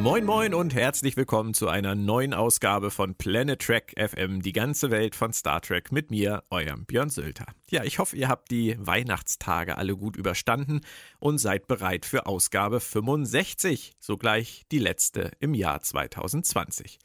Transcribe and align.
Moin 0.00 0.24
Moin 0.24 0.54
und 0.54 0.74
herzlich 0.74 1.16
willkommen 1.16 1.54
zu 1.54 1.66
einer 1.66 1.96
neuen 1.96 2.32
Ausgabe 2.32 2.92
von 2.92 3.16
Planet 3.16 3.60
Trek 3.60 3.94
FM, 3.98 4.42
die 4.42 4.52
ganze 4.52 4.92
Welt 4.92 5.16
von 5.16 5.32
Star 5.32 5.60
Trek 5.60 5.90
mit 5.90 6.12
mir, 6.12 6.44
eurem 6.50 6.86
Björn 6.86 7.10
Sülter. 7.10 7.46
Ja, 7.68 7.82
ich 7.82 7.98
hoffe, 7.98 8.16
ihr 8.16 8.28
habt 8.28 8.52
die 8.52 8.76
Weihnachtstage 8.78 9.76
alle 9.76 9.96
gut 9.96 10.16
überstanden 10.16 10.82
und 11.18 11.38
seid 11.38 11.66
bereit 11.66 12.06
für 12.06 12.26
Ausgabe 12.26 12.78
65, 12.78 13.96
sogleich 13.98 14.62
die 14.70 14.78
letzte 14.78 15.32
im 15.40 15.52
Jahr 15.52 15.80
2020. 15.80 17.00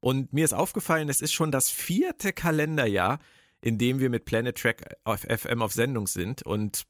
Und 0.00 0.32
mir 0.32 0.44
ist 0.44 0.52
aufgefallen, 0.52 1.08
es 1.08 1.20
ist 1.20 1.32
schon 1.32 1.52
das 1.52 1.70
vierte 1.70 2.32
Kalenderjahr, 2.32 3.20
in 3.60 3.78
dem 3.78 4.00
wir 4.00 4.10
mit 4.10 4.24
Planet 4.24 4.58
Trek 4.58 4.84
auf 5.04 5.20
FM 5.20 5.62
auf 5.62 5.72
Sendung 5.72 6.08
sind 6.08 6.42
und 6.42 6.86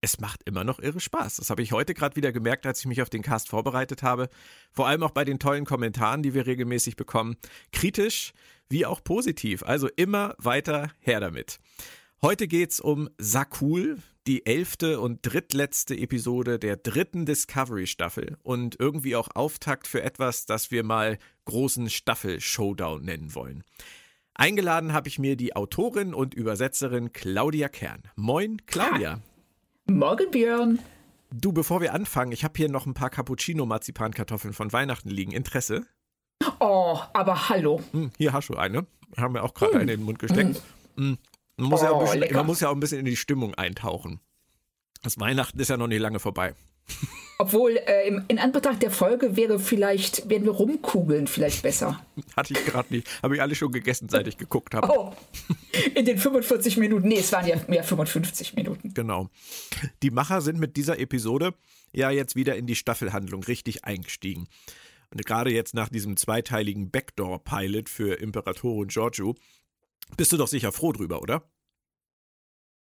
es 0.00 0.20
macht 0.20 0.42
immer 0.44 0.64
noch 0.64 0.78
irre 0.78 1.00
Spaß. 1.00 1.36
Das 1.36 1.50
habe 1.50 1.62
ich 1.62 1.72
heute 1.72 1.94
gerade 1.94 2.16
wieder 2.16 2.32
gemerkt, 2.32 2.66
als 2.66 2.80
ich 2.80 2.86
mich 2.86 3.02
auf 3.02 3.10
den 3.10 3.22
Cast 3.22 3.48
vorbereitet 3.48 4.02
habe. 4.02 4.28
Vor 4.72 4.86
allem 4.86 5.02
auch 5.02 5.10
bei 5.10 5.24
den 5.24 5.38
tollen 5.38 5.64
Kommentaren, 5.64 6.22
die 6.22 6.34
wir 6.34 6.46
regelmäßig 6.46 6.96
bekommen. 6.96 7.36
Kritisch 7.72 8.32
wie 8.68 8.86
auch 8.86 9.02
positiv. 9.02 9.62
Also 9.62 9.88
immer 9.96 10.34
weiter 10.38 10.90
her 11.00 11.20
damit. 11.20 11.58
Heute 12.22 12.48
geht 12.48 12.72
es 12.72 12.80
um 12.80 13.08
Sakul, 13.18 13.98
die 14.26 14.46
elfte 14.46 15.00
und 15.00 15.20
drittletzte 15.22 15.96
Episode 15.96 16.58
der 16.58 16.76
dritten 16.76 17.26
Discovery-Staffel 17.26 18.38
und 18.42 18.76
irgendwie 18.80 19.16
auch 19.16 19.28
Auftakt 19.34 19.86
für 19.86 20.02
etwas, 20.02 20.46
das 20.46 20.70
wir 20.70 20.82
mal 20.82 21.18
großen 21.44 21.90
Staffel-Showdown 21.90 23.04
nennen 23.04 23.34
wollen. 23.34 23.62
Eingeladen 24.34 24.92
habe 24.92 25.08
ich 25.08 25.18
mir 25.18 25.36
die 25.36 25.54
Autorin 25.54 26.12
und 26.12 26.34
Übersetzerin 26.34 27.12
Claudia 27.12 27.68
Kern. 27.68 28.02
Moin, 28.16 28.60
Claudia. 28.66 29.20
Morgen, 29.88 30.30
Björn. 30.32 30.80
Du, 31.32 31.52
bevor 31.52 31.80
wir 31.80 31.94
anfangen, 31.94 32.32
ich 32.32 32.42
habe 32.42 32.54
hier 32.56 32.68
noch 32.68 32.86
ein 32.86 32.94
paar 32.94 33.10
Cappuccino-Marzipankartoffeln 33.10 34.52
von 34.52 34.72
Weihnachten 34.72 35.08
liegen. 35.08 35.30
Interesse? 35.30 35.86
Oh, 36.58 36.98
aber 37.12 37.48
hallo. 37.48 37.80
Hm, 37.92 38.10
hier 38.18 38.32
hast 38.32 38.48
du 38.48 38.56
eine. 38.56 38.86
Haben 39.16 39.34
wir 39.34 39.44
auch 39.44 39.54
gerade 39.54 39.74
hm. 39.74 39.80
eine 39.82 39.92
in 39.92 40.00
den 40.00 40.06
Mund 40.06 40.18
gesteckt. 40.18 40.60
Hm. 40.96 41.18
Man, 41.56 41.68
muss 41.68 41.82
oh, 41.82 41.84
ja 41.84 41.90
auch 41.90 42.12
bisschen, 42.12 42.34
man 42.34 42.46
muss 42.46 42.60
ja 42.60 42.68
auch 42.68 42.74
ein 42.74 42.80
bisschen 42.80 42.98
in 42.98 43.04
die 43.04 43.16
Stimmung 43.16 43.54
eintauchen. 43.54 44.20
Das 45.02 45.20
Weihnachten 45.20 45.58
ist 45.60 45.68
ja 45.68 45.76
noch 45.76 45.86
nicht 45.86 46.00
lange 46.00 46.18
vorbei. 46.18 46.54
Obwohl, 47.38 47.76
äh, 47.76 48.08
in 48.28 48.38
Anbetracht 48.38 48.82
der 48.82 48.90
Folge 48.90 49.36
wäre 49.36 49.58
vielleicht, 49.58 50.28
werden 50.28 50.44
wir 50.44 50.52
rumkugeln 50.52 51.26
vielleicht 51.26 51.62
besser. 51.62 52.00
Hatte 52.36 52.54
ich 52.54 52.64
gerade 52.64 52.94
nicht. 52.94 53.06
Habe 53.22 53.36
ich 53.36 53.42
alle 53.42 53.54
schon 53.54 53.72
gegessen, 53.72 54.08
seit 54.08 54.26
ich 54.26 54.38
geguckt 54.38 54.74
habe. 54.74 54.90
Oh, 54.90 55.12
in 55.94 56.06
den 56.06 56.18
45 56.18 56.78
Minuten. 56.78 57.08
Nee, 57.08 57.18
es 57.18 57.32
waren 57.32 57.46
ja 57.46 57.56
mehr 57.68 57.84
55 57.84 58.54
Minuten. 58.54 58.94
Genau. 58.94 59.28
Die 60.02 60.10
Macher 60.10 60.40
sind 60.40 60.58
mit 60.58 60.76
dieser 60.76 60.98
Episode 60.98 61.52
ja 61.92 62.10
jetzt 62.10 62.36
wieder 62.36 62.56
in 62.56 62.66
die 62.66 62.76
Staffelhandlung 62.76 63.42
richtig 63.42 63.84
eingestiegen. 63.84 64.48
Und 65.10 65.24
gerade 65.24 65.50
jetzt 65.52 65.74
nach 65.74 65.88
diesem 65.88 66.16
zweiteiligen 66.16 66.90
Backdoor-Pilot 66.90 67.88
für 67.88 68.14
Imperatorin 68.14 68.88
Giorgio 68.88 69.34
bist 70.16 70.32
du 70.32 70.36
doch 70.36 70.48
sicher 70.48 70.72
froh 70.72 70.92
drüber, 70.92 71.20
oder? 71.20 71.42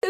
Äh, 0.01 0.07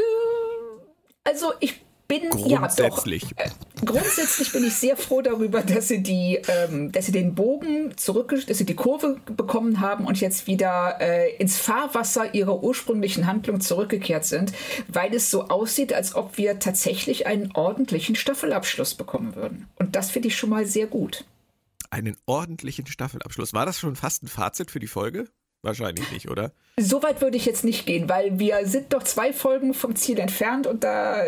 also 1.24 1.54
ich 1.60 1.82
bin 2.10 2.30
grundsätzlich. 2.32 3.24
Ja, 3.24 3.30
doch. 3.38 3.84
Äh, 3.84 3.86
grundsätzlich 3.86 4.52
bin 4.52 4.66
ich 4.66 4.74
sehr 4.74 4.98
froh 4.98 5.22
darüber, 5.22 5.62
dass 5.62 5.88
sie 5.88 6.04
die, 6.04 6.42
ähm, 6.48 6.92
dass 6.92 7.06
sie 7.06 7.12
den 7.14 7.36
Bogen 7.36 7.96
zurück, 7.96 8.34
dass 8.48 8.58
sie 8.58 8.66
die 8.66 8.76
Kurve 8.76 9.22
bekommen 9.26 9.80
haben 9.80 10.06
und 10.06 10.20
jetzt 10.20 10.48
wieder 10.48 10.98
äh, 11.00 11.36
ins 11.36 11.58
Fahrwasser 11.58 12.34
ihrer 12.34 12.62
ursprünglichen 12.62 13.28
Handlung 13.28 13.62
zurückgekehrt 13.62 14.26
sind, 14.26 14.52
weil 14.88 15.14
es 15.14 15.30
so 15.30 15.48
aussieht, 15.48 15.94
als 15.94 16.16
ob 16.16 16.38
wir 16.38 16.60
tatsächlich 16.60 17.28
einen 17.28 17.52
ordentlichen 17.54 18.16
Staffelabschluss 18.16 18.96
bekommen 18.96 19.36
würden. 19.36 19.68
Und 19.76 19.96
das 19.96 20.10
finde 20.10 20.30
ich 20.30 20.36
schon 20.36 20.50
mal 20.50 20.66
sehr 20.66 20.88
gut. 20.88 21.26
Einen 21.92 22.18
ordentlichen 22.26 22.88
Staffelabschluss. 22.88 23.54
War 23.54 23.66
das 23.66 23.80
schon 23.80 23.96
fast 23.96 24.24
ein 24.24 24.28
Fazit 24.28 24.72
für 24.72 24.80
die 24.80 24.88
Folge? 24.88 25.28
Wahrscheinlich 25.62 26.10
nicht, 26.12 26.30
oder? 26.30 26.54
So 26.80 27.04
weit 27.04 27.20
würde 27.20 27.36
ich 27.36 27.46
jetzt 27.46 27.66
nicht 27.66 27.86
gehen, 27.86 28.08
weil 28.08 28.40
wir 28.40 28.66
sind 28.66 28.94
doch 28.94 29.04
zwei 29.04 29.34
Folgen 29.34 29.74
vom 29.74 29.98
Ziel 29.98 30.18
entfernt 30.18 30.66
und 30.66 30.86
da 30.86 31.22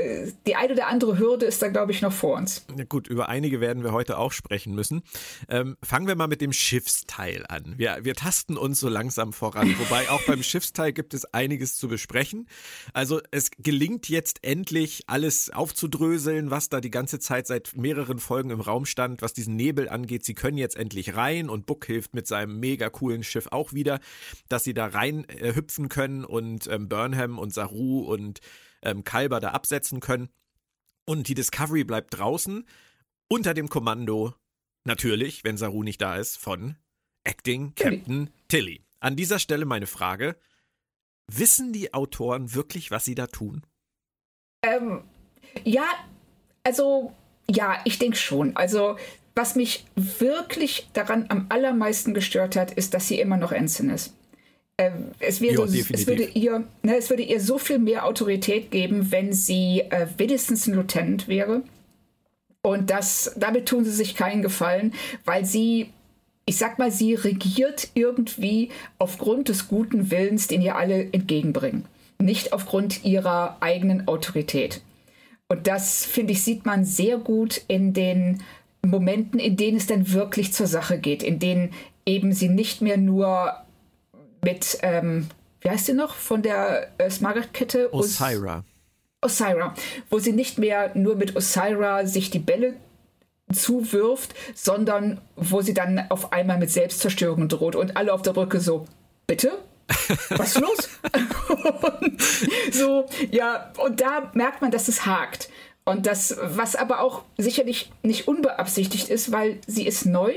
die 0.48 0.56
eine 0.56 0.72
oder 0.72 0.88
andere 0.88 1.20
Hürde 1.20 1.46
ist 1.46 1.62
da, 1.62 1.68
glaube 1.68 1.92
ich, 1.92 2.02
noch 2.02 2.14
vor 2.14 2.38
uns. 2.38 2.66
Ja, 2.78 2.86
gut, 2.86 3.10
über 3.10 3.28
einige 3.28 3.60
werden 3.60 3.84
wir 3.84 3.92
heute 3.92 4.18
auch 4.18 4.32
sprechen 4.32 4.74
müssen. 4.74 5.02
Ähm, 5.50 5.76
fangen 5.84 6.08
wir 6.08 6.16
mal 6.16 6.28
mit 6.28 6.40
dem 6.40 6.54
Schiffsteil 6.54 7.46
an. 7.50 7.74
Wir, 7.76 7.98
wir 8.04 8.16
tasten 8.16 8.56
uns 8.56 8.80
so 8.80 8.88
langsam 8.88 9.34
voran, 9.34 9.76
wobei 9.80 10.10
auch 10.10 10.22
beim 10.22 10.42
Schiffsteil 10.42 10.94
gibt 10.94 11.14
es 11.14 11.26
einiges 11.34 11.76
zu 11.76 11.90
besprechen. 11.90 12.48
Also 12.94 13.20
es 13.32 13.52
gelingt 13.58 14.08
jetzt 14.08 14.40
endlich, 14.44 15.04
alles 15.08 15.50
aufzudröseln, 15.50 16.50
was 16.50 16.70
da 16.70 16.80
die 16.80 16.92
ganze 16.92 17.20
Zeit 17.20 17.48
seit 17.48 17.76
mehreren 17.76 18.20
Folgen 18.20 18.52
im 18.52 18.62
Raum 18.62 18.86
stand, 18.86 19.22
was 19.22 19.34
diesen 19.34 19.58
Nebel 19.58 19.90
angeht. 19.90 20.24
Sie 20.24 20.34
können 20.34 20.58
jetzt 20.58 20.78
endlich 20.78 21.18
rein 21.18 21.50
und 21.50 21.66
Book 21.66 21.86
hilft 21.86 22.16
mit 22.16 22.26
seinem 22.26 22.62
mega 22.62 22.90
coolen 22.90 23.26
Schiff 23.26 23.48
auch 23.52 23.74
wieder 23.74 24.00
dass 24.50 24.64
sie 24.64 24.74
da 24.74 24.88
rein 24.88 25.28
äh, 25.30 25.54
hüpfen 25.56 25.90
können 25.90 26.26
und 26.26 26.68
ähm, 26.68 26.90
Burnham 26.90 27.40
und 27.40 27.54
Saru 27.54 28.02
und 28.02 28.40
ähm, 28.82 29.04
Kalber 29.04 29.40
da 29.40 29.52
absetzen 29.52 30.00
können. 30.00 30.30
Und 31.06 31.28
die 31.28 31.34
Discovery 31.34 31.84
bleibt 31.84 32.18
draußen 32.18 32.66
unter 33.28 33.54
dem 33.54 33.70
Kommando, 33.70 34.34
natürlich, 34.84 35.44
wenn 35.44 35.58
Saru 35.58 35.84
nicht 35.84 36.02
da 36.02 36.18
ist, 36.18 36.38
von 36.38 36.76
Acting 37.24 37.74
Captain 37.76 38.30
Tilly. 38.48 38.78
Tilly. 38.78 38.86
An 39.00 39.16
dieser 39.16 39.40
Stelle 39.40 39.66
meine 39.66 39.88
Frage: 39.88 40.36
Wissen 41.28 41.74
die 41.74 41.94
Autoren 41.94 42.54
wirklich, 42.54 42.92
was 42.92 43.06
sie 43.06 43.16
da 43.16 43.28
tun? 43.28 43.66
Ähm, 44.64 45.04
ja, 45.64 45.86
also 46.64 47.16
ja, 47.50 47.82
ich 47.86 48.00
denke 48.00 48.18
schon. 48.18 48.56
Also 48.56 48.98
was 49.36 49.56
mich 49.56 49.86
wirklich 49.96 50.90
daran 50.94 51.26
am 51.30 51.46
allermeisten 51.50 52.14
gestört 52.14 52.56
hat, 52.56 52.72
ist, 52.72 52.94
dass 52.94 53.08
sie 53.08 53.20
immer 53.20 53.38
noch 53.38 53.52
Ensign 53.52 53.90
ist. 53.90 54.14
Äh, 54.78 54.92
es, 55.20 55.42
wäre, 55.42 55.66
ja, 55.68 55.86
es, 55.90 56.08
würde 56.08 56.24
ihr, 56.24 56.64
ne, 56.84 56.98
es 56.98 57.10
würde 57.10 57.24
ihr 57.24 57.40
so 57.40 57.58
viel 57.58 57.80
mehr 57.80 58.06
Autorität 58.06 58.72
geben, 58.72 59.12
wenn 59.12 59.34
sie 59.34 59.82
äh, 59.90 60.08
wenigstens 60.18 60.68
ein 60.68 60.74
Lieutenant 60.74 61.28
wäre. 61.28 61.64
Und 62.64 62.90
das, 62.90 63.34
damit 63.38 63.68
tun 63.68 63.86
sie 63.86 63.92
sich 63.92 64.16
keinen 64.16 64.42
Gefallen, 64.42 64.94
weil 65.26 65.46
sie, 65.46 65.90
ich 66.46 66.58
sag 66.58 66.78
mal, 66.78 66.92
sie 66.92 67.16
regiert 67.16 67.90
irgendwie 67.96 68.70
aufgrund 69.00 69.50
des 69.50 69.68
guten 69.68 70.12
Willens, 70.12 70.48
den 70.48 70.62
ihr 70.62 70.76
alle 70.76 71.12
entgegenbringen. 71.12 71.86
Nicht 72.20 72.54
aufgrund 72.54 73.04
ihrer 73.04 73.58
eigenen 73.62 74.08
Autorität. 74.08 74.82
Und 75.48 75.68
das, 75.68 76.06
finde 76.06 76.34
ich, 76.34 76.44
sieht 76.44 76.66
man 76.66 76.86
sehr 76.86 77.18
gut 77.18 77.62
in 77.68 77.94
den 77.94 78.42
Momenten, 78.84 79.40
in 79.40 79.58
denen 79.58 79.78
es 79.78 79.88
dann 79.88 80.12
wirklich 80.12 80.54
zur 80.54 80.68
Sache 80.68 80.98
geht, 80.98 81.24
in 81.24 81.40
denen 81.40 81.74
eben 82.06 82.34
sie 82.34 82.50
nicht 82.50 82.82
mehr 82.82 82.98
nur 82.98 83.54
mit, 84.44 84.80
ähm, 84.82 85.28
wie 85.62 85.70
heißt 85.70 85.86
sie 85.86 85.94
noch, 85.94 86.16
von 86.16 86.42
der 86.42 86.88
äh, 86.98 87.10
Smaragd-Kette? 87.10 87.94
Osira. 87.94 88.64
Osira, 89.24 89.76
wo 90.10 90.18
sie 90.18 90.34
nicht 90.34 90.58
mehr 90.58 90.92
nur 90.96 91.16
mit 91.16 91.36
Osira 91.36 92.08
sich 92.08 92.32
die 92.32 92.40
Bälle 92.40 92.74
zuwirft, 93.54 94.34
sondern 94.56 95.22
wo 95.36 95.62
sie 95.62 95.74
dann 95.74 96.06
auf 96.10 96.34
einmal 96.34 96.58
mit 96.58 96.72
Selbstzerstörung 96.72 97.48
droht 97.48 97.76
und 97.76 97.98
alle 97.98 98.14
auf 98.14 98.22
der 98.24 98.34
Brücke 98.34 98.60
so, 98.60 98.88
bitte? 99.28 99.52
Was 100.30 100.56
ist 100.56 100.62
los? 100.62 100.90
so, 102.72 103.06
ja, 103.30 103.72
und 103.78 104.00
da 104.00 104.32
merkt 104.34 104.62
man, 104.62 104.72
dass 104.72 104.88
es 104.88 105.06
hakt. 105.06 105.50
Und 105.84 106.06
das, 106.06 106.38
was 106.42 106.76
aber 106.76 107.02
auch 107.02 107.24
sicherlich 107.38 107.92
nicht 108.04 108.28
unbeabsichtigt 108.28 109.10
ist, 109.10 109.32
weil 109.32 109.60
sie 109.68 109.88
ist 109.88 110.06
neu. 110.06 110.34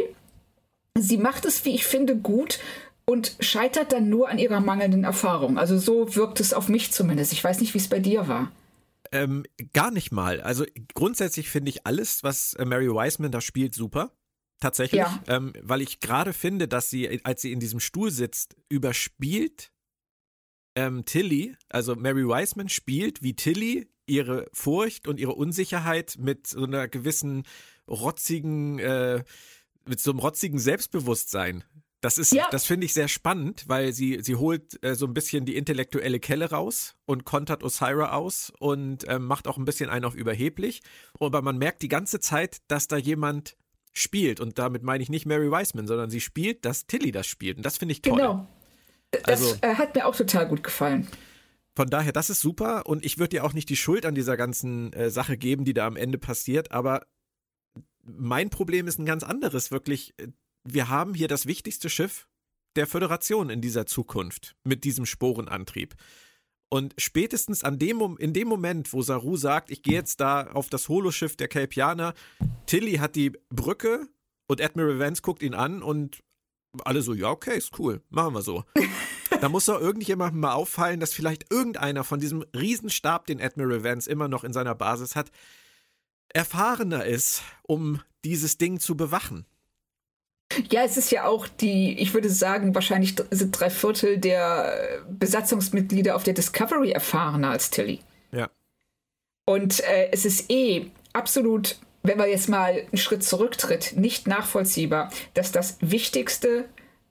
Sie 0.96 1.18
macht 1.18 1.44
es, 1.44 1.64
wie 1.64 1.74
ich 1.74 1.84
finde, 1.84 2.16
gut 2.16 2.60
und 3.04 3.36
scheitert 3.40 3.92
dann 3.92 4.08
nur 4.08 4.28
an 4.28 4.38
ihrer 4.38 4.60
mangelnden 4.60 5.04
Erfahrung. 5.04 5.58
Also 5.58 5.78
so 5.78 6.14
wirkt 6.16 6.40
es 6.40 6.54
auf 6.54 6.68
mich 6.68 6.92
zumindest. 6.92 7.32
Ich 7.32 7.44
weiß 7.44 7.60
nicht, 7.60 7.74
wie 7.74 7.78
es 7.78 7.88
bei 7.88 7.98
dir 7.98 8.26
war. 8.28 8.50
Ähm, 9.12 9.44
gar 9.72 9.90
nicht 9.90 10.12
mal. 10.12 10.40
Also 10.40 10.64
grundsätzlich 10.94 11.50
finde 11.50 11.70
ich 11.70 11.86
alles, 11.86 12.24
was 12.24 12.54
äh, 12.54 12.64
Mary 12.64 12.88
Wiseman 12.88 13.30
da 13.30 13.40
spielt, 13.40 13.74
super. 13.74 14.12
Tatsächlich. 14.60 15.00
Ja. 15.00 15.20
Ähm, 15.26 15.52
weil 15.60 15.82
ich 15.82 16.00
gerade 16.00 16.32
finde, 16.32 16.68
dass 16.68 16.88
sie, 16.88 17.20
als 17.24 17.42
sie 17.42 17.52
in 17.52 17.60
diesem 17.60 17.80
Stuhl 17.80 18.10
sitzt, 18.10 18.56
überspielt 18.70 19.72
ähm, 20.74 21.04
Tilly, 21.04 21.54
also 21.68 21.94
Mary 21.94 22.26
Wiseman 22.26 22.68
spielt 22.68 23.22
wie 23.22 23.34
Tilly 23.34 23.88
ihre 24.06 24.46
Furcht 24.52 25.08
und 25.08 25.18
ihre 25.18 25.34
Unsicherheit 25.34 26.16
mit 26.18 26.46
so 26.46 26.64
einer 26.64 26.88
gewissen 26.88 27.44
rotzigen, 27.88 28.78
äh, 28.78 29.24
mit 29.86 30.00
so 30.00 30.10
einem 30.10 30.20
rotzigen 30.20 30.58
Selbstbewusstsein. 30.58 31.64
Das 32.00 32.18
ist, 32.18 32.34
ja. 32.34 32.46
das 32.50 32.66
finde 32.66 32.84
ich 32.84 32.92
sehr 32.92 33.08
spannend, 33.08 33.64
weil 33.66 33.94
sie, 33.94 34.18
sie 34.20 34.36
holt 34.36 34.82
äh, 34.84 34.94
so 34.94 35.06
ein 35.06 35.14
bisschen 35.14 35.46
die 35.46 35.56
intellektuelle 35.56 36.20
Kelle 36.20 36.50
raus 36.50 36.96
und 37.06 37.24
kontert 37.24 37.62
Osira 37.62 38.12
aus 38.12 38.52
und 38.58 39.08
äh, 39.08 39.18
macht 39.18 39.48
auch 39.48 39.56
ein 39.56 39.64
bisschen 39.64 39.88
einen 39.88 40.04
auf 40.04 40.14
überheblich. 40.14 40.82
Aber 41.18 41.40
man 41.40 41.56
merkt 41.56 41.80
die 41.80 41.88
ganze 41.88 42.20
Zeit, 42.20 42.58
dass 42.68 42.88
da 42.88 42.98
jemand 42.98 43.56
spielt. 43.94 44.40
Und 44.40 44.58
damit 44.58 44.82
meine 44.82 45.02
ich 45.02 45.08
nicht 45.08 45.24
Mary 45.24 45.50
Wiseman, 45.50 45.86
sondern 45.86 46.10
sie 46.10 46.20
spielt, 46.20 46.66
dass 46.66 46.86
Tilly 46.86 47.10
das 47.10 47.26
spielt. 47.26 47.56
Und 47.56 47.64
das 47.64 47.78
finde 47.78 47.92
ich 47.92 48.02
toll. 48.02 48.18
Genau. 48.18 48.46
Das 49.10 49.24
also, 49.24 49.56
äh, 49.62 49.74
hat 49.76 49.94
mir 49.94 50.06
auch 50.06 50.16
total 50.16 50.46
gut 50.46 50.62
gefallen. 50.62 51.08
Von 51.76 51.90
daher, 51.90 52.12
das 52.12 52.30
ist 52.30 52.40
super 52.40 52.86
und 52.86 53.04
ich 53.04 53.18
würde 53.18 53.30
dir 53.30 53.44
auch 53.44 53.52
nicht 53.52 53.68
die 53.68 53.76
Schuld 53.76 54.06
an 54.06 54.14
dieser 54.14 54.36
ganzen 54.36 54.92
äh, 54.92 55.10
Sache 55.10 55.36
geben, 55.36 55.64
die 55.64 55.74
da 55.74 55.86
am 55.86 55.96
Ende 55.96 56.18
passiert, 56.18 56.70
aber 56.70 57.06
mein 58.04 58.50
Problem 58.50 58.86
ist 58.86 58.98
ein 58.98 59.06
ganz 59.06 59.22
anderes, 59.22 59.70
wirklich. 59.70 60.14
Wir 60.66 60.88
haben 60.88 61.14
hier 61.14 61.28
das 61.28 61.46
wichtigste 61.46 61.90
Schiff 61.90 62.26
der 62.76 62.86
Föderation 62.86 63.50
in 63.50 63.60
dieser 63.60 63.86
Zukunft 63.86 64.56
mit 64.64 64.84
diesem 64.84 65.06
Sporenantrieb. 65.06 65.94
Und 66.70 66.94
spätestens 66.98 67.62
an 67.62 67.78
dem, 67.78 68.16
in 68.18 68.32
dem 68.32 68.48
Moment, 68.48 68.92
wo 68.92 69.02
Saru 69.02 69.36
sagt, 69.36 69.70
ich 69.70 69.82
gehe 69.82 69.94
jetzt 69.94 70.20
da 70.20 70.48
auf 70.48 70.70
das 70.70 70.88
Holoschiff 70.88 71.36
der 71.36 71.48
Kelpianer, 71.48 72.14
Tilly 72.66 72.94
hat 72.94 73.14
die 73.14 73.32
Brücke 73.50 74.08
und 74.48 74.60
Admiral 74.60 74.98
Vance 74.98 75.22
guckt 75.22 75.42
ihn 75.42 75.54
an 75.54 75.82
und 75.82 76.22
alle 76.84 77.02
so, 77.02 77.14
ja, 77.14 77.30
okay, 77.30 77.56
ist 77.56 77.78
cool, 77.78 78.02
machen 78.08 78.34
wir 78.34 78.42
so. 78.42 78.64
da 79.44 79.50
muss 79.50 79.66
doch 79.66 79.78
irgendjemandem 79.78 80.40
mal 80.40 80.54
auffallen, 80.54 81.00
dass 81.00 81.12
vielleicht 81.12 81.52
irgendeiner 81.52 82.02
von 82.02 82.18
diesem 82.18 82.46
Riesenstab, 82.56 83.26
den 83.26 83.42
Admiral 83.42 83.84
Vance 83.84 84.08
immer 84.08 84.26
noch 84.26 84.42
in 84.42 84.54
seiner 84.54 84.74
Basis 84.74 85.16
hat, 85.16 85.30
erfahrener 86.30 87.04
ist, 87.04 87.42
um 87.62 88.00
dieses 88.24 88.56
Ding 88.56 88.80
zu 88.80 88.96
bewachen. 88.96 89.44
Ja, 90.70 90.82
es 90.82 90.96
ist 90.96 91.12
ja 91.12 91.26
auch 91.26 91.46
die, 91.46 91.92
ich 91.98 92.14
würde 92.14 92.30
sagen, 92.30 92.74
wahrscheinlich 92.74 93.16
sind 93.32 93.60
drei 93.60 93.68
Viertel 93.68 94.16
der 94.16 95.04
Besatzungsmitglieder 95.10 96.16
auf 96.16 96.22
der 96.22 96.32
Discovery 96.32 96.92
erfahrener 96.92 97.50
als 97.50 97.68
Tilly. 97.68 98.00
Ja. 98.32 98.48
Und 99.44 99.80
äh, 99.80 100.08
es 100.10 100.24
ist 100.24 100.50
eh 100.50 100.90
absolut, 101.12 101.78
wenn 102.02 102.16
man 102.16 102.30
jetzt 102.30 102.48
mal 102.48 102.80
einen 102.80 102.96
Schritt 102.96 103.22
zurücktritt, 103.22 103.92
nicht 103.94 104.26
nachvollziehbar, 104.26 105.12
dass 105.34 105.52
das 105.52 105.76
wichtigste 105.82 106.64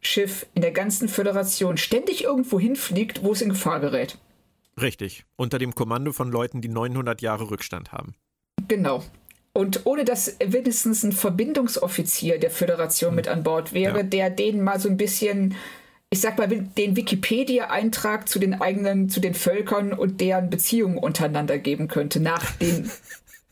Schiff 0.08 0.46
in 0.54 0.62
der 0.62 0.72
ganzen 0.72 1.08
Föderation 1.08 1.78
ständig 1.78 2.24
irgendwo 2.24 2.60
hinfliegt, 2.60 3.24
wo 3.24 3.32
es 3.32 3.42
in 3.42 3.50
Gefahr 3.50 3.80
gerät. 3.80 4.18
Richtig. 4.82 5.26
Unter 5.36 5.60
dem 5.60 5.76
Kommando 5.76 6.14
von 6.14 6.32
Leuten, 6.32 6.62
die 6.62 6.70
900 6.70 7.22
Jahre 7.22 7.52
Rückstand 7.52 7.92
haben. 7.92 8.16
Genau. 8.68 9.04
Und 9.54 9.82
ohne 9.86 10.04
dass 10.04 10.38
wenigstens 10.44 11.04
ein 11.04 11.12
Verbindungsoffizier 11.12 12.40
der 12.40 12.50
Föderation 12.50 13.12
hm. 13.12 13.16
mit 13.16 13.28
an 13.28 13.44
Bord 13.44 13.74
wäre, 13.74 13.98
ja. 13.98 14.04
der 14.04 14.30
denen 14.32 14.64
mal 14.64 14.80
so 14.80 14.90
ein 14.90 14.98
bisschen, 14.98 15.56
ich 16.10 16.22
sag 16.22 16.40
mal, 16.40 16.48
den 16.48 16.96
Wikipedia-Eintrag 16.96 18.28
zu 18.28 18.40
den 18.40 18.60
eigenen, 18.60 19.10
zu 19.10 19.20
den 19.20 19.36
Völkern 19.36 19.94
und 19.94 20.22
deren 20.22 20.50
Beziehungen 20.50 20.98
untereinander 20.98 21.60
geben 21.60 21.88
könnte, 21.88 22.20
nach 22.20 22.52
den 22.58 22.90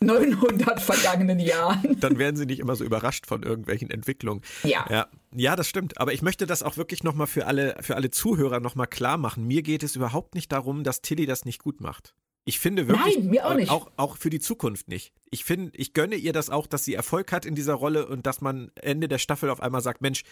900 0.01 0.81
vergangenen 0.81 1.39
Jahren. 1.39 1.97
Dann 1.99 2.17
werden 2.17 2.35
sie 2.35 2.45
nicht 2.45 2.59
immer 2.59 2.75
so 2.75 2.83
überrascht 2.83 3.27
von 3.27 3.43
irgendwelchen 3.43 3.89
Entwicklungen. 3.89 4.41
Ja. 4.63 4.85
Ja, 4.89 5.07
ja 5.33 5.55
das 5.55 5.67
stimmt. 5.67 5.99
Aber 5.99 6.13
ich 6.13 6.21
möchte 6.21 6.47
das 6.47 6.63
auch 6.63 6.77
wirklich 6.77 7.03
nochmal 7.03 7.27
für 7.27 7.45
alle, 7.45 7.75
für 7.81 7.95
alle 7.95 8.09
Zuhörer 8.09 8.59
nochmal 8.59 8.87
klar 8.87 9.17
machen. 9.17 9.45
Mir 9.47 9.61
geht 9.61 9.83
es 9.83 9.95
überhaupt 9.95 10.35
nicht 10.35 10.51
darum, 10.51 10.83
dass 10.83 11.01
Tilly 11.01 11.25
das 11.25 11.45
nicht 11.45 11.61
gut 11.61 11.81
macht. 11.81 12.15
Ich 12.43 12.59
finde 12.59 12.87
wirklich, 12.87 13.17
Nein, 13.17 13.27
mir 13.27 13.45
auch, 13.45 13.53
nicht. 13.53 13.69
auch, 13.69 13.91
auch 13.97 14.17
für 14.17 14.31
die 14.31 14.39
Zukunft 14.39 14.87
nicht. 14.87 15.13
Ich 15.29 15.43
finde, 15.43 15.77
ich 15.77 15.93
gönne 15.93 16.15
ihr 16.15 16.33
das 16.33 16.49
auch, 16.49 16.65
dass 16.65 16.83
sie 16.83 16.95
Erfolg 16.95 17.31
hat 17.31 17.45
in 17.45 17.53
dieser 17.53 17.75
Rolle 17.75 18.07
und 18.07 18.25
dass 18.25 18.41
man 18.41 18.71
Ende 18.75 19.07
der 19.07 19.19
Staffel 19.19 19.51
auf 19.51 19.61
einmal 19.61 19.81
sagt, 19.81 20.01
Mensch, 20.01 20.23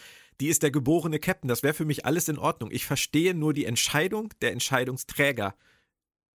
die 0.42 0.48
ist 0.48 0.64
der 0.64 0.72
geborene 0.72 1.20
Captain. 1.20 1.48
Das 1.48 1.62
wäre 1.62 1.76
für 1.76 1.86
mich 1.86 2.08
alles 2.08 2.28
in 2.28 2.40
Ordnung. 2.40 2.72
Ich 2.72 2.86
verstehe 2.86 3.36
nur 3.36 3.54
die 3.54 3.66
Entscheidung 3.66 4.34
der 4.42 4.54
Entscheidungsträger 4.54 5.54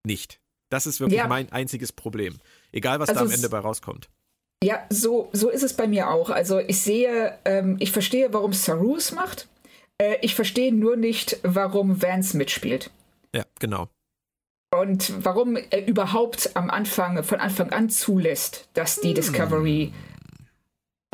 nicht. 0.05 0.41
Das 0.75 0.87
ist 0.87 1.01
wirklich 1.01 1.19
ja. 1.19 1.29
mein 1.29 1.51
einziges 1.53 1.93
Problem. 1.93 2.39
Egal, 2.73 2.99
was 3.01 3.09
also 3.09 3.21
da 3.21 3.27
am 3.27 3.33
Ende 3.33 3.49
bei 3.49 3.59
rauskommt. 3.59 4.11
Ja, 4.63 4.85
so, 4.91 5.29
so 5.33 5.49
ist 5.51 5.63
es 5.63 5.75
bei 5.75 5.87
mir 5.87 6.11
auch. 6.11 6.31
Also 6.31 6.59
ich 6.59 6.81
sehe, 6.81 7.39
ähm, 7.45 7.77
ich 7.79 7.93
verstehe, 7.93 8.33
warum 8.33 8.53
Saru 8.53 8.97
es 8.97 9.13
macht. 9.13 9.49
Äh, 9.99 10.17
ich 10.23 10.35
verstehe 10.35 10.75
nur 10.75 10.97
nicht, 10.97 11.39
warum 11.43 12.03
Vance 12.03 12.37
mitspielt. 12.37 12.91
Ja, 13.35 13.45
genau 13.61 13.89
und 14.75 15.25
warum 15.25 15.57
er 15.57 15.87
überhaupt 15.87 16.57
am 16.57 16.71
Anfang, 16.71 17.23
von 17.23 17.41
Anfang 17.41 17.71
an 17.71 17.91
zulässt, 17.91 18.69
dass 18.75 19.01
die 19.01 19.09
hm. 19.09 19.15
Discovery 19.15 19.93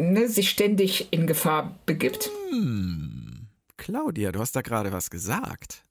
ne, 0.01 0.29
sich 0.29 0.51
ständig 0.51 1.13
in 1.13 1.27
Gefahr 1.27 1.79
begibt. 1.87 2.31
Hm. 2.51 3.49
Claudia, 3.77 4.33
du 4.33 4.41
hast 4.41 4.57
da 4.57 4.63
gerade 4.63 4.93
was 4.93 5.11
gesagt. 5.11 5.85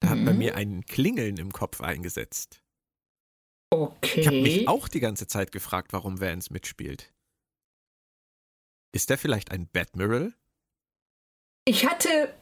Da 0.00 0.10
hat 0.10 0.24
bei 0.24 0.30
hm? 0.32 0.38
mir 0.38 0.56
ein 0.56 0.84
Klingeln 0.86 1.36
im 1.36 1.52
Kopf 1.52 1.80
eingesetzt. 1.80 2.61
Okay. 3.72 4.20
Ich 4.20 4.26
habe 4.26 4.42
mich 4.42 4.68
auch 4.68 4.86
die 4.86 5.00
ganze 5.00 5.26
Zeit 5.26 5.50
gefragt, 5.50 5.94
warum 5.94 6.20
Vance 6.20 6.52
mitspielt. 6.52 7.10
Ist 8.94 9.08
der 9.08 9.16
vielleicht 9.16 9.50
ein 9.50 9.66
Batmiral? 9.66 10.34
Ich 11.64 11.86
hatte 11.86 12.34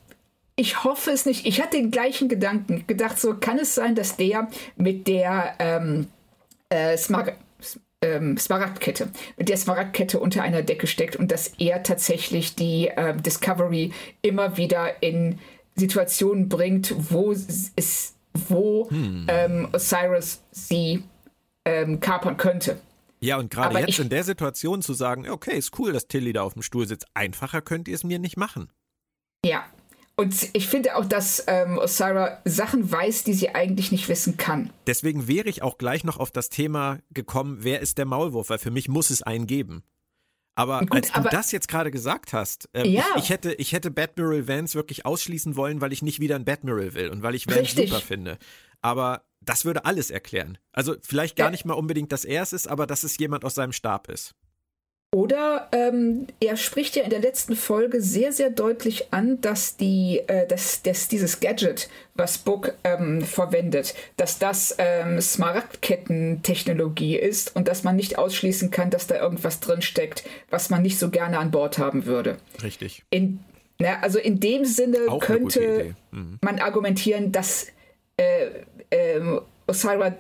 ich 0.56 0.84
hoffe 0.84 1.10
es 1.10 1.24
nicht. 1.24 1.46
Ich 1.46 1.62
hatte 1.62 1.78
den 1.78 1.90
gleichen 1.90 2.28
Gedanken. 2.28 2.84
Gedacht, 2.86 3.18
so 3.18 3.34
kann 3.34 3.58
es 3.58 3.74
sein, 3.74 3.94
dass 3.94 4.16
der 4.16 4.48
mit 4.76 5.06
der 5.06 5.54
ähm, 5.58 6.08
äh, 6.68 6.98
Smar 6.98 7.32
ähm, 8.02 8.36
Smaragdkette, 8.36 9.10
mit 9.36 9.48
der 9.48 9.56
Smaragdkette 9.56 10.18
unter 10.18 10.42
einer 10.42 10.62
Decke 10.62 10.86
steckt 10.86 11.16
und 11.16 11.30
dass 11.30 11.52
er 11.58 11.82
tatsächlich 11.82 12.56
die 12.56 12.88
äh, 12.88 13.14
Discovery 13.16 13.92
immer 14.22 14.56
wieder 14.56 15.02
in 15.02 15.38
Situationen 15.76 16.48
bringt, 16.48 16.94
wo 17.10 17.32
es, 17.32 18.14
wo 18.48 18.90
hm. 18.90 19.26
ähm, 19.28 19.68
Osiris 19.72 20.42
sie 20.50 21.04
ähm, 21.70 22.00
kapern 22.00 22.36
könnte. 22.36 22.80
Ja, 23.20 23.36
und 23.38 23.50
gerade 23.50 23.78
jetzt 23.78 23.88
ich, 23.90 24.00
in 24.00 24.08
der 24.08 24.24
Situation 24.24 24.82
zu 24.82 24.94
sagen, 24.94 25.28
okay, 25.28 25.56
ist 25.56 25.78
cool, 25.78 25.92
dass 25.92 26.08
Tilly 26.08 26.32
da 26.32 26.42
auf 26.42 26.54
dem 26.54 26.62
Stuhl 26.62 26.86
sitzt, 26.86 27.06
einfacher 27.14 27.60
könnt 27.60 27.86
ihr 27.86 27.94
es 27.94 28.02
mir 28.02 28.18
nicht 28.18 28.36
machen. 28.36 28.70
Ja, 29.44 29.64
und 30.16 30.50
ich 30.52 30.68
finde 30.68 30.96
auch, 30.96 31.06
dass 31.06 31.44
ähm, 31.46 31.78
Osira 31.78 32.42
Sachen 32.44 32.90
weiß, 32.90 33.24
die 33.24 33.32
sie 33.32 33.54
eigentlich 33.54 33.90
nicht 33.90 34.06
wissen 34.08 34.36
kann. 34.36 34.70
Deswegen 34.86 35.28
wäre 35.28 35.48
ich 35.48 35.62
auch 35.62 35.78
gleich 35.78 36.04
noch 36.04 36.18
auf 36.18 36.30
das 36.30 36.50
Thema 36.50 36.98
gekommen, 37.10 37.58
wer 37.60 37.80
ist 37.80 37.96
der 37.96 38.04
Maulwurf, 38.04 38.50
weil 38.50 38.58
für 38.58 38.70
mich 38.70 38.88
muss 38.88 39.08
es 39.08 39.22
einen 39.22 39.46
geben. 39.46 39.82
Aber 40.56 40.80
Gut, 40.80 40.92
als 40.92 41.12
du 41.12 41.20
aber, 41.20 41.30
das 41.30 41.52
jetzt 41.52 41.68
gerade 41.68 41.90
gesagt 41.90 42.34
hast, 42.34 42.68
ähm, 42.74 42.84
ja. 42.84 43.04
ich, 43.16 43.22
ich, 43.22 43.30
hätte, 43.30 43.54
ich 43.54 43.72
hätte 43.72 43.90
Batmiral 43.90 44.46
Vance 44.46 44.74
wirklich 44.74 45.06
ausschließen 45.06 45.56
wollen, 45.56 45.80
weil 45.80 45.92
ich 45.92 46.02
nicht 46.02 46.20
wieder 46.20 46.36
ein 46.36 46.44
Batmiral 46.44 46.92
will 46.92 47.08
und 47.08 47.22
weil 47.22 47.34
ich 47.34 47.48
Vance 47.48 47.74
super 47.74 48.00
finde. 48.00 48.36
Aber 48.82 49.22
das 49.40 49.64
würde 49.64 49.84
alles 49.84 50.10
erklären. 50.10 50.58
Also 50.72 50.96
vielleicht 51.02 51.36
gar 51.36 51.46
ja. 51.48 51.50
nicht 51.50 51.64
mal 51.64 51.74
unbedingt, 51.74 52.12
dass 52.12 52.24
er 52.24 52.42
es 52.42 52.52
ist, 52.52 52.68
aber 52.68 52.86
dass 52.86 53.04
es 53.04 53.18
jemand 53.18 53.44
aus 53.44 53.54
seinem 53.54 53.72
Stab 53.72 54.08
ist. 54.08 54.34
Oder 55.12 55.68
ähm, 55.72 56.28
er 56.38 56.56
spricht 56.56 56.94
ja 56.94 57.02
in 57.02 57.10
der 57.10 57.18
letzten 57.18 57.56
Folge 57.56 58.00
sehr, 58.00 58.32
sehr 58.32 58.48
deutlich 58.48 59.12
an, 59.12 59.40
dass, 59.40 59.76
die, 59.76 60.20
äh, 60.28 60.46
dass, 60.46 60.82
dass 60.82 61.08
dieses 61.08 61.40
Gadget, 61.40 61.88
was 62.14 62.38
Book 62.38 62.74
ähm, 62.84 63.22
verwendet, 63.22 63.96
dass 64.16 64.38
das 64.38 64.76
ähm, 64.78 65.20
Smaragdketten-Technologie 65.20 67.16
ist 67.16 67.56
und 67.56 67.66
dass 67.66 67.82
man 67.82 67.96
nicht 67.96 68.18
ausschließen 68.18 68.70
kann, 68.70 68.90
dass 68.90 69.08
da 69.08 69.16
irgendwas 69.16 69.58
drinsteckt, 69.58 70.22
was 70.48 70.70
man 70.70 70.82
nicht 70.82 71.00
so 71.00 71.10
gerne 71.10 71.40
an 71.40 71.50
Bord 71.50 71.78
haben 71.78 72.06
würde. 72.06 72.36
Richtig. 72.62 73.02
In, 73.10 73.40
na, 73.80 73.98
also 74.02 74.20
in 74.20 74.38
dem 74.38 74.64
Sinne 74.64 74.98
Auch 75.08 75.18
könnte 75.18 75.96
mhm. 76.12 76.38
man 76.40 76.60
argumentieren, 76.60 77.32
dass 77.32 77.66
äh, 78.16 78.50
äh, 78.90 79.20
Osira 79.66 80.16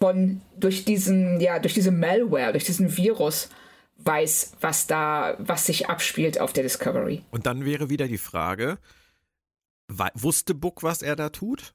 von 0.00 0.40
durch 0.56 0.84
diesen, 0.84 1.40
ja, 1.40 1.58
durch 1.58 1.74
diese 1.74 1.90
Malware, 1.90 2.52
durch 2.52 2.64
diesen 2.64 2.96
Virus 2.96 3.50
weiß, 3.98 4.52
was 4.60 4.86
da, 4.86 5.36
was 5.38 5.66
sich 5.66 5.88
abspielt 5.88 6.40
auf 6.40 6.52
der 6.52 6.62
Discovery. 6.62 7.22
Und 7.30 7.46
dann 7.46 7.64
wäre 7.64 7.90
wieder 7.90 8.08
die 8.08 8.18
Frage, 8.18 8.78
wusste 10.14 10.54
Book, 10.54 10.82
was 10.82 11.02
er 11.02 11.16
da 11.16 11.28
tut? 11.28 11.74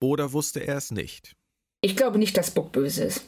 Oder 0.00 0.32
wusste 0.32 0.60
er 0.60 0.76
es 0.76 0.90
nicht? 0.90 1.36
Ich 1.82 1.96
glaube 1.96 2.18
nicht, 2.18 2.36
dass 2.36 2.50
Book 2.50 2.72
böse 2.72 3.04
ist. 3.04 3.24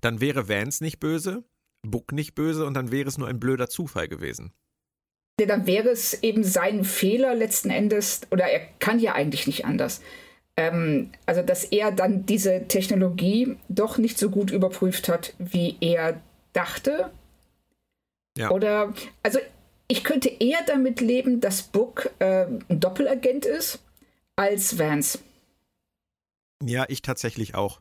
Dann 0.00 0.20
wäre 0.20 0.48
Vance 0.48 0.82
nicht 0.82 1.00
böse, 1.00 1.44
Book 1.82 2.12
nicht 2.12 2.34
böse 2.34 2.66
und 2.66 2.74
dann 2.74 2.92
wäre 2.92 3.08
es 3.08 3.18
nur 3.18 3.28
ein 3.28 3.40
blöder 3.40 3.68
Zufall 3.68 4.08
gewesen. 4.08 4.52
Ja, 5.40 5.46
dann 5.46 5.66
wäre 5.66 5.88
es 5.88 6.22
eben 6.22 6.44
sein 6.44 6.84
Fehler 6.84 7.34
letzten 7.34 7.70
Endes, 7.70 8.20
oder 8.30 8.46
er 8.46 8.60
kann 8.78 8.98
ja 9.00 9.14
eigentlich 9.14 9.46
nicht 9.46 9.64
anders. 9.64 10.00
Ähm, 10.56 11.10
also, 11.26 11.42
dass 11.42 11.64
er 11.64 11.92
dann 11.92 12.26
diese 12.26 12.66
Technologie 12.68 13.56
doch 13.68 13.98
nicht 13.98 14.18
so 14.18 14.30
gut 14.30 14.50
überprüft 14.50 15.08
hat, 15.08 15.34
wie 15.38 15.76
er 15.80 16.20
dachte. 16.52 17.10
Ja. 18.36 18.50
Oder, 18.50 18.92
also 19.22 19.38
ich 19.88 20.04
könnte 20.04 20.28
eher 20.28 20.60
damit 20.66 21.00
leben, 21.00 21.40
dass 21.40 21.62
Book 21.62 22.10
äh, 22.18 22.46
ein 22.46 22.80
Doppelagent 22.80 23.44
ist, 23.44 23.80
als 24.36 24.78
Vance. 24.78 25.18
Ja, 26.62 26.86
ich 26.88 27.02
tatsächlich 27.02 27.54
auch. 27.54 27.80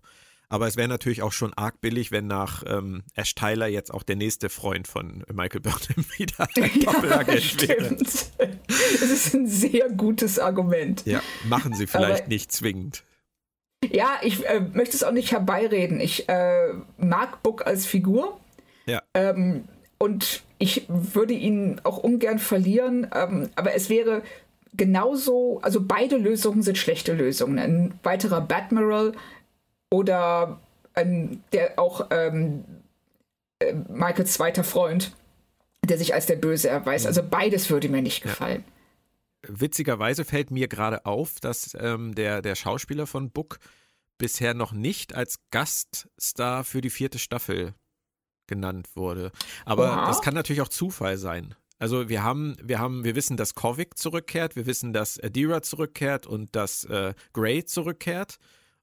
Aber 0.52 0.68
es 0.68 0.76
wäre 0.76 0.90
natürlich 0.90 1.22
auch 1.22 1.32
schon 1.32 1.54
arg 1.54 1.80
billig, 1.80 2.12
wenn 2.12 2.28
nach 2.28 2.64
ähm, 2.68 3.04
Ash 3.16 3.36
Tyler 3.36 3.68
jetzt 3.68 3.94
auch 3.94 4.04
der 4.04 4.18
nächste 4.18 4.50
Freund 4.50 4.86
von 4.86 5.24
Michael 5.32 5.62
Burnham 5.62 6.06
wieder 6.18 6.46
ein 6.58 6.80
Doppelagent 6.82 7.70
wäre. 7.70 7.96
Das 7.96 9.02
ist 9.02 9.34
ein 9.34 9.48
sehr 9.48 9.90
gutes 9.90 10.40
Argument. 10.40 11.04
Ja, 11.06 11.22
machen 11.46 11.74
sie 11.74 11.88
vielleicht 11.88 12.24
Aber, 12.24 12.28
nicht 12.28 12.52
zwingend. 12.52 13.06
Ja, 13.90 14.20
ich 14.24 14.46
äh, 14.46 14.60
möchte 14.60 14.98
es 14.98 15.04
auch 15.04 15.14
nicht 15.14 15.32
herbeireden. 15.32 16.02
Ich 16.02 16.28
äh, 16.28 16.74
mag 16.98 17.42
Book 17.44 17.66
als 17.66 17.86
Figur. 17.86 18.38
ja. 18.86 19.02
Ähm, 19.14 19.64
und 20.00 20.42
ich 20.58 20.86
würde 20.90 21.34
ihn 21.34 21.80
auch 21.84 22.00
ungern 22.00 22.40
verlieren, 22.40 23.08
ähm, 23.16 23.52
aber 23.56 23.74
es 23.76 23.88
wäre 23.88 24.24
genauso, 24.74 25.60
also 25.62 25.80
beide 25.82 26.18
Lösungen 26.18 26.62
sind 26.62 26.78
schlechte 26.78 27.14
Lösungen. 27.14 27.58
Ein 27.58 27.94
weiterer 28.04 28.42
Batmiral 28.42 29.14
oder 29.92 30.60
ein, 30.94 31.44
der 31.54 31.78
auch 31.78 32.08
ähm, 32.12 32.66
äh, 33.60 33.74
Michaels 33.74 34.34
zweiter 34.34 34.64
Freund, 34.64 35.14
der 35.86 35.98
sich 35.98 36.14
als 36.14 36.26
der 36.26 36.36
Böse 36.36 36.70
erweist. 36.70 37.06
Mhm. 37.06 37.10
Also 37.10 37.24
beides 37.24 37.70
würde 37.70 37.90
mir 37.90 38.02
nicht 38.02 38.24
gefallen. 38.24 38.64
Ja. 38.66 39.50
Witzigerweise 39.60 40.24
fällt 40.24 40.52
mir 40.52 40.68
gerade 40.68 41.06
auf, 41.06 41.40
dass 41.40 41.76
ähm, 41.80 42.14
der, 42.14 42.42
der 42.42 42.56
Schauspieler 42.56 43.08
von 43.08 43.32
Book 43.32 43.60
bisher 44.18 44.54
noch 44.54 44.72
nicht 44.72 45.16
als 45.16 45.40
Gaststar 45.50 46.64
für 46.64 46.82
die 46.82 46.92
vierte 46.92 47.18
Staffel 47.18 47.74
genannt 48.46 48.90
wurde. 48.96 49.32
Aber 49.66 49.94
Oha. 49.94 50.06
das 50.08 50.22
kann 50.22 50.36
natürlich 50.36 50.62
auch 50.62 50.68
Zufall 50.68 51.18
sein. 51.18 51.56
Also 51.80 52.10
wir 52.10 52.22
haben, 52.22 52.56
wir 52.62 52.78
haben, 52.78 53.04
wir 53.04 53.16
wissen, 53.16 53.38
dass 53.38 53.56
Kovic 53.56 53.98
zurückkehrt, 53.98 54.56
wir 54.56 54.68
wissen, 54.68 54.94
dass 54.94 55.20
Adira 55.20 55.64
zurückkehrt 55.64 56.28
und 56.28 56.56
dass 56.56 56.84
äh, 56.84 57.16
Gray 57.34 57.66
zurückkehrt. 57.66 58.38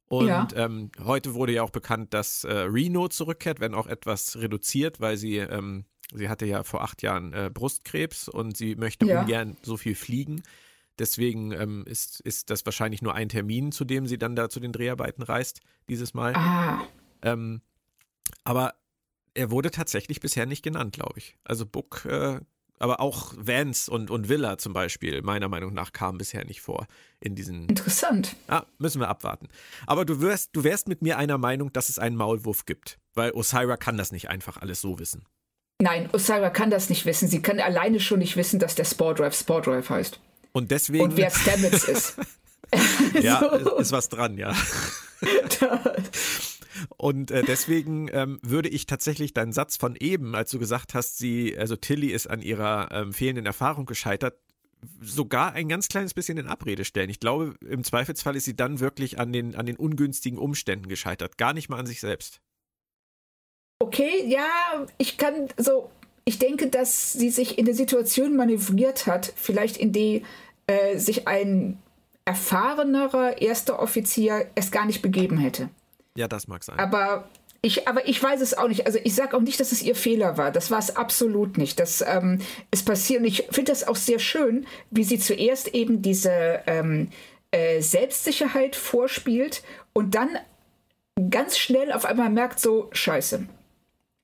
Und 0.09 0.29
ja. 0.29 0.49
ähm, 0.55 0.91
heute 1.05 1.35
wurde 1.35 1.53
ja 1.53 1.63
auch 1.63 1.71
bekannt, 1.71 2.15
dass 2.15 2.45
äh, 2.45 2.53
Reno 2.53 3.09
zurückkehrt, 3.09 3.61
wenn 3.61 3.75
auch 3.75 3.87
etwas 3.87 4.37
reduziert, 4.37 5.01
weil 5.01 5.17
sie, 5.17 5.37
ähm, 5.37 5.85
sie 6.13 6.29
hatte 6.29 6.47
ja 6.47 6.63
vor 6.63 6.83
acht 6.83 7.03
Jahren 7.03 7.33
äh, 7.35 7.51
Brustkrebs 7.53 8.29
und 8.29 8.57
sie 8.57 8.75
möchte 8.75 9.07
ja. 9.07 9.21
ungern 9.21 9.57
so 9.63 9.77
viel 9.77 9.95
fliegen. 9.95 10.43
Deswegen 10.99 11.53
ähm, 11.53 11.85
ist, 11.87 12.21
ist 12.21 12.51
das 12.51 12.65
wahrscheinlich 12.65 13.03
nur 13.03 13.15
ein 13.15 13.29
Termin, 13.29 13.71
zu 13.71 13.85
dem 13.85 14.07
sie 14.07 14.19
dann 14.19 14.35
da 14.35 14.49
zu 14.49 14.61
den 14.61 14.73
Dreharbeiten 14.73 15.23
reist, 15.23 15.61
dieses 15.89 16.15
Mal. 16.15 16.35
Ah. 16.35 16.83
Ähm, 17.23 17.61
aber 18.45 18.75
er 19.35 19.51
wurde 19.51 19.71
tatsächlich 19.71 20.21
bisher 20.21 20.47
nicht 20.47 20.65
genannt, 20.65 20.95
glaube 20.95 21.19
ich. 21.19 21.37
Also 21.45 21.67
Book, 21.67 22.05
äh, 22.07 22.41
aber 22.79 23.01
auch 23.01 23.35
Vance 23.37 23.91
und, 23.91 24.11
und 24.11 24.29
Villa 24.29 24.59
zum 24.59 24.73
Beispiel, 24.73 25.23
meiner 25.23 25.49
Meinung 25.49 25.75
nach, 25.75 25.93
kamen 25.93 26.19
bisher 26.19 26.45
nicht 26.45 26.61
vor 26.61 26.87
in 27.21 27.35
diesen. 27.35 27.69
Interessant. 27.69 28.37
Ah, 28.47 28.65
müssen 28.79 29.01
wir 29.01 29.09
abwarten. 29.09 29.49
Aber 29.87 30.05
du 30.05 30.21
wirst, 30.21 30.51
du 30.55 30.65
wärst 30.65 30.89
mit 30.89 31.03
mir 31.03 31.19
einer 31.19 31.39
Meinung, 31.39 31.73
dass 31.73 31.89
es 31.89 31.99
einen 31.99 32.17
Maulwurf 32.17 32.67
gibt, 32.67 32.99
weil 33.15 33.33
Osira 33.33 33.77
kann 33.77 33.97
das 33.97 34.13
nicht 34.13 34.29
einfach 34.29 34.57
alles 34.59 34.81
so 34.81 34.99
wissen. 34.99 35.25
Nein, 35.81 36.09
Osira 36.13 36.51
kann 36.51 36.71
das 36.71 36.91
nicht 36.91 37.07
wissen. 37.07 37.29
Sie 37.29 37.41
kann 37.41 37.61
alleine 37.61 38.01
schon 38.01 38.19
nicht 38.19 38.37
wissen, 38.37 38.59
dass 38.59 38.75
der 38.75 38.85
Spore 38.85 39.15
Drive 39.15 39.91
heißt. 39.91 40.21
Und 40.53 40.71
deswegen. 40.71 41.05
Und 41.05 41.17
wer 41.17 41.31
Stamets 41.31 41.85
ist. 41.85 42.17
ja, 43.21 43.41
so. 43.65 43.77
ist 43.77 43.93
was 43.93 44.09
dran, 44.09 44.37
ja. 44.37 44.53
Und 46.97 47.31
äh, 47.31 47.43
deswegen 47.43 48.09
ähm, 48.13 48.39
würde 48.43 48.69
ich 48.69 48.87
tatsächlich 48.87 49.35
deinen 49.35 49.53
Satz 49.53 49.77
von 49.77 49.97
eben, 49.97 50.35
als 50.35 50.51
du 50.51 50.59
gesagt 50.59 50.95
hast, 50.95 51.19
sie, 51.19 51.57
also 51.59 51.77
Tilly 51.77 52.09
ist 52.09 52.29
an 52.29 52.43
ihrer 52.43 52.89
ähm, 52.93 53.13
fehlenden 53.13 53.47
Erfahrung 53.47 53.87
gescheitert, 53.87 54.39
sogar 55.01 55.53
ein 55.53 55.69
ganz 55.69 55.89
kleines 55.89 56.15
bisschen 56.15 56.39
in 56.39 56.47
Abrede 56.47 56.85
stellen. 56.85 57.11
Ich 57.11 57.21
glaube, 57.21 57.55
im 57.69 57.85
Zweifelsfall 57.85 58.37
ist 58.37 58.45
sie 58.45 58.57
dann 58.57 58.81
wirklich 58.81 59.19
an 59.19 59.33
den, 59.33 59.57
an 59.57 59.67
den 59.67 59.77
ungünstigen 59.77 60.39
Umständen 60.39 60.89
gescheitert, 60.89 61.39
gar 61.39 61.53
nicht 61.53 61.69
mal 61.69 61.79
an 61.79 61.87
sich 61.87 62.01
selbst. 62.01 62.41
Okay, 63.81 64.25
ja, 64.27 64.87
ich 64.99 65.19
kann 65.19 65.49
so, 65.57 65.91
ich 66.25 66.39
denke, 66.39 66.69
dass 66.69 67.13
sie 67.13 67.31
sich 67.31 67.59
in 67.59 67.65
der 67.65 67.75
Situation 67.75 68.37
manövriert 68.37 69.07
hat, 69.07 69.33
vielleicht 69.37 69.77
in 69.77 69.93
die 69.93 70.23
äh, 70.67 70.99
sich 70.99 71.29
ein 71.29 71.79
erfahrenerer 72.25 73.41
erster 73.41 73.79
Offizier 73.81 74.51
es 74.55 74.71
gar 74.71 74.85
nicht 74.85 75.01
begeben 75.01 75.39
hätte. 75.39 75.71
Ja, 76.17 76.29
das 76.29 76.49
mag 76.49 76.65
sein. 76.65 76.79
Aber 76.79 77.29
ich, 77.61 77.89
aber 77.89 78.07
ich 78.07 78.23
weiß 78.23 78.41
es 78.41 78.57
auch 78.57 78.69
nicht. 78.69 78.87
Also 78.87 78.99
ich 79.03 79.15
sage 79.15 79.37
auch 79.37 79.41
nicht, 79.41 79.59
dass 79.59 79.73
es 79.73 79.83
ihr 79.83 79.97
Fehler 79.97 80.37
war. 80.37 80.53
Das 80.53 80.71
war 80.71 80.79
es 80.79 80.95
absolut 80.97 81.59
nicht. 81.59 81.81
Das 81.81 82.03
ähm, 82.07 82.41
ist 82.71 82.87
passiert. 82.87 83.21
Und 83.21 83.27
ich 83.27 83.49
finde 83.51 83.73
das 83.73 83.87
auch 83.87 83.97
sehr 83.97 84.19
schön, 84.19 84.67
wie 84.91 85.05
sie 85.05 85.19
zuerst 85.19 85.75
eben 85.75 86.01
diese 86.01 86.63
ähm, 86.67 87.11
äh, 87.51 87.81
Selbstsicherheit 87.81 88.77
vorspielt 88.77 89.63
und 89.93 90.15
dann 90.15 90.31
ganz 91.31 91.59
schnell 91.59 91.93
auf 91.93 92.05
einmal 92.05 92.31
merkt 92.31 92.61
so, 92.61 92.89
scheiße. 92.93 93.47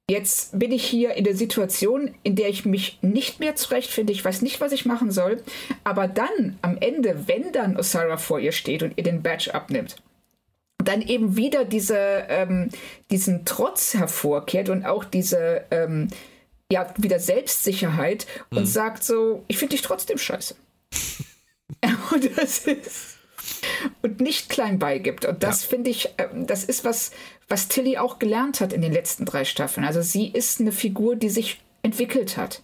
Jetzt 0.08 0.58
bin 0.58 0.70
ich 0.70 0.84
hier 0.84 1.14
in 1.14 1.24
der 1.24 1.34
Situation, 1.34 2.14
in 2.22 2.36
der 2.36 2.50
ich 2.50 2.66
mich 2.66 2.98
nicht 3.00 3.40
mehr 3.40 3.56
zurechtfinde. 3.56 4.12
Ich 4.12 4.24
weiß 4.24 4.42
nicht, 4.42 4.60
was 4.60 4.72
ich 4.72 4.84
machen 4.84 5.10
soll. 5.10 5.42
Aber 5.82 6.06
dann 6.06 6.58
am 6.60 6.76
Ende, 6.78 7.26
wenn 7.26 7.52
dann 7.52 7.76
Osara 7.76 8.18
vor 8.18 8.38
ihr 8.38 8.52
steht 8.52 8.82
und 8.82 8.92
ihr 8.96 9.02
den 9.02 9.22
Badge 9.22 9.54
abnimmt, 9.54 9.96
dann 10.88 11.02
eben 11.02 11.36
wieder 11.36 11.64
diese, 11.64 11.96
ähm, 12.28 12.70
diesen 13.10 13.44
Trotz 13.44 13.94
hervorkehrt 13.94 14.68
und 14.68 14.84
auch 14.84 15.04
diese, 15.04 15.64
ähm, 15.70 16.08
ja, 16.70 16.92
wieder 16.96 17.18
Selbstsicherheit 17.18 18.26
mhm. 18.50 18.58
und 18.58 18.66
sagt 18.66 19.04
so, 19.04 19.44
ich 19.48 19.58
finde 19.58 19.76
dich 19.76 19.82
trotzdem 19.82 20.18
scheiße. 20.18 20.54
und 22.12 22.38
das 22.38 22.58
ist 22.66 23.14
und 24.02 24.20
nicht 24.20 24.48
klein 24.48 24.78
beigibt. 24.78 25.24
Und 25.24 25.42
das 25.42 25.62
ja. 25.62 25.68
finde 25.68 25.90
ich, 25.90 26.10
ähm, 26.18 26.46
das 26.46 26.64
ist 26.64 26.84
was, 26.84 27.12
was 27.48 27.68
Tilly 27.68 27.98
auch 27.98 28.18
gelernt 28.18 28.60
hat 28.60 28.72
in 28.72 28.82
den 28.82 28.92
letzten 28.92 29.24
drei 29.24 29.44
Staffeln. 29.44 29.86
Also 29.86 30.02
sie 30.02 30.28
ist 30.28 30.60
eine 30.60 30.72
Figur, 30.72 31.16
die 31.16 31.30
sich 31.30 31.60
entwickelt 31.82 32.36
hat. 32.36 32.62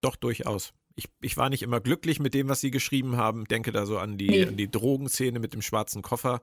Doch, 0.00 0.16
durchaus. 0.16 0.72
Ich, 0.94 1.08
ich 1.20 1.36
war 1.36 1.48
nicht 1.48 1.62
immer 1.62 1.80
glücklich 1.80 2.18
mit 2.18 2.34
dem, 2.34 2.48
was 2.48 2.60
sie 2.60 2.70
geschrieben 2.70 3.16
haben. 3.16 3.44
Denke 3.44 3.72
da 3.72 3.86
so 3.86 3.98
an 3.98 4.18
die, 4.18 4.28
nee. 4.28 4.46
an 4.46 4.56
die 4.56 4.70
Drogenszene 4.70 5.38
mit 5.38 5.54
dem 5.54 5.62
schwarzen 5.62 6.02
Koffer. 6.02 6.42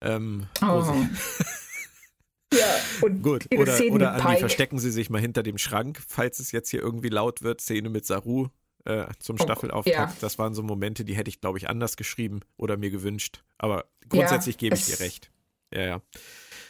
Ähm, 0.00 0.46
oh. 0.62 0.66
ja, 2.54 2.66
und 3.02 3.22
Gut, 3.22 3.46
oder, 3.52 3.78
oder 3.90 4.12
an 4.14 4.34
die 4.34 4.40
verstecken 4.40 4.78
sie 4.78 4.90
sich 4.90 5.10
mal 5.10 5.20
hinter 5.20 5.42
dem 5.42 5.58
Schrank, 5.58 6.00
falls 6.06 6.38
es 6.38 6.52
jetzt 6.52 6.70
hier 6.70 6.80
irgendwie 6.80 7.08
laut 7.08 7.42
wird, 7.42 7.60
Szene 7.60 7.90
mit 7.90 8.06
Saru 8.06 8.48
äh, 8.84 9.06
zum 9.18 9.36
oh, 9.38 9.42
Staffelauftakt. 9.42 10.14
Ja. 10.14 10.16
Das 10.20 10.38
waren 10.38 10.54
so 10.54 10.62
Momente, 10.62 11.04
die 11.04 11.14
hätte 11.14 11.28
ich, 11.28 11.40
glaube 11.40 11.58
ich, 11.58 11.68
anders 11.68 11.96
geschrieben 11.96 12.40
oder 12.56 12.76
mir 12.76 12.90
gewünscht. 12.90 13.42
Aber 13.58 13.86
grundsätzlich 14.08 14.56
ja, 14.56 14.60
gebe 14.60 14.76
ich 14.76 14.86
dir 14.86 15.00
recht. 15.00 15.30
Ja, 15.72 15.82
ja. 15.82 16.02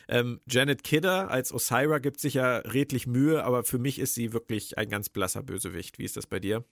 Ähm, 0.08 0.40
Janet 0.46 0.82
Kidder 0.82 1.30
als 1.30 1.52
Osira 1.52 1.98
gibt 1.98 2.20
sich 2.20 2.34
ja 2.34 2.58
redlich 2.58 3.06
Mühe, 3.06 3.44
aber 3.44 3.62
für 3.62 3.78
mich 3.78 4.00
ist 4.00 4.14
sie 4.14 4.32
wirklich 4.32 4.76
ein 4.76 4.88
ganz 4.88 5.08
blasser 5.08 5.42
Bösewicht. 5.42 5.98
Wie 5.98 6.04
ist 6.04 6.16
das 6.16 6.26
bei 6.26 6.40
dir? 6.40 6.64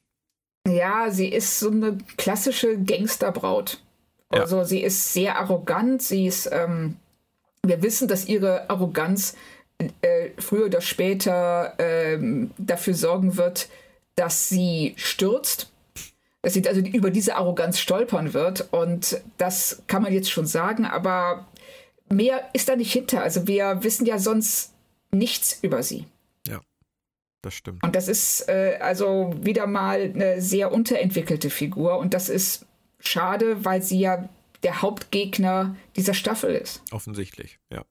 Ja, 0.67 1.11
sie 1.11 1.29
ist 1.29 1.61
so 1.61 1.71
eine 1.71 1.97
klassische 2.17 2.77
Gangsterbraut. 2.83 3.81
Ja. 4.33 4.41
Also 4.41 4.65
sie 4.65 4.83
ist 4.83 5.13
sehr 5.13 5.39
arrogant, 5.39 6.03
sie 6.03 6.27
ist, 6.27 6.49
ähm, 6.53 6.97
wir 7.63 7.83
wissen, 7.83 8.09
dass 8.09 8.27
ihre 8.27 8.69
Arroganz 8.69 9.37
äh, 10.03 10.31
früher 10.39 10.67
oder 10.67 10.81
später 10.81 11.79
äh, 11.79 12.19
dafür 12.59 12.95
sorgen 12.95 13.37
wird, 13.37 13.69
dass 14.17 14.49
sie 14.49 14.95
stürzt, 14.97 15.71
dass 16.43 16.55
sie 16.55 16.67
also 16.67 16.81
über 16.81 17.11
diese 17.11 17.37
Arroganz 17.37 17.79
stolpern 17.79 18.35
wird. 18.35 18.73
Und 18.73 19.21
das 19.39 19.83
kann 19.87 20.03
man 20.03 20.13
jetzt 20.13 20.31
schon 20.31 20.47
sagen, 20.47 20.85
aber 20.85 21.47
mehr 22.09 22.49
ist 22.53 22.69
da 22.69 22.77
nicht 22.77 22.93
hinter. 22.93 23.23
Also 23.23 23.47
wir 23.47 23.83
wissen 23.83 24.07
ja 24.07 24.19
sonst 24.19 24.73
nichts 25.11 25.59
über 25.63 25.83
sie. 25.83 26.07
Ja, 26.47 26.61
das 27.43 27.55
stimmt. 27.55 27.83
Und 27.83 27.95
das 27.95 28.09
ist 28.09 28.49
äh, 28.49 28.79
also 28.81 29.33
wieder 29.41 29.67
mal 29.67 30.13
eine 30.15 30.41
sehr 30.43 30.73
unterentwickelte 30.73 31.51
Figur 31.51 31.99
und 31.99 32.15
das 32.15 32.29
ist 32.29 32.67
schade, 33.01 33.65
weil 33.65 33.83
sie 33.83 34.01
ja 34.01 34.29
der 34.63 34.83
Hauptgegner 34.83 35.77
dieser 35.97 36.15
Staffel 36.15 36.55
ist. 36.55 36.83
Offensichtlich, 36.91 37.59
ja. 37.71 37.85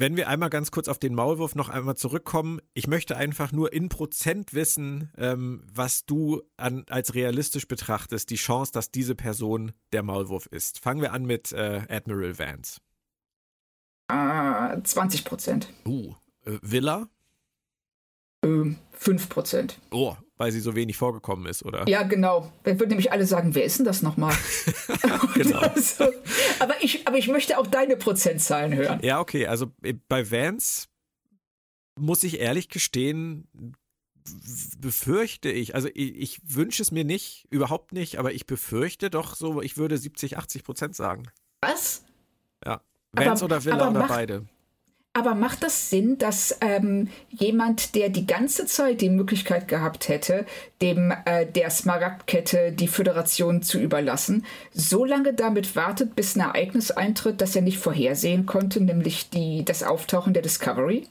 Wenn 0.00 0.16
wir 0.16 0.28
einmal 0.28 0.48
ganz 0.48 0.70
kurz 0.70 0.86
auf 0.86 1.00
den 1.00 1.12
Maulwurf 1.12 1.56
noch 1.56 1.70
einmal 1.70 1.96
zurückkommen, 1.96 2.60
ich 2.72 2.86
möchte 2.86 3.16
einfach 3.16 3.50
nur 3.50 3.72
in 3.72 3.88
Prozent 3.88 4.54
wissen, 4.54 5.12
ähm, 5.18 5.64
was 5.66 6.06
du 6.06 6.42
an, 6.56 6.84
als 6.88 7.14
realistisch 7.14 7.66
betrachtest, 7.66 8.30
die 8.30 8.36
Chance, 8.36 8.70
dass 8.70 8.92
diese 8.92 9.16
Person 9.16 9.72
der 9.92 10.04
Maulwurf 10.04 10.46
ist. 10.46 10.78
Fangen 10.78 11.00
wir 11.00 11.12
an 11.12 11.26
mit 11.26 11.50
äh, 11.50 11.82
Admiral 11.88 12.38
Vance. 12.38 12.80
Uh, 14.10 14.80
20 14.80 15.24
Prozent. 15.24 15.68
Uh, 15.84 16.14
äh, 16.44 16.58
Villa? 16.62 17.08
Ähm, 18.44 18.78
5 18.92 19.28
Prozent. 19.28 19.80
Oh, 19.90 20.16
weil 20.38 20.52
sie 20.52 20.60
so 20.60 20.74
wenig 20.74 20.96
vorgekommen 20.96 21.46
ist, 21.46 21.64
oder? 21.64 21.86
Ja, 21.88 22.04
genau. 22.04 22.50
Dann 22.62 22.78
würden 22.78 22.90
nämlich 22.90 23.12
alle 23.12 23.26
sagen, 23.26 23.54
wer 23.54 23.64
ist 23.64 23.78
denn 23.78 23.84
das 23.84 24.02
nochmal? 24.02 24.34
genau. 25.34 25.58
also, 25.58 26.08
aber, 26.60 26.74
ich, 26.80 27.06
aber 27.06 27.18
ich 27.18 27.28
möchte 27.28 27.58
auch 27.58 27.66
deine 27.66 27.96
Prozentzahlen 27.96 28.74
hören. 28.74 29.00
Ja, 29.02 29.20
okay. 29.20 29.46
Also 29.46 29.72
äh, 29.82 29.94
bei 30.08 30.30
Vance 30.30 30.86
muss 31.98 32.22
ich 32.22 32.38
ehrlich 32.38 32.68
gestehen, 32.68 33.48
befürchte 34.78 35.50
ich, 35.50 35.74
also 35.74 35.88
ich, 35.88 36.16
ich 36.16 36.40
wünsche 36.44 36.82
es 36.82 36.92
mir 36.92 37.04
nicht, 37.04 37.46
überhaupt 37.50 37.92
nicht, 37.92 38.18
aber 38.18 38.32
ich 38.32 38.46
befürchte 38.46 39.10
doch 39.10 39.34
so, 39.34 39.62
ich 39.62 39.76
würde 39.76 39.98
70, 39.98 40.38
80 40.38 40.64
Prozent 40.64 40.96
sagen. 40.96 41.24
Was? 41.60 42.04
Ja. 42.64 42.82
Vance 43.12 43.44
aber, 43.44 43.54
oder 43.54 43.64
Villa 43.64 43.90
oder 43.90 44.06
beide. 44.06 44.46
Aber 45.18 45.34
macht 45.34 45.64
das 45.64 45.90
Sinn, 45.90 46.16
dass 46.16 46.56
ähm, 46.60 47.08
jemand, 47.30 47.96
der 47.96 48.08
die 48.08 48.24
ganze 48.24 48.66
Zeit 48.66 49.00
die 49.00 49.10
Möglichkeit 49.10 49.66
gehabt 49.66 50.08
hätte, 50.08 50.46
dem 50.80 51.12
äh, 51.24 51.44
der 51.44 51.70
Smaragdkette 51.70 52.70
die 52.70 52.86
Föderation 52.86 53.62
zu 53.62 53.80
überlassen, 53.80 54.46
so 54.72 55.04
lange 55.04 55.34
damit 55.34 55.74
wartet, 55.74 56.14
bis 56.14 56.36
ein 56.36 56.42
Ereignis 56.42 56.92
eintritt, 56.92 57.40
das 57.40 57.56
er 57.56 57.62
nicht 57.62 57.78
vorhersehen 57.78 58.46
konnte, 58.46 58.80
nämlich 58.80 59.28
die, 59.28 59.64
das 59.64 59.82
Auftauchen 59.82 60.34
der 60.34 60.42
Discovery? 60.42 61.08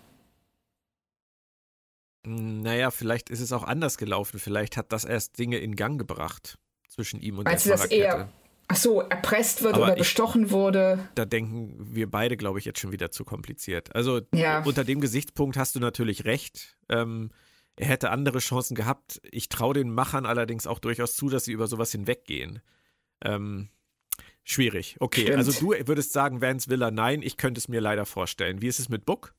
Naja, 2.25 2.89
vielleicht 2.89 3.29
ist 3.29 3.41
es 3.41 3.51
auch 3.51 3.63
anders 3.63 3.97
gelaufen. 3.97 4.39
Vielleicht 4.39 4.77
hat 4.77 4.93
das 4.93 5.03
erst 5.03 5.37
Dinge 5.37 5.57
in 5.57 5.75
Gang 5.75 5.99
gebracht 5.99 6.57
zwischen 6.87 7.19
ihm 7.19 7.39
und 7.39 7.43
Meinst 7.43 7.65
der 7.65 7.75
Smaragdkette. 7.75 8.29
Ach 8.67 8.75
so, 8.75 9.01
erpresst 9.01 9.63
wird 9.63 9.75
Aber 9.75 9.85
oder 9.85 9.95
bestochen 9.95 10.51
wurde. 10.51 11.07
Da 11.15 11.25
denken 11.25 11.75
wir 11.79 12.09
beide, 12.09 12.37
glaube 12.37 12.59
ich, 12.59 12.65
jetzt 12.65 12.79
schon 12.79 12.91
wieder 12.91 13.11
zu 13.11 13.23
kompliziert. 13.25 13.95
Also 13.95 14.21
ja. 14.33 14.63
unter 14.63 14.83
dem 14.83 15.01
Gesichtspunkt 15.01 15.57
hast 15.57 15.75
du 15.75 15.79
natürlich 15.79 16.25
recht. 16.25 16.77
Ähm, 16.89 17.31
er 17.75 17.87
hätte 17.87 18.09
andere 18.09 18.39
Chancen 18.39 18.75
gehabt. 18.75 19.21
Ich 19.31 19.49
traue 19.49 19.73
den 19.73 19.91
Machern 19.91 20.25
allerdings 20.25 20.67
auch 20.67 20.79
durchaus 20.79 21.15
zu, 21.15 21.29
dass 21.29 21.45
sie 21.45 21.51
über 21.51 21.67
sowas 21.67 21.91
hinweggehen. 21.91 22.61
Ähm, 23.23 23.69
schwierig. 24.43 24.97
Okay, 24.99 25.21
Stimmt. 25.21 25.37
also 25.37 25.51
du 25.51 25.87
würdest 25.87 26.11
sagen, 26.11 26.41
Vance 26.41 26.69
Villa, 26.69 26.91
nein, 26.91 27.21
ich 27.21 27.37
könnte 27.37 27.59
es 27.59 27.67
mir 27.67 27.81
leider 27.81 28.05
vorstellen. 28.05 28.61
Wie 28.61 28.67
ist 28.67 28.79
es 28.79 28.89
mit 28.89 29.05
Book? 29.05 29.33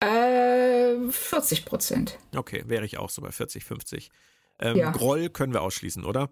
Äh, 0.00 1.10
40 1.10 1.64
Prozent. 1.64 2.18
Okay, 2.34 2.64
wäre 2.66 2.84
ich 2.84 2.98
auch 2.98 3.10
so 3.10 3.22
bei 3.22 3.30
40, 3.30 3.64
50. 3.64 4.10
Ähm, 4.58 4.76
ja. 4.76 4.90
Groll 4.90 5.28
können 5.28 5.52
wir 5.52 5.62
ausschließen, 5.62 6.04
oder? 6.04 6.30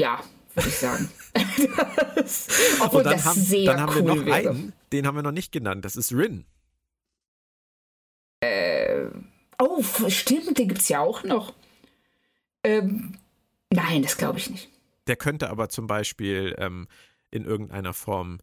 Ja, 0.00 0.22
würde 0.56 0.68
ich 0.68 0.76
sagen. 0.76 1.08
das, 2.14 2.48
obwohl 2.80 3.02
dann 3.02 3.12
das 3.12 3.24
haben, 3.24 3.40
sehr 3.40 3.66
dann 3.66 3.80
haben 3.80 3.96
cool 3.96 4.06
wir 4.06 4.14
noch 4.14 4.26
wäre. 4.26 4.50
einen, 4.50 4.72
den 4.92 5.06
haben 5.06 5.16
wir 5.16 5.22
noch 5.22 5.32
nicht 5.32 5.52
genannt. 5.52 5.84
Das 5.84 5.96
ist 5.96 6.12
Rin. 6.12 6.44
Äh, 8.40 9.06
oh, 9.58 9.82
stimmt, 10.08 10.58
den 10.58 10.68
gibt 10.68 10.80
es 10.80 10.88
ja 10.88 11.00
auch 11.00 11.22
noch. 11.22 11.54
Ähm, 12.64 13.18
nein, 13.70 14.02
das 14.02 14.16
glaube 14.16 14.38
ich 14.38 14.50
nicht. 14.50 14.68
Der 15.06 15.16
könnte 15.16 15.50
aber 15.50 15.68
zum 15.68 15.86
Beispiel 15.86 16.56
ähm, 16.58 16.88
in 17.30 17.44
irgendeiner 17.44 17.92
Form 17.92 18.40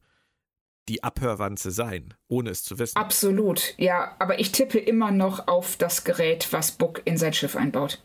die 0.89 1.03
Abhörwanze 1.03 1.71
sein, 1.71 2.13
ohne 2.27 2.49
es 2.49 2.63
zu 2.63 2.77
wissen. 2.77 2.97
Absolut, 2.97 3.73
ja. 3.77 4.15
Aber 4.19 4.39
ich 4.39 4.51
tippe 4.51 4.79
immer 4.79 5.11
noch 5.11 5.47
auf 5.47 5.77
das 5.77 6.03
Gerät, 6.03 6.51
was 6.51 6.71
Book 6.71 7.01
in 7.05 7.17
sein 7.17 7.33
Schiff 7.33 7.55
einbaut. 7.55 8.01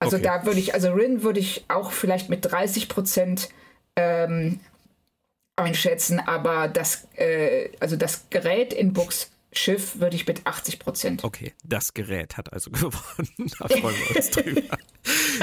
Also 0.00 0.16
okay. 0.16 0.24
da 0.24 0.46
würde 0.46 0.58
ich, 0.58 0.74
also 0.74 0.92
Rin 0.92 1.22
würde 1.22 1.40
ich 1.40 1.64
auch 1.68 1.92
vielleicht 1.92 2.30
mit 2.30 2.50
30 2.50 2.88
Prozent 2.88 3.50
ähm, 3.96 4.60
einschätzen, 5.56 6.18
aber 6.18 6.68
das, 6.68 7.06
äh, 7.16 7.70
also 7.80 7.96
das 7.96 8.28
Gerät 8.30 8.72
in 8.72 8.92
Books 8.92 9.30
Schiff 9.52 9.98
würde 9.98 10.14
ich 10.14 10.26
mit 10.26 10.46
80 10.46 10.78
Prozent. 10.78 11.24
Okay, 11.24 11.52
das 11.64 11.92
Gerät 11.92 12.36
hat 12.36 12.52
also 12.52 12.70
gewonnen. 12.70 13.50
Da 13.58 13.68
freuen 13.68 13.96
wir 13.96 14.16
uns 14.16 14.30
drüber. 14.30 14.78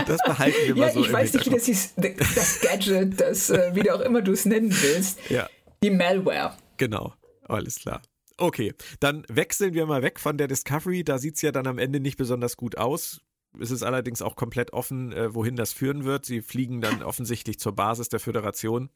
Das 0.06 0.22
behalten 0.24 0.58
wir 0.66 0.76
mal 0.76 0.88
ja, 0.88 0.94
so. 0.94 1.02
Ich 1.02 1.12
weiß 1.12 1.34
nicht, 1.34 1.46
wie 1.46 1.56
das 1.56 1.66
hieß, 1.66 1.94
das 1.96 2.62
Gadget, 2.62 3.20
das, 3.20 3.50
äh, 3.50 3.72
wie 3.74 3.82
du 3.82 3.94
auch 3.94 4.00
immer 4.00 4.22
du 4.22 4.32
es 4.32 4.46
nennen 4.46 4.72
willst. 4.72 5.20
Ja. 5.30 5.50
Die 5.84 5.90
Malware. 5.90 6.56
Genau, 6.78 7.14
alles 7.48 7.80
klar. 7.80 8.02
Okay, 8.38 8.74
dann 9.00 9.26
wechseln 9.30 9.74
wir 9.74 9.86
mal 9.88 10.04
weg 10.04 10.20
von 10.20 10.38
der 10.38 10.48
Discovery. 10.48 11.04
Da 11.04 11.18
sieht 11.18 11.36
es 11.36 11.42
ja 11.42 11.52
dann 11.52 11.68
am 11.68 11.78
Ende 11.78 12.00
nicht 12.00 12.18
besonders 12.18 12.56
gut 12.56 12.78
aus. 12.78 13.22
Es 13.62 13.72
ist 13.72 13.84
allerdings 13.84 14.22
auch 14.22 14.36
komplett 14.36 14.74
offen, 14.74 15.12
äh, 15.12 15.34
wohin 15.34 15.56
das 15.56 15.74
führen 15.74 16.04
wird. 16.06 16.26
Sie 16.26 16.42
fliegen 16.42 16.82
dann 16.82 17.04
offensichtlich 17.04 17.60
zur 17.60 17.74
Basis 17.74 18.10
der 18.10 18.20
Föderation. 18.20 18.90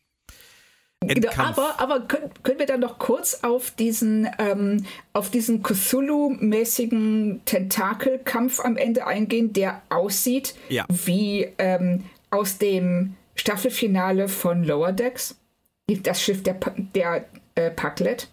Genau, 1.03 1.32
aber, 1.36 1.80
aber 1.80 2.01
können, 2.01 2.30
können 2.44 2.60
wir 2.60 2.68
dann 2.68 2.80
noch 2.80 3.00
kurz 3.00 3.39
auf 3.44 3.72
diesen, 3.72 4.30
ähm, 4.38 4.86
auf 5.13 5.32
diesen 5.32 5.63
Cthulhu-mäßigen 5.63 7.41
Tentakelkampf 7.46 8.60
am 8.60 8.77
Ende 8.77 9.08
eingehen, 9.08 9.51
der 9.51 9.82
aussieht 9.89 10.53
ja. 10.70 10.86
wie 10.89 11.48
ähm, 11.58 12.03
aus 12.30 12.60
dem 12.60 13.15
Staffelfinale 13.34 14.27
von 14.27 14.63
Lower 14.63 14.91
Decks? 14.91 15.39
Das 15.88 16.22
Schiff 16.22 16.44
der, 16.44 16.60
der 16.96 17.25
äh, 17.56 17.72
Packlet. 17.72 18.30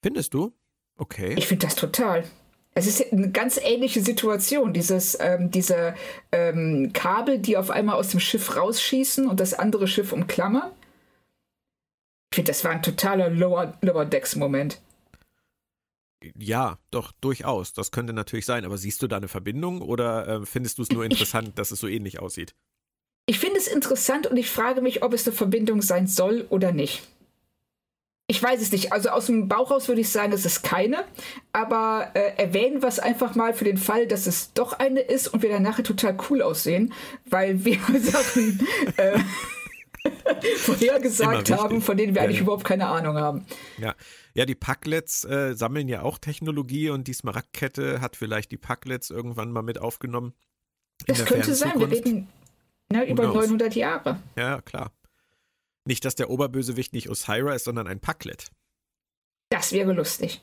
Findest 0.00 0.32
du? 0.32 0.52
Okay. 0.96 1.34
Ich 1.36 1.48
finde 1.48 1.66
das 1.66 1.74
total. 1.74 2.24
Es 2.74 2.86
ist 2.86 3.12
eine 3.12 3.30
ganz 3.30 3.58
ähnliche 3.62 4.00
Situation. 4.00 4.72
Dieses, 4.72 5.18
ähm, 5.20 5.50
diese 5.50 5.94
ähm, 6.30 6.92
Kabel, 6.92 7.38
die 7.38 7.56
auf 7.56 7.70
einmal 7.70 7.96
aus 7.96 8.08
dem 8.08 8.20
Schiff 8.20 8.56
rausschießen 8.56 9.28
und 9.28 9.40
das 9.40 9.54
andere 9.54 9.86
Schiff 9.86 10.12
umklammern. 10.12 10.70
Ich 12.30 12.36
finde, 12.36 12.50
das 12.50 12.64
war 12.64 12.70
ein 12.70 12.82
totaler 12.82 13.28
Lower, 13.28 13.76
Lower 13.82 14.06
Decks-Moment. 14.06 14.80
Ja, 16.38 16.78
doch, 16.90 17.12
durchaus. 17.20 17.74
Das 17.74 17.90
könnte 17.90 18.12
natürlich 18.12 18.46
sein. 18.46 18.64
Aber 18.64 18.78
siehst 18.78 19.02
du 19.02 19.06
da 19.06 19.18
eine 19.18 19.28
Verbindung 19.28 19.82
oder 19.82 20.26
äh, 20.26 20.46
findest 20.46 20.78
du 20.78 20.82
es 20.82 20.90
nur 20.90 21.04
interessant, 21.04 21.48
ich, 21.48 21.54
dass 21.54 21.72
es 21.72 21.80
so 21.80 21.88
ähnlich 21.88 22.20
aussieht? 22.20 22.54
Ich 23.26 23.38
finde 23.38 23.58
es 23.58 23.68
interessant 23.68 24.26
und 24.26 24.36
ich 24.36 24.50
frage 24.50 24.80
mich, 24.80 25.02
ob 25.02 25.12
es 25.12 25.26
eine 25.26 25.36
Verbindung 25.36 25.82
sein 25.82 26.06
soll 26.06 26.46
oder 26.48 26.72
nicht. 26.72 27.02
Ich 28.32 28.42
weiß 28.42 28.62
es 28.62 28.72
nicht. 28.72 28.94
Also 28.94 29.10
aus 29.10 29.26
dem 29.26 29.46
Bauch 29.46 29.70
raus 29.70 29.88
würde 29.88 30.00
ich 30.00 30.08
sagen, 30.08 30.32
es 30.32 30.46
ist 30.46 30.62
keine. 30.62 31.04
Aber 31.52 32.12
äh, 32.14 32.32
erwähnen 32.38 32.80
wir 32.80 32.88
es 32.88 32.98
einfach 32.98 33.34
mal 33.34 33.52
für 33.52 33.66
den 33.66 33.76
Fall, 33.76 34.06
dass 34.06 34.26
es 34.26 34.54
doch 34.54 34.72
eine 34.72 35.00
ist 35.00 35.28
und 35.28 35.42
wir 35.42 35.50
dann 35.50 35.62
nachher 35.62 35.84
total 35.84 36.16
cool 36.30 36.40
aussehen, 36.40 36.94
weil 37.26 37.62
wir 37.66 37.78
Sachen 38.00 38.66
äh, 38.96 39.18
vorhergesagt 40.56 41.50
haben, 41.50 41.82
von 41.82 41.98
denen 41.98 42.14
wir 42.14 42.22
eigentlich 42.22 42.38
ja. 42.38 42.44
überhaupt 42.44 42.64
keine 42.64 42.86
Ahnung 42.86 43.18
haben. 43.18 43.44
Ja, 43.76 43.94
ja 44.32 44.46
die 44.46 44.54
Packlets 44.54 45.24
äh, 45.24 45.52
sammeln 45.54 45.88
ja 45.88 46.00
auch 46.00 46.16
Technologie 46.16 46.88
und 46.88 47.08
die 47.08 47.12
Smaragdkette 47.12 48.00
hat 48.00 48.16
vielleicht 48.16 48.50
die 48.50 48.56
Packlets 48.56 49.10
irgendwann 49.10 49.52
mal 49.52 49.62
mit 49.62 49.78
aufgenommen. 49.78 50.32
Das 51.06 51.26
könnte 51.26 51.54
sein. 51.54 51.78
Wir 51.78 51.90
reden 51.90 52.28
ne, 52.90 53.06
über 53.06 53.24
900 53.24 53.74
Jahre. 53.74 54.20
Ja, 54.36 54.62
klar. 54.62 54.90
Nicht, 55.84 56.04
dass 56.04 56.14
der 56.14 56.30
Oberbösewicht 56.30 56.92
nicht 56.92 57.10
Osira 57.10 57.54
ist, 57.54 57.64
sondern 57.64 57.86
ein 57.86 58.00
Packlet. 58.00 58.50
Das 59.50 59.72
wäre 59.72 59.92
lustig. 59.92 60.40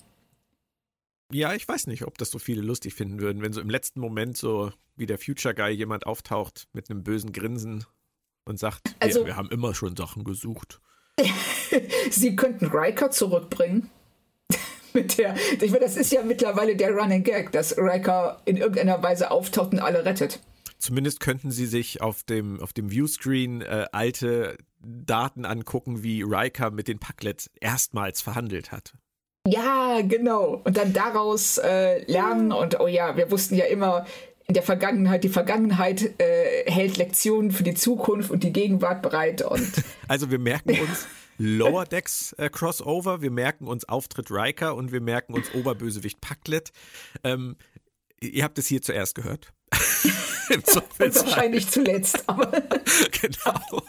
Ja, 1.31 1.53
ich 1.53 1.67
weiß 1.67 1.87
nicht, 1.87 2.05
ob 2.05 2.17
das 2.17 2.31
so 2.31 2.39
viele 2.39 2.61
lustig 2.61 2.93
finden 2.93 3.19
würden, 3.19 3.41
wenn 3.41 3.53
so 3.53 3.61
im 3.61 3.69
letzten 3.69 3.99
Moment 3.99 4.35
so 4.35 4.71
wie 4.95 5.05
der 5.05 5.19
Future 5.19 5.53
Guy 5.53 5.69
jemand 5.69 6.05
auftaucht 6.05 6.67
mit 6.73 6.89
einem 6.89 7.03
bösen 7.03 7.31
Grinsen 7.31 7.85
und 8.45 8.59
sagt, 8.59 8.95
also, 8.99 9.21
wir, 9.21 9.27
wir 9.27 9.35
haben 9.35 9.49
immer 9.51 9.75
schon 9.75 9.95
Sachen 9.95 10.23
gesucht. 10.23 10.81
Sie 12.09 12.35
könnten 12.35 12.65
Riker 12.65 13.11
zurückbringen. 13.11 13.89
mit 14.93 15.17
der, 15.19 15.35
ich 15.35 15.71
meine, 15.71 15.85
das 15.85 15.97
ist 15.97 16.11
ja 16.11 16.23
mittlerweile 16.23 16.75
der 16.75 16.91
Running 16.91 17.23
Gag, 17.23 17.51
dass 17.51 17.77
Riker 17.77 18.41
in 18.45 18.57
irgendeiner 18.57 19.01
Weise 19.03 19.29
auftaucht 19.29 19.71
und 19.71 19.79
alle 19.79 20.05
rettet. 20.05 20.39
Zumindest 20.79 21.19
könnten 21.19 21.51
sie 21.51 21.65
sich 21.65 22.01
auf 22.01 22.23
dem, 22.23 22.59
auf 22.59 22.73
dem 22.73 22.89
Viewscreen 22.89 23.61
äh, 23.61 23.85
alte 23.91 24.57
Daten 24.79 25.45
angucken, 25.45 26.03
wie 26.03 26.21
Riker 26.21 26.71
mit 26.71 26.87
den 26.87 26.99
Packlets 26.99 27.49
erstmals 27.59 28.21
verhandelt 28.21 28.71
hat. 28.71 28.93
Ja, 29.47 30.01
genau. 30.01 30.61
Und 30.63 30.77
dann 30.77 30.93
daraus 30.93 31.57
äh, 31.57 32.03
lernen 32.11 32.51
und 32.51 32.79
oh 32.79 32.87
ja, 32.87 33.17
wir 33.17 33.31
wussten 33.31 33.55
ja 33.55 33.65
immer 33.65 34.05
in 34.47 34.53
der 34.53 34.63
Vergangenheit, 34.63 35.23
die 35.23 35.29
Vergangenheit 35.29 36.19
äh, 36.19 36.69
hält 36.69 36.97
Lektionen 36.97 37.51
für 37.51 37.63
die 37.63 37.75
Zukunft 37.75 38.31
und 38.31 38.43
die 38.43 38.51
Gegenwart 38.51 39.01
bereit. 39.01 39.41
Und 39.41 39.71
also 40.07 40.31
wir 40.31 40.39
merken 40.39 40.71
uns 40.71 41.07
Lower 41.37 41.85
Decks 41.85 42.33
äh, 42.33 42.49
Crossover, 42.49 43.21
wir 43.21 43.31
merken 43.31 43.67
uns 43.67 43.87
Auftritt 43.87 44.29
Riker 44.29 44.75
und 44.75 44.91
wir 44.91 45.01
merken 45.01 45.33
uns 45.33 45.53
Oberbösewicht 45.53 46.19
Packlet. 46.19 46.71
Ähm, 47.23 47.55
ihr 48.19 48.43
habt 48.43 48.57
es 48.57 48.67
hier 48.67 48.81
zuerst 48.81 49.15
gehört. 49.15 49.53
Und 50.99 51.15
wahrscheinlich 51.15 51.69
zuletzt. 51.69 52.27
Aber 52.27 52.51
genau. 53.21 53.83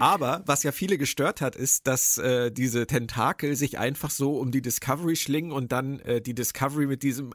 Aber 0.00 0.42
was 0.46 0.62
ja 0.62 0.72
viele 0.72 0.98
gestört 0.98 1.40
hat, 1.40 1.56
ist, 1.56 1.86
dass 1.86 2.18
äh, 2.18 2.50
diese 2.50 2.86
Tentakel 2.86 3.56
sich 3.56 3.78
einfach 3.78 4.10
so 4.10 4.38
um 4.38 4.50
die 4.50 4.62
Discovery 4.62 5.16
schlingen 5.16 5.52
und 5.52 5.72
dann 5.72 6.00
äh, 6.00 6.20
die 6.20 6.34
Discovery 6.34 6.86
mit 6.86 7.02
diesem 7.02 7.32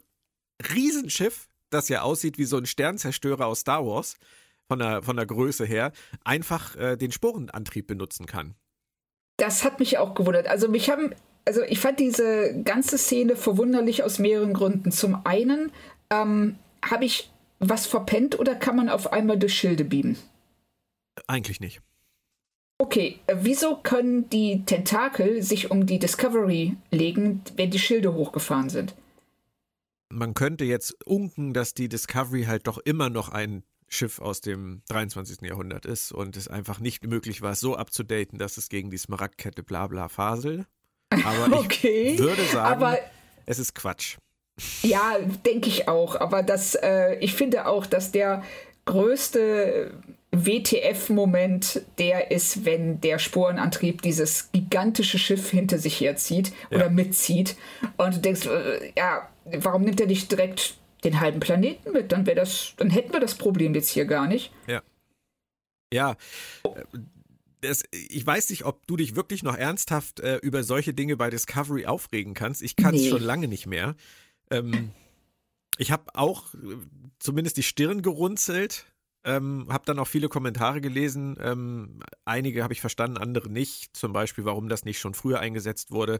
Riesenschiff, 0.73 1.47
das 1.69 1.89
ja 1.89 2.02
aussieht 2.02 2.38
wie 2.38 2.45
so 2.45 2.58
ein 2.58 2.65
Sternzerstörer 2.65 3.45
aus 3.45 3.62
Star 3.62 3.86
Wars, 3.86 4.15
von 4.67 4.80
der, 4.80 5.02
von 5.02 5.15
der 5.15 5.26
Größe 5.26 5.65
her, 5.65 5.91
einfach 6.23 6.76
äh, 6.76 6.97
den 6.97 7.12
Sporenantrieb 7.12 7.88
benutzen 7.88 8.26
kann. 8.26 8.56
Das 9.38 9.63
hat 9.63 9.80
mich 9.80 9.97
auch 9.97 10.15
gewundert. 10.15 10.47
Also 10.47 10.67
mich 10.67 10.89
haben, 10.89 11.13
also 11.45 11.62
ich 11.62 11.80
fand 11.80 12.00
diese 12.00 12.62
ganze 12.63 12.97
Szene 12.97 13.36
verwunderlich 13.36 14.04
aus 14.04 14.19
mehreren 14.19 14.54
Gründen. 14.54 14.91
Zum 14.91 15.26
einen 15.26 15.71
ähm, 16.10 16.58
habe 16.89 17.06
ich 17.06 17.32
was 17.60 17.86
verpennt 17.88 18.38
oder 18.39 18.56
kann 18.56 18.76
man 18.76 18.89
auf 18.89 19.12
einmal 19.12 19.38
durch 19.38 19.56
Schilde 19.56 19.84
beamen? 19.84 20.17
Eigentlich 21.28 21.60
nicht. 21.60 21.82
Okay, 22.80 23.19
äh, 23.26 23.38
wieso 23.39 23.78
können 23.78 24.30
die 24.30 24.63
Tentakel 24.65 25.41
sich 25.41 25.71
um 25.71 25.88
die 25.88 25.97
Discovery 25.97 26.78
legen, 26.91 27.41
wenn 27.56 27.71
die 27.71 27.80
Schilde 27.80 28.13
hochgefahren 28.13 28.69
sind? 28.69 28.93
Man 30.10 30.36
könnte 30.36 30.63
jetzt 30.63 30.95
unken, 31.06 31.54
dass 31.54 31.73
die 31.73 31.89
Discovery 31.89 32.43
halt 32.43 32.67
doch 32.67 32.78
immer 32.78 33.10
noch 33.10 33.30
ein 33.30 33.63
Schiff 33.89 34.19
aus 34.19 34.41
dem 34.41 34.84
23. 34.89 35.41
Jahrhundert 35.41 35.86
ist 35.86 36.12
und 36.12 36.38
es 36.38 36.47
einfach 36.47 36.80
nicht 36.80 37.06
möglich 37.08 37.41
war, 37.41 37.56
so 37.56 37.76
abzudaten, 37.76 38.38
dass 38.38 38.58
es 38.58 38.69
gegen 38.69 38.91
die 38.91 38.97
Smaragdkette 38.97 39.63
bla 39.63 39.88
bla 39.88 40.08
faselt. 40.08 40.67
Aber 41.10 41.58
okay, 41.58 42.13
ich 42.13 42.19
würde 42.19 42.43
sagen, 42.43 42.84
aber 42.84 43.00
es 43.45 43.60
ist 43.60 43.73
Quatsch. 43.73 44.17
Ja, 44.82 45.17
denke 45.46 45.70
ich 45.70 45.88
auch. 45.88 46.15
Aber 46.20 46.43
das, 46.43 46.76
äh, 46.76 47.15
ich 47.20 47.34
finde 47.34 47.67
auch, 47.67 47.86
dass 47.86 48.12
der 48.12 48.43
größte 48.86 49.91
WTF-Moment 50.32 51.82
der 51.98 52.32
ist, 52.32 52.65
wenn 52.65 53.00
der 53.02 53.20
Sporenantrieb 53.20 54.02
dieses 54.02 54.52
gigantische 54.52 55.20
Schiff 55.20 55.50
hinter 55.50 55.78
sich 55.78 56.00
herzieht 56.02 56.52
ja. 56.70 56.78
oder 56.78 56.89
mitzieht. 56.89 57.56
Und 57.98 58.15
du 58.15 58.20
denkst, 58.20 58.48
äh, 58.48 58.91
ja, 58.98 59.30
warum 59.46 59.84
nimmt 59.84 60.00
er 60.02 60.08
nicht 60.08 60.32
direkt 60.32 60.78
den 61.04 61.20
halben 61.20 61.39
Planeten 61.39 61.91
mit? 61.91 62.12
Dann 62.12 62.26
wäre 62.26 62.36
das, 62.36 62.74
dann 62.78 62.89
hätten 62.89 63.13
wir 63.13 63.20
das 63.20 63.36
Problem 63.36 63.74
jetzt 63.76 63.89
hier 63.89 64.06
gar 64.06 64.28
nicht. 64.28 64.52
Ja. 64.67 64.82
Ja. 65.93 66.15
Das, 67.62 67.84
ich 67.91 68.26
weiß 68.26 68.50
nicht, 68.50 68.65
ob 68.65 68.86
du 68.88 68.98
dich 68.98 69.15
wirklich 69.15 69.41
noch 69.41 69.56
ernsthaft 69.56 70.20
äh, 70.20 70.38
über 70.38 70.63
solche 70.63 70.93
Dinge 70.93 71.17
bei 71.17 71.30
Discovery 71.30 71.86
aufregen 71.86 72.34
kannst. 72.34 72.62
Ich 72.62 72.76
kann 72.76 72.93
es 72.93 73.04
nee. 73.04 73.10
schon 73.10 73.24
lange 73.24 73.48
nicht 73.48 73.65
mehr. 73.65 73.96
Ähm, 74.52 74.92
ich 75.78 75.92
habe 75.92 76.16
auch 76.16 76.54
äh, 76.54 76.78
zumindest 77.20 77.58
die 77.58 77.64
Stirn 77.64 78.02
gerunzelt, 78.02 78.86
ähm, 79.24 79.68
habe 79.70 79.86
dann 79.86 80.00
auch 80.00 80.08
viele 80.08 80.30
Kommentare 80.30 80.82
gelesen. 80.82 81.38
Ähm, 81.42 82.00
einige 82.26 82.64
habe 82.64 82.74
ich 82.74 82.82
verstanden, 82.82 83.18
andere 83.18 83.50
nicht. 83.50 83.96
Zum 83.96 84.14
Beispiel, 84.14 84.46
warum 84.46 84.70
das 84.70 84.86
nicht 84.86 85.00
schon 85.00 85.14
früher 85.14 85.40
eingesetzt 85.40 85.92
wurde 85.92 86.20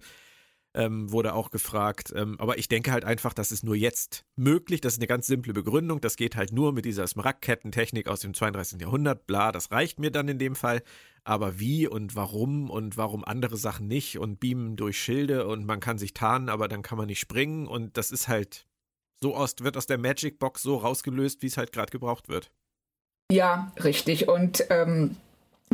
ähm, 0.78 1.12
wurde 1.12 1.34
auch 1.34 1.50
gefragt. 1.50 2.14
Ähm, 2.16 2.40
aber 2.40 2.58
ich 2.58 2.68
denke 2.68 2.92
halt 2.92 3.04
einfach, 3.04 3.34
das 3.34 3.52
ist 3.52 3.64
nur 3.64 3.76
jetzt 3.76 4.26
möglich. 4.36 4.80
Das 4.80 4.94
ist 4.94 5.00
eine 5.00 5.08
ganz 5.08 5.28
simple 5.28 5.52
Begründung. 5.52 6.02
Das 6.02 6.16
geht 6.16 6.36
halt 6.36 6.52
nur 6.52 6.72
mit 6.72 6.86
dieser 6.86 7.08
Smaragdkettentechnik 7.08 8.08
aus 8.08 8.20
dem 8.22 8.34
32. 8.34 8.82
Jahrhundert. 8.82 9.26
Bla, 9.26 9.52
das 9.52 9.72
reicht 9.72 10.00
mir 10.00 10.12
dann 10.12 10.28
in 10.28 10.38
dem 10.38 10.56
Fall. 10.56 10.84
Aber 11.28 11.60
wie 11.60 11.88
und 11.88 12.16
warum 12.16 12.70
und 12.70 12.96
warum 12.96 13.26
andere 13.26 13.58
Sachen 13.58 13.88
nicht 13.88 14.18
und 14.18 14.40
beamen 14.40 14.78
durch 14.78 14.98
Schilde 14.98 15.46
und 15.46 15.66
man 15.66 15.82
kann 15.82 15.98
sich 15.98 16.14
tarnen, 16.14 16.48
aber 16.48 16.70
dann 16.70 16.84
kann 16.84 16.98
man 16.98 17.08
nicht 17.08 17.20
springen 17.20 17.68
und 17.68 17.98
das 17.98 18.12
ist 18.12 18.30
halt 18.30 18.66
so 19.22 19.36
aus, 19.36 19.56
wird 19.60 19.76
aus 19.76 19.88
der 19.88 19.98
Magic 19.98 20.40
Box 20.40 20.62
so 20.62 20.78
rausgelöst, 20.78 21.42
wie 21.42 21.48
es 21.48 21.58
halt 21.58 21.74
gerade 21.74 21.92
gebraucht 21.92 22.30
wird. 22.30 22.52
Ja, 23.30 23.74
richtig. 23.84 24.30
Und 24.30 24.64
ähm, 24.70 25.18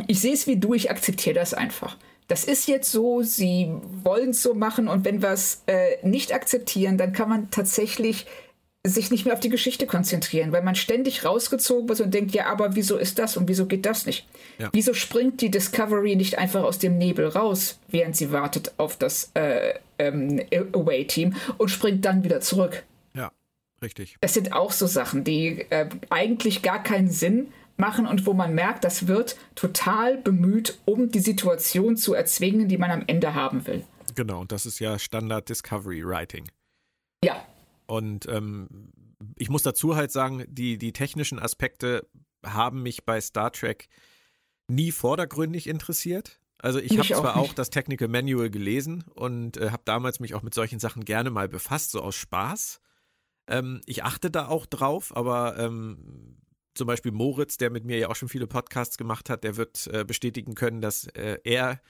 ich 0.08 0.20
sehe 0.20 0.34
es 0.34 0.48
wie 0.48 0.56
du, 0.56 0.74
ich 0.74 0.90
akzeptiere 0.90 1.36
das 1.36 1.54
einfach 1.54 1.96
das 2.26 2.44
ist 2.44 2.68
jetzt 2.68 2.90
so, 2.90 3.22
sie 3.22 3.70
wollen 4.02 4.30
es 4.30 4.42
so 4.42 4.54
machen 4.54 4.88
und 4.88 5.04
wenn 5.04 5.20
wir 5.20 5.30
es 5.30 5.62
äh, 5.66 5.96
nicht 6.02 6.32
akzeptieren, 6.32 6.96
dann 6.96 7.12
kann 7.12 7.28
man 7.28 7.50
tatsächlich 7.50 8.26
sich 8.86 9.10
nicht 9.10 9.24
mehr 9.24 9.32
auf 9.32 9.40
die 9.40 9.48
Geschichte 9.48 9.86
konzentrieren, 9.86 10.52
weil 10.52 10.62
man 10.62 10.74
ständig 10.74 11.24
rausgezogen 11.24 11.88
wird 11.88 12.00
und 12.02 12.12
denkt, 12.12 12.32
ja, 12.32 12.46
aber 12.46 12.76
wieso 12.76 12.98
ist 12.98 13.18
das 13.18 13.36
und 13.36 13.48
wieso 13.48 13.66
geht 13.66 13.86
das 13.86 14.04
nicht? 14.04 14.26
Ja. 14.58 14.68
Wieso 14.72 14.92
springt 14.92 15.40
die 15.40 15.50
Discovery 15.50 16.16
nicht 16.16 16.36
einfach 16.38 16.62
aus 16.62 16.78
dem 16.78 16.98
Nebel 16.98 17.28
raus, 17.28 17.78
während 17.88 18.14
sie 18.14 18.30
wartet 18.30 18.74
auf 18.76 18.98
das 18.98 19.30
äh, 19.34 19.74
ähm, 19.98 20.42
Away-Team 20.52 21.34
und 21.56 21.70
springt 21.70 22.04
dann 22.04 22.24
wieder 22.24 22.40
zurück? 22.40 22.84
Ja, 23.14 23.32
richtig. 23.80 24.16
Das 24.20 24.34
sind 24.34 24.52
auch 24.52 24.70
so 24.70 24.86
Sachen, 24.86 25.24
die 25.24 25.64
äh, 25.70 25.88
eigentlich 26.10 26.60
gar 26.60 26.82
keinen 26.82 27.08
Sinn 27.08 27.48
machen 27.78 28.06
und 28.06 28.26
wo 28.26 28.34
man 28.34 28.54
merkt, 28.54 28.84
das 28.84 29.08
wird 29.08 29.36
total 29.54 30.18
bemüht, 30.18 30.78
um 30.84 31.10
die 31.10 31.20
Situation 31.20 31.96
zu 31.96 32.12
erzwingen, 32.12 32.68
die 32.68 32.78
man 32.78 32.90
am 32.90 33.02
Ende 33.06 33.34
haben 33.34 33.66
will. 33.66 33.82
Genau, 34.14 34.42
und 34.42 34.52
das 34.52 34.66
ist 34.66 34.78
ja 34.78 34.98
Standard 34.98 35.48
Discovery 35.48 36.06
Writing. 36.06 36.44
Ja. 37.24 37.44
Und 37.86 38.26
ähm, 38.28 38.92
ich 39.36 39.50
muss 39.50 39.62
dazu 39.62 39.96
halt 39.96 40.10
sagen, 40.10 40.44
die, 40.48 40.78
die 40.78 40.92
technischen 40.92 41.38
Aspekte 41.38 42.08
haben 42.44 42.82
mich 42.82 43.04
bei 43.04 43.20
Star 43.20 43.52
Trek 43.52 43.88
nie 44.68 44.92
vordergründig 44.92 45.66
interessiert. 45.66 46.40
Also 46.58 46.78
ich 46.78 46.96
habe 46.98 47.08
zwar 47.08 47.36
auch, 47.36 47.50
auch, 47.50 47.52
das 47.52 47.70
Technical 47.70 48.08
Manual 48.08 48.48
gelesen 48.48 49.04
und 49.14 49.58
äh, 49.58 49.70
habe 49.70 49.82
damals 49.84 50.20
mich 50.20 50.34
auch 50.34 50.42
mit 50.42 50.54
solchen 50.54 50.78
Sachen 50.78 51.04
gerne 51.04 51.30
mal 51.30 51.48
befasst, 51.48 51.90
so 51.90 52.00
aus 52.00 52.14
Spaß. 52.14 52.80
Ähm, 53.48 53.82
ich 53.84 54.02
achte 54.04 54.30
da 54.30 54.48
auch 54.48 54.64
drauf, 54.64 55.14
aber 55.14 55.58
ähm, 55.58 56.38
zum 56.74 56.86
Beispiel 56.86 57.12
Moritz, 57.12 57.58
der 57.58 57.70
mit 57.70 57.84
mir 57.84 57.98
ja 57.98 58.08
auch 58.08 58.16
schon 58.16 58.28
viele 58.28 58.46
Podcasts 58.46 58.96
gemacht 58.96 59.28
hat, 59.28 59.44
der 59.44 59.56
wird 59.56 59.86
äh, 59.88 60.04
bestätigen 60.04 60.54
können, 60.54 60.80
dass 60.80 61.06
äh, 61.08 61.38
er 61.44 61.80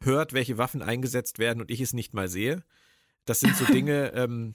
hört, 0.00 0.32
welche 0.32 0.58
Waffen 0.58 0.82
eingesetzt 0.82 1.38
werden 1.38 1.60
und 1.60 1.70
ich 1.70 1.80
es 1.80 1.92
nicht 1.92 2.14
mal 2.14 2.28
sehe. 2.28 2.64
Das 3.24 3.40
sind 3.40 3.54
so 3.56 3.64
Dinge, 3.72 4.12
ähm, 4.14 4.54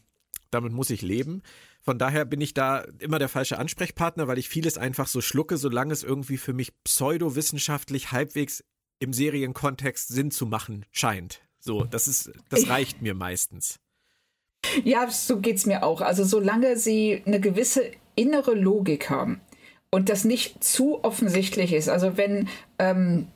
damit 0.51 0.73
muss 0.73 0.89
ich 0.89 1.01
leben. 1.01 1.41
Von 1.81 1.97
daher 1.97 2.25
bin 2.25 2.41
ich 2.41 2.53
da 2.53 2.85
immer 2.99 3.19
der 3.19 3.29
falsche 3.29 3.57
Ansprechpartner, 3.57 4.27
weil 4.27 4.37
ich 4.37 4.49
vieles 4.49 4.77
einfach 4.77 5.07
so 5.07 5.21
schlucke, 5.21 5.57
solange 5.57 5.93
es 5.93 6.03
irgendwie 6.03 6.37
für 6.37 6.53
mich 6.53 6.71
pseudowissenschaftlich 6.83 8.11
halbwegs 8.11 8.63
im 8.99 9.13
Serienkontext 9.13 10.07
Sinn 10.07 10.31
zu 10.31 10.45
machen 10.45 10.85
scheint. 10.91 11.41
So, 11.59 11.83
das 11.83 12.07
ist, 12.07 12.31
das 12.49 12.69
reicht 12.69 13.01
mir 13.01 13.13
meistens. 13.13 13.79
Ja, 14.83 15.09
so 15.09 15.39
geht 15.39 15.57
es 15.57 15.65
mir 15.65 15.83
auch. 15.83 16.01
Also 16.01 16.23
solange 16.23 16.77
sie 16.77 17.21
eine 17.25 17.39
gewisse 17.39 17.91
innere 18.15 18.53
Logik 18.53 19.09
haben, 19.09 19.41
und 19.89 20.09
das 20.09 20.25
nicht 20.25 20.63
zu 20.63 21.03
offensichtlich 21.03 21.73
ist. 21.73 21.89
Also 21.89 22.17
wenn 22.17 22.49
ähm, 22.79 23.27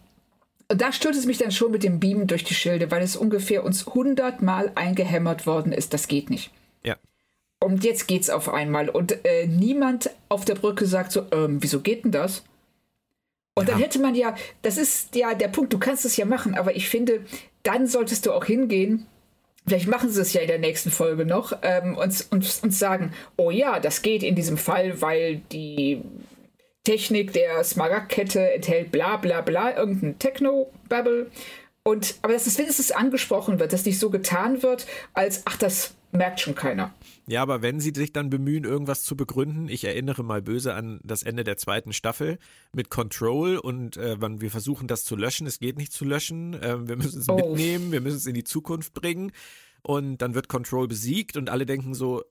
da 0.68 0.92
stört 0.92 1.16
es 1.16 1.26
mich 1.26 1.38
dann 1.38 1.52
schon 1.52 1.72
mit 1.72 1.84
dem 1.84 2.00
Beamen 2.00 2.28
durch 2.28 2.44
die 2.44 2.54
Schilde, 2.54 2.92
weil 2.92 3.02
es 3.02 3.16
ungefähr 3.16 3.64
uns 3.64 3.86
hundertmal 3.86 4.72
eingehämmert 4.76 5.46
worden 5.46 5.72
ist. 5.72 5.94
Das 5.94 6.08
geht 6.08 6.30
nicht. 6.30 6.52
Und 7.64 7.84
jetzt 7.84 8.08
geht's 8.08 8.30
auf 8.30 8.52
einmal. 8.52 8.90
Und 8.90 9.24
äh, 9.24 9.46
niemand 9.46 10.10
auf 10.30 10.46
der 10.46 10.56
Brücke 10.56 10.88
sagt 10.88 11.12
so, 11.12 11.28
ähm, 11.32 11.58
wieso 11.62 11.82
geht 11.82 12.04
denn 12.04 12.12
das? 12.12 12.44
Und 13.54 13.68
ja. 13.68 13.74
dann 13.74 13.82
hätte 13.82 14.00
man 14.00 14.16
ja, 14.16 14.36
das 14.64 14.78
ist 14.78 15.16
ja 15.16 15.36
der 15.36 15.50
Punkt, 15.50 15.72
du 15.72 15.78
kannst 15.78 16.04
es 16.04 16.18
ja 16.18 16.26
machen, 16.26 16.56
aber 16.56 16.76
ich 16.76 16.90
finde, 16.90 17.24
dann 17.64 17.86
solltest 17.86 18.26
du 18.26 18.32
auch 18.32 18.46
hingehen. 18.46 19.06
Vielleicht 19.68 19.88
machen 19.88 20.10
sie 20.10 20.22
es 20.22 20.34
ja 20.34 20.42
in 20.42 20.48
der 20.48 20.58
nächsten 20.58 20.90
Folge 20.90 21.24
noch 21.24 21.54
ähm, 21.62 21.96
und, 21.96 22.26
und, 22.32 22.60
und 22.64 22.74
sagen, 22.74 23.14
oh 23.38 23.52
ja, 23.52 23.80
das 23.80 24.02
geht 24.02 24.24
in 24.24 24.36
diesem 24.36 24.58
Fall, 24.58 25.02
weil 25.02 25.42
die 25.52 26.02
Technik 26.84 27.34
der 27.34 27.64
Smaragdkette 27.64 28.54
enthält 28.54 28.92
bla 28.92 29.18
bla 29.18 29.42
bla, 29.42 29.78
irgendein 29.78 30.18
Techno-Babble. 30.18 31.30
Und, 31.84 32.16
aber 32.24 32.34
dass 32.34 32.48
es 32.48 32.58
wenigstens 32.58 32.92
angesprochen 32.92 33.60
wird, 33.60 33.74
dass 33.74 33.86
nicht 33.86 34.00
so 34.00 34.10
getan 34.10 34.64
wird, 34.64 34.88
als, 35.14 35.44
ach, 35.46 35.58
das 35.58 35.94
merkt 36.12 36.40
schon 36.40 36.56
keiner. 36.56 36.94
Ja, 37.32 37.42
aber 37.42 37.62
wenn 37.62 37.80
sie 37.80 37.94
sich 37.96 38.12
dann 38.12 38.30
bemühen, 38.30 38.66
irgendwas 38.66 39.04
zu 39.04 39.16
begründen, 39.16 39.70
ich 39.70 39.86
erinnere 39.86 40.22
mal 40.22 40.42
böse 40.42 40.74
an 40.74 41.00
das 41.02 41.24
Ende 41.24 41.46
der 41.46 41.56
zweiten 41.56 41.94
Staffel 41.94 42.38
mit 42.74 42.90
Control 42.90 43.56
und 43.56 43.96
äh, 43.96 44.18
wir 44.20 44.52
versuchen 44.52 44.90
das 44.90 45.06
zu 45.06 45.16
löschen, 45.16 45.48
es 45.48 45.60
geht 45.60 45.78
nicht 45.78 45.94
zu 45.94 46.04
löschen, 46.04 46.56
äh, 46.56 46.86
wir 46.90 46.98
müssen 46.98 47.22
es 47.22 47.30
oh. 47.30 47.38
mitnehmen, 47.38 47.94
wir 47.94 48.02
müssen 48.02 48.18
es 48.18 48.26
in 48.26 48.34
die 48.34 48.44
Zukunft 48.44 48.94
bringen 48.94 49.32
und 49.82 50.18
dann 50.18 50.36
wird 50.36 50.50
Control 50.50 50.90
besiegt 50.90 51.38
und 51.38 51.50
alle 51.50 51.66
denken 51.66 51.94
so, 51.94 52.22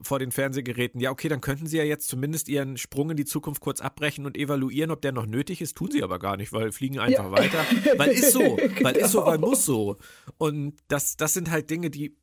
vor 0.00 0.18
den 0.18 0.32
Fernsehgeräten, 0.32 1.02
ja, 1.02 1.10
okay, 1.10 1.28
dann 1.28 1.42
könnten 1.42 1.66
sie 1.66 1.76
ja 1.76 1.84
jetzt 1.84 2.08
zumindest 2.08 2.48
ihren 2.48 2.78
Sprung 2.78 3.10
in 3.10 3.18
die 3.18 3.26
Zukunft 3.26 3.60
kurz 3.60 3.82
abbrechen 3.82 4.24
und 4.24 4.38
evaluieren, 4.38 4.90
ob 4.90 5.02
der 5.02 5.12
noch 5.12 5.26
nötig 5.26 5.60
ist. 5.60 5.76
Tun 5.76 5.90
sie 5.90 6.02
aber 6.02 6.18
gar 6.18 6.38
nicht, 6.38 6.54
weil 6.54 6.72
fliegen 6.72 6.98
einfach 6.98 7.24
ja. 7.24 7.30
weiter. 7.30 7.64
Weil 7.98 8.12
ist 8.12 8.32
so, 8.32 8.40
weil 8.40 8.94
genau. 8.94 9.06
ist 9.06 9.12
so, 9.12 9.26
weil 9.26 9.38
muss 9.38 9.66
so. 9.66 9.96
Und 10.38 10.76
das, 10.88 11.18
das 11.18 11.34
sind 11.34 11.50
halt 11.50 11.68
Dinge, 11.68 11.90
die, 11.90 12.16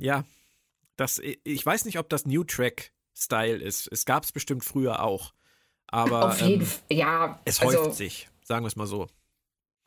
ja, 0.00 0.24
das, 0.96 1.20
ich 1.44 1.64
weiß 1.64 1.84
nicht, 1.84 1.98
ob 1.98 2.08
das 2.08 2.26
New 2.26 2.44
Track-Style 2.44 3.56
ist. 3.56 3.88
Es 3.92 4.04
gab 4.04 4.24
es 4.24 4.32
bestimmt 4.32 4.64
früher 4.64 5.02
auch. 5.02 5.32
Aber 5.88 6.26
Auf 6.26 6.40
jeden 6.40 6.62
ähm, 6.62 6.66
Fall, 6.66 6.80
ja. 6.90 7.40
Es 7.44 7.60
häuft 7.60 7.78
also, 7.78 7.90
sich, 7.90 8.28
sagen 8.42 8.64
wir 8.64 8.68
es 8.68 8.76
mal 8.76 8.86
so. 8.86 9.08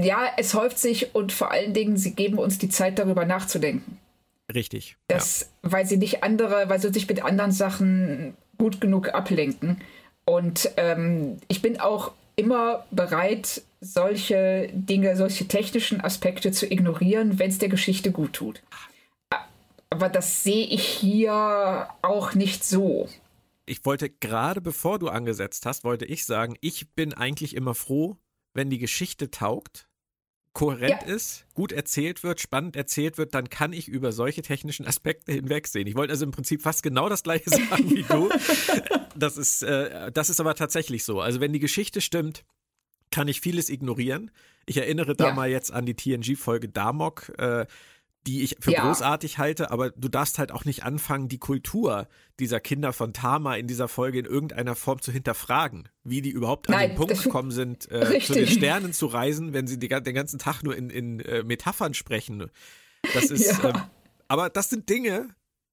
Ja, 0.01 0.31
es 0.37 0.53
häuft 0.53 0.77
sich 0.77 1.13
und 1.13 1.33
vor 1.33 1.51
allen 1.51 1.73
Dingen, 1.73 1.97
sie 1.97 2.15
geben 2.15 2.37
uns 2.37 2.57
die 2.57 2.69
Zeit, 2.69 2.99
darüber 2.99 3.25
nachzudenken. 3.25 3.99
Richtig. 4.53 4.97
Das, 5.07 5.41
ja. 5.41 5.71
Weil 5.71 5.85
sie 5.85 5.97
nicht 5.97 6.23
andere, 6.23 6.69
weil 6.69 6.79
sie 6.79 6.93
sich 6.93 7.07
mit 7.07 7.23
anderen 7.23 7.51
Sachen 7.51 8.35
gut 8.57 8.79
genug 8.81 9.13
ablenken. 9.13 9.81
Und 10.25 10.71
ähm, 10.77 11.39
ich 11.47 11.61
bin 11.61 11.79
auch 11.79 12.13
immer 12.35 12.85
bereit, 12.91 13.61
solche 13.81 14.69
Dinge, 14.73 15.15
solche 15.15 15.47
technischen 15.47 16.01
Aspekte 16.01 16.51
zu 16.51 16.71
ignorieren, 16.71 17.39
wenn 17.39 17.49
es 17.49 17.57
der 17.57 17.69
Geschichte 17.69 18.11
gut 18.11 18.33
tut. 18.33 18.61
Aber 19.89 20.09
das 20.09 20.43
sehe 20.43 20.65
ich 20.65 20.85
hier 20.85 21.89
auch 22.01 22.33
nicht 22.35 22.63
so. 22.63 23.09
Ich 23.65 23.85
wollte 23.85 24.09
gerade 24.09 24.61
bevor 24.61 24.99
du 24.99 25.09
angesetzt 25.09 25.65
hast, 25.65 25.83
wollte 25.83 26.05
ich 26.05 26.25
sagen, 26.25 26.55
ich 26.61 26.91
bin 26.93 27.13
eigentlich 27.13 27.55
immer 27.55 27.75
froh, 27.75 28.17
wenn 28.53 28.69
die 28.69 28.79
Geschichte 28.79 29.29
taugt 29.31 29.89
kohärent 30.53 31.03
ja. 31.07 31.15
ist, 31.15 31.45
gut 31.53 31.71
erzählt 31.71 32.23
wird, 32.23 32.41
spannend 32.41 32.75
erzählt 32.75 33.17
wird, 33.17 33.33
dann 33.33 33.49
kann 33.49 33.71
ich 33.71 33.87
über 33.87 34.11
solche 34.11 34.41
technischen 34.41 34.85
Aspekte 34.85 35.31
hinwegsehen. 35.31 35.87
Ich 35.87 35.95
wollte 35.95 36.11
also 36.11 36.25
im 36.25 36.31
Prinzip 36.31 36.61
fast 36.61 36.83
genau 36.83 37.07
das 37.07 37.23
gleiche 37.23 37.49
sagen 37.49 37.89
wie 37.89 38.03
du. 38.03 38.29
Das 39.15 39.35
ist, 39.35 39.63
äh, 39.63 40.13
das 40.13 40.29
ist 40.29 40.39
aber 40.39 40.55
tatsächlich 40.55 41.03
so. 41.03 41.19
Also 41.19 41.41
wenn 41.41 41.51
die 41.51 41.59
Geschichte 41.59 41.99
stimmt, 41.99 42.45
kann 43.11 43.27
ich 43.27 43.41
vieles 43.41 43.69
ignorieren. 43.69 44.31
Ich 44.65 44.77
erinnere 44.77 45.13
da 45.13 45.29
ja. 45.29 45.33
mal 45.33 45.49
jetzt 45.49 45.73
an 45.73 45.85
die 45.85 45.95
TNG-Folge 45.95 46.69
Damok. 46.69 47.29
Äh, 47.37 47.65
die 48.27 48.43
ich 48.43 48.57
für 48.59 48.71
ja. 48.71 48.81
großartig 48.81 49.37
halte, 49.37 49.71
aber 49.71 49.91
du 49.91 50.09
darfst 50.09 50.39
halt 50.39 50.51
auch 50.51 50.65
nicht 50.65 50.83
anfangen, 50.83 51.29
die 51.29 51.37
Kultur 51.37 52.07
dieser 52.39 52.59
Kinder 52.59 52.93
von 52.93 53.13
Tama 53.13 53.55
in 53.55 53.67
dieser 53.67 53.87
Folge 53.87 54.19
in 54.19 54.25
irgendeiner 54.25 54.75
Form 54.75 55.01
zu 55.01 55.11
hinterfragen, 55.11 55.89
wie 56.03 56.21
die 56.21 56.29
überhaupt 56.29 56.69
Nein, 56.69 56.77
an 56.77 56.89
den 56.89 56.97
Punkt 56.97 57.23
gekommen 57.23 57.51
sind, 57.51 57.89
äh, 57.91 58.19
zu 58.19 58.33
den 58.33 58.47
Sternen 58.47 58.93
zu 58.93 59.07
reisen, 59.07 59.53
wenn 59.53 59.67
sie 59.67 59.79
die, 59.79 59.87
den 59.87 60.13
ganzen 60.13 60.37
Tag 60.37 60.63
nur 60.63 60.75
in, 60.75 60.89
in 60.89 61.19
äh, 61.21 61.43
Metaphern 61.43 61.93
sprechen. 61.93 62.51
Das 63.13 63.25
ist, 63.31 63.63
ja. 63.63 63.69
ähm, 63.69 63.81
aber 64.27 64.49
das 64.49 64.69
sind 64.69 64.89
Dinge, 64.89 65.29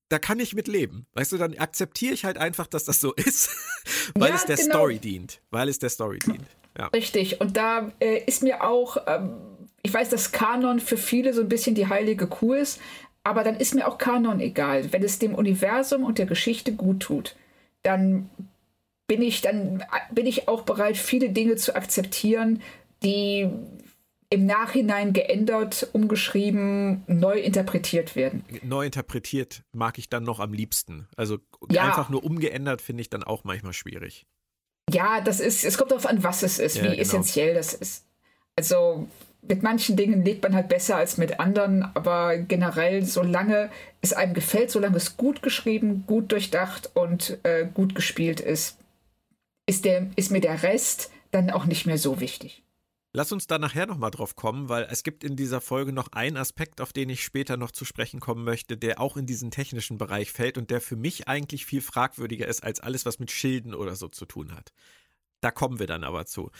da 0.09 0.19
kann 0.19 0.39
ich 0.39 0.55
mit 0.55 0.69
leben. 0.69 1.07
Weißt 1.15 1.33
du, 1.33 1.39
dann 1.39 1.59
akzeptiere 1.59 2.15
ich 2.15 2.25
halt 2.25 2.39
einfach, 2.39 2.69
dass 2.69 2.85
das 2.85 3.01
so 3.01 3.13
ist, 3.13 3.51
weil 4.15 4.31
ja, 4.31 4.37
es 4.37 4.47
der 4.47 4.57
genau. 4.57 4.71
Story 4.71 4.99
dient. 4.99 5.43
Weil 5.51 5.69
es 5.69 5.79
der 5.79 5.91
Story 5.91 6.21
dient. 6.21 6.47
Richtig. 6.95 7.41
Und 7.41 7.57
da 7.57 7.91
äh, 8.01 8.23
ist 8.27 8.43
mir 8.43 8.63
auch 8.63 8.99
ähm, 9.07 9.56
ich 9.87 9.95
weiß, 9.95 10.09
dass 10.09 10.33
Kanon 10.33 10.81
für 10.81 10.97
viele 10.97 11.33
so 11.33 11.43
ein 11.43 11.49
bisschen 11.49 11.77
die 11.77 11.87
heilige 11.87 12.27
Kuh 12.27 12.55
ist, 12.55 12.81
aber 13.23 13.45
dann 13.45 13.55
ist 13.55 13.73
mir 13.73 13.87
auch 13.87 13.99
Kanon 13.99 14.41
egal. 14.41 14.93
Wenn 14.93 15.05
es 15.05 15.21
dem 15.21 15.33
Universum 15.33 16.03
und 16.03 16.19
der 16.19 16.27
Geschichte 16.27 16.73
gut 16.73 17.01
tut, 17.01 17.37
dann 17.85 18.29
bin 19.07 19.23
ich 19.23 19.43
dann 19.43 19.85
bin 20.11 20.27
ich 20.27 20.49
auch 20.49 20.63
bereit, 20.63 20.97
viele 20.97 21.31
Dinge 21.31 21.55
zu 21.55 21.77
akzeptieren, 21.77 22.63
die 23.05 23.49
im 24.29 24.45
Nachhinein 24.45 25.13
geändert, 25.13 25.89
umgeschrieben, 25.93 27.05
neu 27.07 27.39
interpretiert 27.39 28.17
werden. 28.17 28.45
Neu 28.65 28.87
interpretiert 28.87 29.63
mag 29.73 29.99
ich 29.99 30.09
dann 30.09 30.25
noch 30.25 30.41
am 30.41 30.53
liebsten. 30.53 31.07
Also 31.17 31.39
ja. 31.71 31.85
einfach 31.85 32.09
nur 32.09 32.25
umgeändert 32.25 32.83
finde 32.83 33.03
ich 33.03 33.09
dann 33.09 33.23
auch 33.23 33.45
manchmal 33.45 33.73
schwierig. 33.73 34.27
Ja, 34.91 35.21
das 35.21 35.39
ist, 35.39 35.65
es 35.65 35.79
kommt 35.79 35.93
darauf 35.93 36.07
an, 36.07 36.25
was 36.25 36.43
es 36.43 36.59
ist, 36.59 36.79
ja, 36.79 36.83
wie 36.83 36.89
genau. 36.89 37.03
essentiell 37.03 37.55
das 37.55 37.73
ist. 37.73 38.05
Also 38.57 39.09
mit 39.49 39.63
manchen 39.63 39.97
Dingen 39.97 40.25
lebt 40.25 40.43
man 40.43 40.55
halt 40.55 40.69
besser 40.69 40.97
als 40.97 41.19
mit 41.19 41.41
anderen, 41.41 41.83
aber 41.95 42.37
generell, 42.39 43.05
solange 43.05 43.71
es 44.01 44.13
einem 44.13 44.35
gefällt, 44.35 44.71
solange 44.71 44.97
es 44.97 45.17
gut 45.17 45.43
geschrieben, 45.43 46.05
gut 46.07 46.33
durchdacht 46.33 46.91
und 46.95 47.39
äh, 47.45 47.67
gut 47.73 47.95
gespielt 47.95 48.41
ist, 48.41 48.79
ist, 49.67 49.85
der, 49.85 50.09
ist 50.17 50.31
mir 50.31 50.41
der 50.41 50.63
Rest 50.63 51.11
dann 51.31 51.51
auch 51.51 51.67
nicht 51.67 51.87
mehr 51.87 51.99
so 51.99 52.21
wichtig. 52.21 52.63
Lass 53.13 53.33
uns 53.33 53.47
da 53.47 53.59
nachher 53.59 53.87
nochmal 53.87 54.11
drauf 54.11 54.37
kommen, 54.37 54.69
weil 54.69 54.87
es 54.91 55.03
gibt 55.03 55.25
in 55.25 55.37
dieser 55.37 55.63
Folge 55.63 55.91
noch 55.91 56.09
einen 56.13 56.37
Aspekt, 56.37 56.83
auf 56.83 56.93
den 56.93 57.09
ich 57.09 57.25
später 57.25 57.57
noch 57.57 57.71
zu 57.71 57.87
sprechen 57.87 58.21
kommen 58.21 58.45
möchte, 58.45 58.77
der 58.77 59.01
auch 59.01 59.17
in 59.17 59.25
diesen 59.25 59.51
technischen 59.51 59.97
Bereich 59.97 60.33
fällt 60.33 60.59
und 60.59 60.71
der 60.71 60.83
für 60.83 60.97
mich 60.97 61.27
eigentlich 61.27 61.65
viel 61.65 61.81
fragwürdiger 61.81 62.47
ist 62.47 62.63
als 62.63 62.81
alles, 62.81 63.07
was 63.07 63.19
mit 63.19 63.31
Schilden 63.31 63.75
oder 63.75 63.97
so 63.97 64.09
zu 64.09 64.27
tun 64.27 64.55
hat. 64.55 64.73
Da 65.41 65.51
kommen 65.51 65.79
wir 65.79 65.87
dann 65.87 66.05
aber 66.05 66.27
zu. 66.27 66.51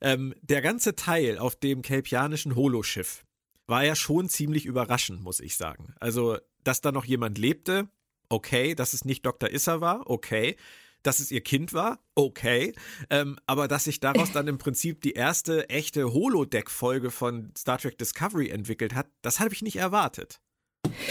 Ähm, 0.00 0.34
der 0.42 0.62
ganze 0.62 0.94
Teil 0.94 1.38
auf 1.38 1.56
dem 1.56 1.82
kelpianischen 1.82 2.54
Holoschiff 2.56 3.24
war 3.66 3.84
ja 3.84 3.94
schon 3.94 4.28
ziemlich 4.28 4.66
überraschend, 4.66 5.22
muss 5.22 5.40
ich 5.40 5.56
sagen. 5.56 5.94
Also, 6.00 6.38
dass 6.64 6.80
da 6.80 6.92
noch 6.92 7.04
jemand 7.04 7.38
lebte, 7.38 7.88
okay, 8.28 8.74
dass 8.74 8.92
es 8.92 9.04
nicht 9.04 9.24
Dr. 9.24 9.50
Issa 9.50 9.80
war, 9.80 10.08
okay 10.08 10.56
dass 11.02 11.18
es 11.18 11.30
ihr 11.30 11.40
Kind 11.40 11.72
war, 11.72 11.98
okay. 12.14 12.74
Ähm, 13.08 13.38
aber 13.46 13.68
dass 13.68 13.84
sich 13.84 14.00
daraus 14.00 14.32
dann 14.32 14.48
im 14.48 14.58
Prinzip 14.58 15.00
die 15.02 15.12
erste 15.12 15.68
echte 15.68 16.12
Holodeck-Folge 16.12 17.10
von 17.10 17.52
Star 17.56 17.78
Trek 17.78 17.98
Discovery 17.98 18.50
entwickelt 18.50 18.94
hat, 18.94 19.06
das 19.22 19.40
habe 19.40 19.54
ich 19.54 19.62
nicht 19.62 19.76
erwartet. 19.76 20.40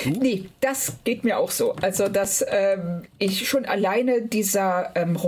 Du? 0.04 0.10
Nee, 0.10 0.50
das 0.62 0.98
geht 1.04 1.24
mir 1.24 1.38
auch 1.38 1.52
so. 1.52 1.74
Also, 1.74 2.08
dass 2.08 2.44
ähm, 2.48 3.04
ich 3.18 3.48
schon 3.48 3.66
alleine 3.66 4.22
dieser 4.22 4.96
ähm, 4.96 5.22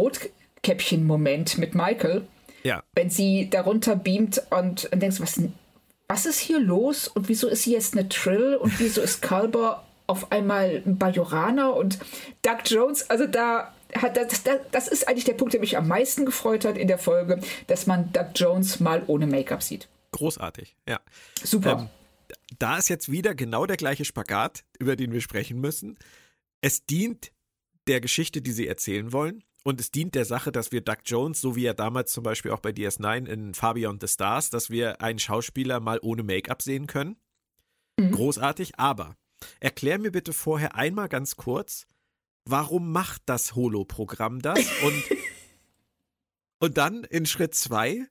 Rotkäppchen-Moment 0.62 1.58
mit 1.58 1.76
Michael, 1.76 2.28
ja. 2.64 2.84
wenn 2.94 3.10
sie 3.10 3.50
darunter 3.50 3.96
beamt 3.96 4.42
und, 4.50 4.86
und 4.86 5.00
denkst, 5.02 5.20
was, 5.20 5.42
was 6.08 6.26
ist 6.26 6.40
hier 6.40 6.60
los 6.60 7.08
und 7.08 7.30
wieso 7.30 7.48
ist 7.48 7.64
sie 7.64 7.74
jetzt 7.74 7.98
eine 7.98 8.08
Trill 8.10 8.56
und 8.56 8.80
wieso 8.80 9.02
ist 9.02 9.22
Kalber 9.22 9.86
auf 10.08 10.32
einmal 10.32 10.84
ein 10.86 10.98
Bajoraner 10.98 11.76
und 11.76 12.00
Doug 12.42 12.60
Jones, 12.66 13.10
also 13.10 13.28
da 13.28 13.74
hat 13.96 14.18
das, 14.18 14.44
das, 14.44 14.60
das 14.72 14.88
ist 14.88 15.08
eigentlich 15.08 15.26
der 15.26 15.34
Punkt, 15.34 15.54
der 15.54 15.62
mich 15.62 15.78
am 15.78 15.88
meisten 15.88 16.26
gefreut 16.26 16.66
hat 16.66 16.78
in 16.78 16.88
der 16.88 16.98
Folge, 16.98 17.42
dass 17.68 17.88
man 17.88 18.12
Doug 18.14 18.28
Jones 18.36 18.80
mal 18.80 19.04
ohne 19.08 19.28
Make-up 19.28 19.64
sieht. 19.64 19.88
Großartig, 20.12 20.76
ja. 20.88 21.00
Super. 21.42 21.80
Ähm, 21.80 21.90
da 22.60 22.78
ist 22.78 22.90
jetzt 22.90 23.12
wieder 23.12 23.36
genau 23.36 23.66
der 23.66 23.78
gleiche 23.78 24.06
Spagat, 24.06 24.64
über 24.80 24.96
den 24.96 25.14
wir 25.14 25.22
sprechen 25.22 25.60
müssen. 25.60 25.98
Es 26.62 26.86
dient 26.86 27.32
der 27.88 28.02
Geschichte, 28.02 28.42
die 28.42 28.52
sie 28.52 28.68
erzählen 28.68 29.12
wollen. 29.14 29.44
Und 29.64 29.80
es 29.80 29.92
dient 29.92 30.16
der 30.16 30.26
Sache, 30.26 30.52
dass 30.52 30.72
wir 30.72 30.82
Doug 30.82 30.98
Jones, 31.06 31.40
so 31.40 31.56
wie 31.56 31.66
er 31.66 31.76
damals 31.76 32.12
zum 32.12 32.24
Beispiel 32.24 32.52
auch 32.52 32.60
bei 32.60 32.72
DS9 32.72 33.28
in 33.28 33.54
Far 33.54 33.76
Beyond 33.76 34.02
the 34.02 34.08
Stars, 34.08 34.50
dass 34.50 34.70
wir 34.70 35.02
einen 35.02 35.20
Schauspieler 35.20 35.80
mal 35.80 36.00
ohne 36.02 36.24
Make-up 36.24 36.62
sehen 36.62 36.88
können. 36.88 37.18
Mhm. 38.00 38.12
Großartig, 38.12 38.80
aber 38.80 39.16
erklär 39.60 40.00
mir 40.00 40.12
bitte 40.12 40.34
vorher 40.34 40.76
einmal 40.76 41.10
ganz 41.10 41.36
kurz, 41.36 41.86
warum 42.46 42.92
macht 42.92 43.22
das 43.28 43.56
Holo-Programm 43.56 44.42
das? 44.42 44.60
Und, 44.84 45.04
und 46.60 46.78
dann 46.78 47.04
in 47.04 47.26
Schritt 47.26 47.56
zwei, 47.56 48.08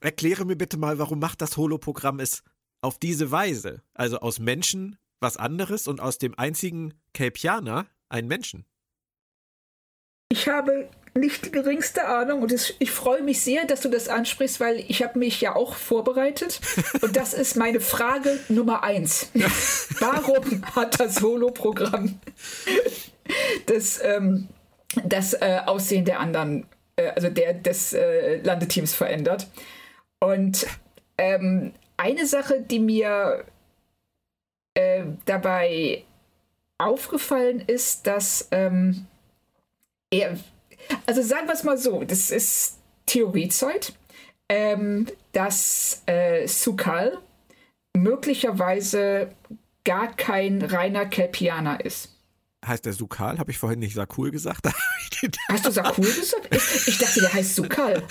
erkläre 0.00 0.44
mir 0.44 0.56
bitte 0.56 0.76
mal, 0.76 0.98
warum 0.98 1.18
macht 1.18 1.40
das 1.42 1.56
Holo-Programm 1.56 2.20
es 2.20 2.42
auf 2.80 2.98
diese 2.98 3.30
Weise? 3.30 3.82
Also 3.94 4.18
aus 4.18 4.38
Menschen 4.38 4.98
was 5.20 5.36
anderes 5.36 5.88
und 5.88 6.00
aus 6.00 6.18
dem 6.18 6.38
einzigen 6.38 6.94
Kelpianer 7.14 7.86
ein 8.08 8.26
Menschen. 8.26 8.66
Ich 10.28 10.48
habe 10.48 10.88
nicht 11.14 11.46
die 11.46 11.50
geringste 11.50 12.06
Ahnung 12.06 12.42
und 12.42 12.52
es, 12.52 12.74
ich 12.78 12.90
freue 12.90 13.22
mich 13.22 13.40
sehr, 13.40 13.64
dass 13.64 13.80
du 13.80 13.88
das 13.88 14.08
ansprichst, 14.08 14.60
weil 14.60 14.84
ich 14.88 15.02
habe 15.02 15.18
mich 15.18 15.40
ja 15.40 15.56
auch 15.56 15.74
vorbereitet 15.74 16.60
und 17.00 17.16
das 17.16 17.34
ist 17.34 17.56
meine 17.56 17.80
Frage 17.80 18.38
Nummer 18.48 18.82
eins. 18.82 19.30
Warum 19.98 20.64
hat 20.74 21.00
das 21.00 21.16
Solo-Programm 21.16 22.20
das, 23.66 24.00
ähm, 24.02 24.48
das 25.04 25.34
äh, 25.34 25.60
Aussehen 25.66 26.04
der 26.04 26.20
anderen, 26.20 26.66
äh, 26.96 27.08
also 27.10 27.28
der, 27.28 27.54
des 27.54 27.92
äh, 27.92 28.36
Landeteams 28.42 28.94
verändert? 28.94 29.46
Und 30.20 30.66
ähm, 31.18 31.72
eine 31.96 32.26
Sache, 32.26 32.60
die 32.60 32.80
mir 32.80 33.44
äh, 34.74 35.04
dabei 35.24 36.04
aufgefallen 36.78 37.60
ist, 37.66 38.06
dass 38.06 38.48
ähm, 38.50 39.06
also 41.06 41.22
sagen 41.22 41.46
wir 41.46 41.54
es 41.54 41.64
mal 41.64 41.78
so, 41.78 42.04
das 42.04 42.30
ist 42.30 42.78
Theoriezeug, 43.06 43.92
ähm, 44.48 45.06
dass 45.32 46.02
äh, 46.06 46.46
Sukal 46.46 47.18
möglicherweise 47.96 49.32
gar 49.84 50.14
kein 50.14 50.62
reiner 50.62 51.06
Kelpianer 51.06 51.84
ist. 51.84 52.12
Heißt 52.64 52.84
der 52.84 52.92
Sukal? 52.92 53.38
Habe 53.38 53.52
ich 53.52 53.58
vorhin 53.58 53.78
nicht 53.78 53.94
Sakul 53.94 54.30
gesagt? 54.32 54.66
Hast 55.48 55.66
du 55.66 55.70
Sakul 55.70 56.04
gesagt? 56.04 56.48
Ich, 56.50 56.88
ich, 56.88 56.98
dachte, 56.98 57.20
der 57.20 57.32
heißt 57.32 57.54
Sukal. 57.54 58.02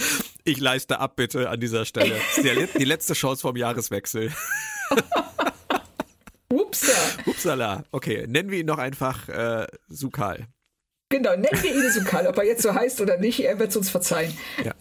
Ich 0.46 0.60
leiste 0.60 1.00
ab, 1.00 1.18
bitte, 1.18 1.50
an 1.50 1.60
dieser 1.60 1.84
Stelle. 1.86 2.16
Die, 2.38 2.68
die 2.78 2.86
letzte 2.86 3.14
Chance 3.14 3.42
vom 3.42 3.58
Jahreswechsel. 3.58 4.32
Upsa. 6.54 6.94
Upsala. 7.26 7.84
Okay, 7.92 8.26
nennen 8.28 8.50
wir 8.50 8.60
ihn 8.60 8.66
noch 8.66 8.78
einfach 8.78 9.28
äh, 9.28 9.68
Sukal. 9.90 10.48
Genau, 11.16 11.34
nennen 11.38 11.64
wir 11.64 11.74
ihn 11.74 11.90
Sukal, 11.92 12.28
ob 12.28 12.38
er 12.40 12.44
jetzt 12.44 12.62
so 12.62 12.74
heißt 12.74 13.00
oder 13.00 13.16
nicht, 13.16 13.40
er 13.40 13.58
wird 13.58 13.70
es 13.70 13.78
uns 13.78 13.90
verzeihen. 13.90 14.38
Ja. 14.66 14.74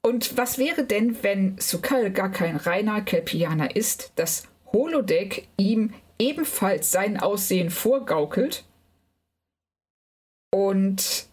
Und 0.00 0.36
was 0.36 0.56
wäre 0.56 0.84
denn, 0.84 1.20
wenn 1.24 1.58
Sukal 1.58 2.12
gar 2.12 2.30
kein 2.30 2.54
reiner 2.54 3.00
Kelpianer 3.00 3.74
ist, 3.74 4.12
das 4.14 4.44
Holodeck 4.72 5.48
ihm 5.56 5.92
ebenfalls 6.20 6.92
sein 6.92 7.18
Aussehen 7.18 7.70
vorgaukelt 7.70 8.64
und 10.52 11.26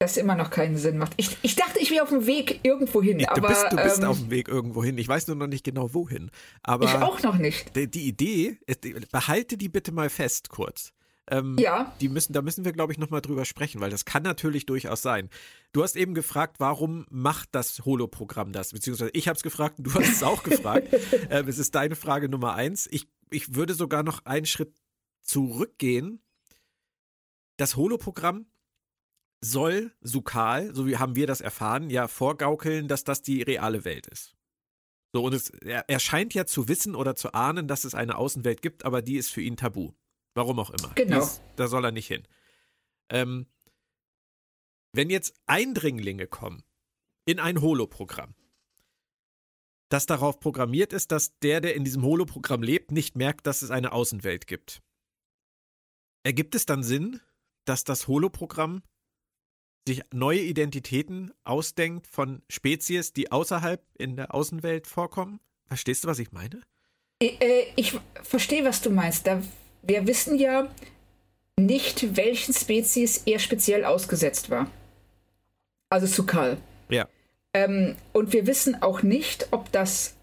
das 0.00 0.16
immer 0.16 0.34
noch 0.34 0.50
keinen 0.50 0.76
Sinn 0.76 0.98
macht. 0.98 1.12
Ich, 1.18 1.36
ich 1.42 1.54
dachte, 1.54 1.78
ich 1.78 1.92
wäre 1.92 2.02
auf 2.02 2.08
dem 2.08 2.26
Weg 2.26 2.58
irgendwo 2.64 3.00
hin. 3.00 3.18
Du 3.18 3.42
bist, 3.42 3.64
du 3.70 3.76
bist 3.76 4.02
ähm, 4.02 4.08
auf 4.08 4.18
dem 4.18 4.30
Weg 4.30 4.48
irgendwo 4.48 4.82
hin. 4.82 4.98
Ich 4.98 5.06
weiß 5.06 5.28
nur 5.28 5.36
noch 5.36 5.46
nicht 5.46 5.62
genau 5.62 5.94
wohin. 5.94 6.32
Aber 6.64 6.86
ich 6.86 6.94
auch 6.94 7.22
noch 7.22 7.38
nicht. 7.38 7.76
Die, 7.76 7.88
die 7.88 8.08
Idee, 8.08 8.58
behalte 9.12 9.56
die 9.56 9.68
bitte 9.68 9.92
mal 9.92 10.10
fest 10.10 10.48
kurz. 10.48 10.92
Ähm, 11.30 11.56
ja. 11.58 11.94
Die 12.00 12.08
müssen, 12.08 12.32
da 12.32 12.42
müssen 12.42 12.64
wir, 12.64 12.72
glaube 12.72 12.92
ich, 12.92 12.98
nochmal 12.98 13.20
drüber 13.20 13.44
sprechen, 13.44 13.80
weil 13.80 13.90
das 13.90 14.04
kann 14.04 14.22
natürlich 14.22 14.66
durchaus 14.66 15.02
sein. 15.02 15.30
Du 15.72 15.82
hast 15.82 15.96
eben 15.96 16.14
gefragt, 16.14 16.58
warum 16.58 17.06
macht 17.10 17.50
das 17.52 17.84
Holo-Programm 17.84 18.52
das? 18.52 18.72
Beziehungsweise 18.72 19.10
ich 19.14 19.28
habe 19.28 19.36
es 19.36 19.42
gefragt 19.42 19.78
und 19.78 19.84
du 19.84 19.94
hast 19.94 20.08
es 20.08 20.22
auch 20.22 20.42
gefragt. 20.44 20.88
Ähm, 21.30 21.48
es 21.48 21.58
ist 21.58 21.74
deine 21.74 21.96
Frage 21.96 22.28
Nummer 22.28 22.54
eins. 22.54 22.88
Ich, 22.90 23.08
ich 23.30 23.54
würde 23.54 23.74
sogar 23.74 24.02
noch 24.02 24.24
einen 24.24 24.46
Schritt 24.46 24.74
zurückgehen. 25.22 26.20
Das 27.56 27.76
Holo-Programm 27.76 28.46
soll 29.40 29.92
Sukal, 30.00 30.74
so 30.74 30.86
wie 30.86 30.96
haben 30.96 31.16
wir 31.16 31.26
das 31.26 31.40
erfahren, 31.40 31.90
ja 31.90 32.08
vorgaukeln, 32.08 32.88
dass 32.88 33.04
das 33.04 33.22
die 33.22 33.42
reale 33.42 33.84
Welt 33.84 34.06
ist. 34.06 34.34
So, 35.12 35.24
und 35.24 35.34
es, 35.34 35.50
er, 35.50 35.88
er 35.88 35.98
scheint 35.98 36.32
ja 36.32 36.46
zu 36.46 36.68
wissen 36.68 36.94
oder 36.94 37.14
zu 37.14 37.34
ahnen, 37.34 37.68
dass 37.68 37.84
es 37.84 37.94
eine 37.94 38.16
Außenwelt 38.16 38.62
gibt, 38.62 38.84
aber 38.84 39.02
die 39.02 39.16
ist 39.16 39.30
für 39.30 39.42
ihn 39.42 39.56
tabu. 39.56 39.92
Warum 40.34 40.58
auch 40.58 40.70
immer. 40.70 40.92
Genau. 40.94 41.20
Dies, 41.20 41.40
da 41.56 41.68
soll 41.68 41.84
er 41.84 41.92
nicht 41.92 42.06
hin. 42.06 42.26
Ähm, 43.10 43.46
wenn 44.92 45.10
jetzt 45.10 45.34
Eindringlinge 45.46 46.26
kommen 46.26 46.62
in 47.24 47.38
ein 47.38 47.60
Holo-Programm, 47.60 48.34
das 49.88 50.06
darauf 50.06 50.40
programmiert 50.40 50.92
ist, 50.92 51.12
dass 51.12 51.38
der, 51.40 51.60
der 51.60 51.74
in 51.74 51.84
diesem 51.84 52.02
Holo-Programm 52.02 52.62
lebt, 52.62 52.92
nicht 52.92 53.14
merkt, 53.14 53.46
dass 53.46 53.60
es 53.62 53.70
eine 53.70 53.92
Außenwelt 53.92 54.46
gibt. 54.46 54.82
Ergibt 56.24 56.54
es 56.54 56.64
dann 56.66 56.82
Sinn, 56.82 57.20
dass 57.64 57.84
das 57.84 58.08
Holo-Programm 58.08 58.82
sich 59.86 60.02
neue 60.12 60.40
Identitäten 60.40 61.32
ausdenkt 61.44 62.06
von 62.06 62.42
Spezies, 62.48 63.12
die 63.12 63.32
außerhalb 63.32 63.84
in 63.98 64.16
der 64.16 64.34
Außenwelt 64.34 64.86
vorkommen? 64.86 65.40
Verstehst 65.66 66.04
du, 66.04 66.08
was 66.08 66.18
ich 66.18 66.32
meine? 66.32 66.62
Ich, 67.18 67.40
äh, 67.42 67.72
ich 67.76 67.98
verstehe, 68.22 68.64
was 68.64 68.80
du 68.80 68.90
meinst. 68.90 69.26
Da 69.26 69.42
wir 69.82 70.06
wissen 70.06 70.38
ja 70.38 70.68
nicht, 71.58 72.16
welchen 72.16 72.54
Spezies 72.54 73.22
er 73.26 73.38
speziell 73.38 73.84
ausgesetzt 73.84 74.50
war. 74.50 74.68
Also 75.90 76.06
Sukal. 76.06 76.56
Ja. 76.88 77.06
Ähm, 77.54 77.96
und 78.12 78.32
wir 78.32 78.46
wissen 78.46 78.80
auch 78.82 79.02
nicht, 79.02 79.48
ob 79.50 79.70
das 79.72 80.14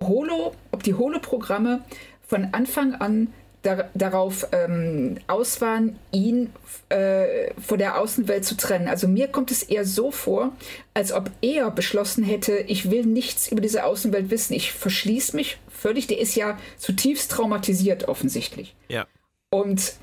Holo, 0.00 0.54
ob 0.70 0.82
die 0.82 0.94
Holo-Programme 0.94 1.84
von 2.26 2.48
Anfang 2.52 2.94
an 2.94 3.32
dar 3.62 3.90
darauf 3.94 4.46
ähm, 4.52 5.18
aus 5.26 5.60
waren, 5.60 5.98
ihn 6.12 6.50
äh, 6.90 7.52
von 7.60 7.78
der 7.78 8.00
Außenwelt 8.00 8.44
zu 8.44 8.56
trennen. 8.56 8.88
Also 8.88 9.08
mir 9.08 9.28
kommt 9.28 9.50
es 9.50 9.64
eher 9.64 9.84
so 9.84 10.10
vor, 10.10 10.52
als 10.94 11.12
ob 11.12 11.30
er 11.42 11.70
beschlossen 11.70 12.22
hätte, 12.22 12.58
ich 12.58 12.90
will 12.90 13.04
nichts 13.04 13.50
über 13.50 13.60
diese 13.60 13.84
Außenwelt 13.84 14.30
wissen. 14.30 14.54
Ich 14.54 14.72
verschließe 14.72 15.34
mich 15.34 15.58
völlig. 15.78 16.06
Der 16.06 16.18
ist 16.18 16.34
ja 16.34 16.58
zutiefst 16.76 17.30
traumatisiert 17.30 18.08
offensichtlich. 18.08 18.74
Ja. 18.88 19.06
Und 19.50 19.94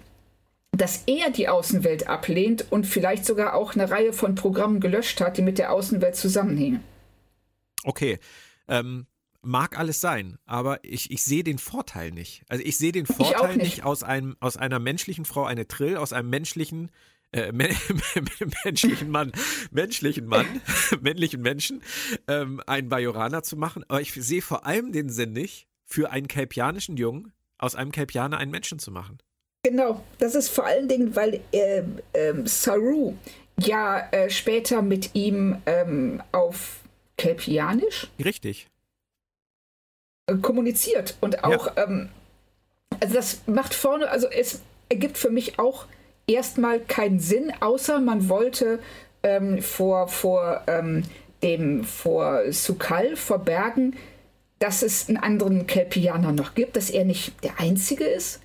dass 0.71 1.03
er 1.05 1.29
die 1.29 1.47
Außenwelt 1.47 2.07
ablehnt 2.07 2.65
und 2.69 2.85
vielleicht 2.85 3.25
sogar 3.25 3.53
auch 3.53 3.75
eine 3.75 3.89
Reihe 3.89 4.13
von 4.13 4.35
Programmen 4.35 4.79
gelöscht 4.79 5.21
hat, 5.21 5.37
die 5.37 5.41
mit 5.41 5.57
der 5.57 5.71
Außenwelt 5.71 6.15
zusammenhängen. 6.15 6.83
Okay. 7.83 8.19
Ähm, 8.67 9.05
mag 9.41 9.77
alles 9.77 10.01
sein, 10.01 10.37
aber 10.45 10.79
ich, 10.83 11.11
ich 11.11 11.23
sehe 11.23 11.43
den 11.43 11.59
Vorteil 11.59 12.11
nicht. 12.11 12.43
Also 12.49 12.63
ich 12.63 12.77
sehe 12.77 12.91
den 12.91 13.05
Vorteil 13.05 13.57
nicht. 13.57 13.77
nicht. 13.77 13.83
aus 13.83 14.03
einem 14.03 14.35
aus 14.39 14.57
einer 14.57 14.79
menschlichen 14.79 15.23
Frau 15.23 15.45
eine 15.45 15.67
Trill, 15.67 15.97
aus 15.97 16.13
einem 16.13 16.29
menschlichen 16.29 16.91
äh, 17.35 17.51
menschlichen 18.63 19.09
Mann, 19.09 19.31
menschlichen 19.71 20.25
Mann, 20.25 20.45
männlichen 21.01 21.41
Menschen, 21.41 21.81
ähm, 22.27 22.61
einen 22.65 22.89
Bajoraner 22.89 23.43
zu 23.43 23.57
machen. 23.57 23.83
Aber 23.87 24.01
ich 24.01 24.13
sehe 24.13 24.41
vor 24.41 24.65
allem 24.65 24.91
den 24.91 25.09
Sinn 25.09 25.33
nicht, 25.33 25.67
für 25.85 26.11
einen 26.11 26.27
kelpianischen 26.27 26.97
Jungen 26.97 27.31
aus 27.57 27.75
einem 27.75 27.91
Kelpianer 27.91 28.37
einen 28.37 28.51
Menschen 28.51 28.79
zu 28.79 28.91
machen. 28.91 29.19
Genau, 29.63 30.03
das 30.19 30.35
ist 30.35 30.49
vor 30.49 30.65
allen 30.65 30.87
Dingen, 30.87 31.15
weil 31.15 31.41
äh, 31.51 31.83
äh, 32.13 32.33
Saru 32.45 33.15
ja 33.59 34.09
äh, 34.11 34.29
später 34.29 34.81
mit 34.81 35.11
ihm 35.13 35.57
ähm, 35.65 36.21
auf 36.31 36.81
Kelpianisch. 37.17 38.07
Richtig. 38.23 38.67
Äh, 40.27 40.37
kommuniziert 40.37 41.17
und 41.21 41.43
auch, 41.43 41.75
ja. 41.75 41.85
ähm, 41.85 42.09
also 42.99 43.13
das 43.13 43.41
macht 43.47 43.73
vorne, 43.73 44.09
also 44.09 44.27
es 44.27 44.61
ergibt 44.89 45.17
für 45.17 45.29
mich 45.29 45.57
auch 45.59 45.87
erstmal 46.27 46.79
keinen 46.79 47.19
Sinn, 47.19 47.51
außer 47.59 47.99
man 47.99 48.29
wollte 48.29 48.79
ähm, 49.23 49.61
vor, 49.61 50.07
vor 50.07 50.61
ähm, 50.67 51.03
dem, 51.43 51.83
vor 51.83 52.51
Sukal 52.51 53.15
verbergen, 53.15 53.95
dass 54.59 54.81
es 54.81 55.09
einen 55.09 55.17
anderen 55.17 55.67
Kelpianer 55.67 56.31
noch 56.31 56.55
gibt, 56.55 56.75
dass 56.75 56.89
er 56.89 57.05
nicht 57.05 57.43
der 57.43 57.59
Einzige 57.59 58.05
ist 58.05 58.39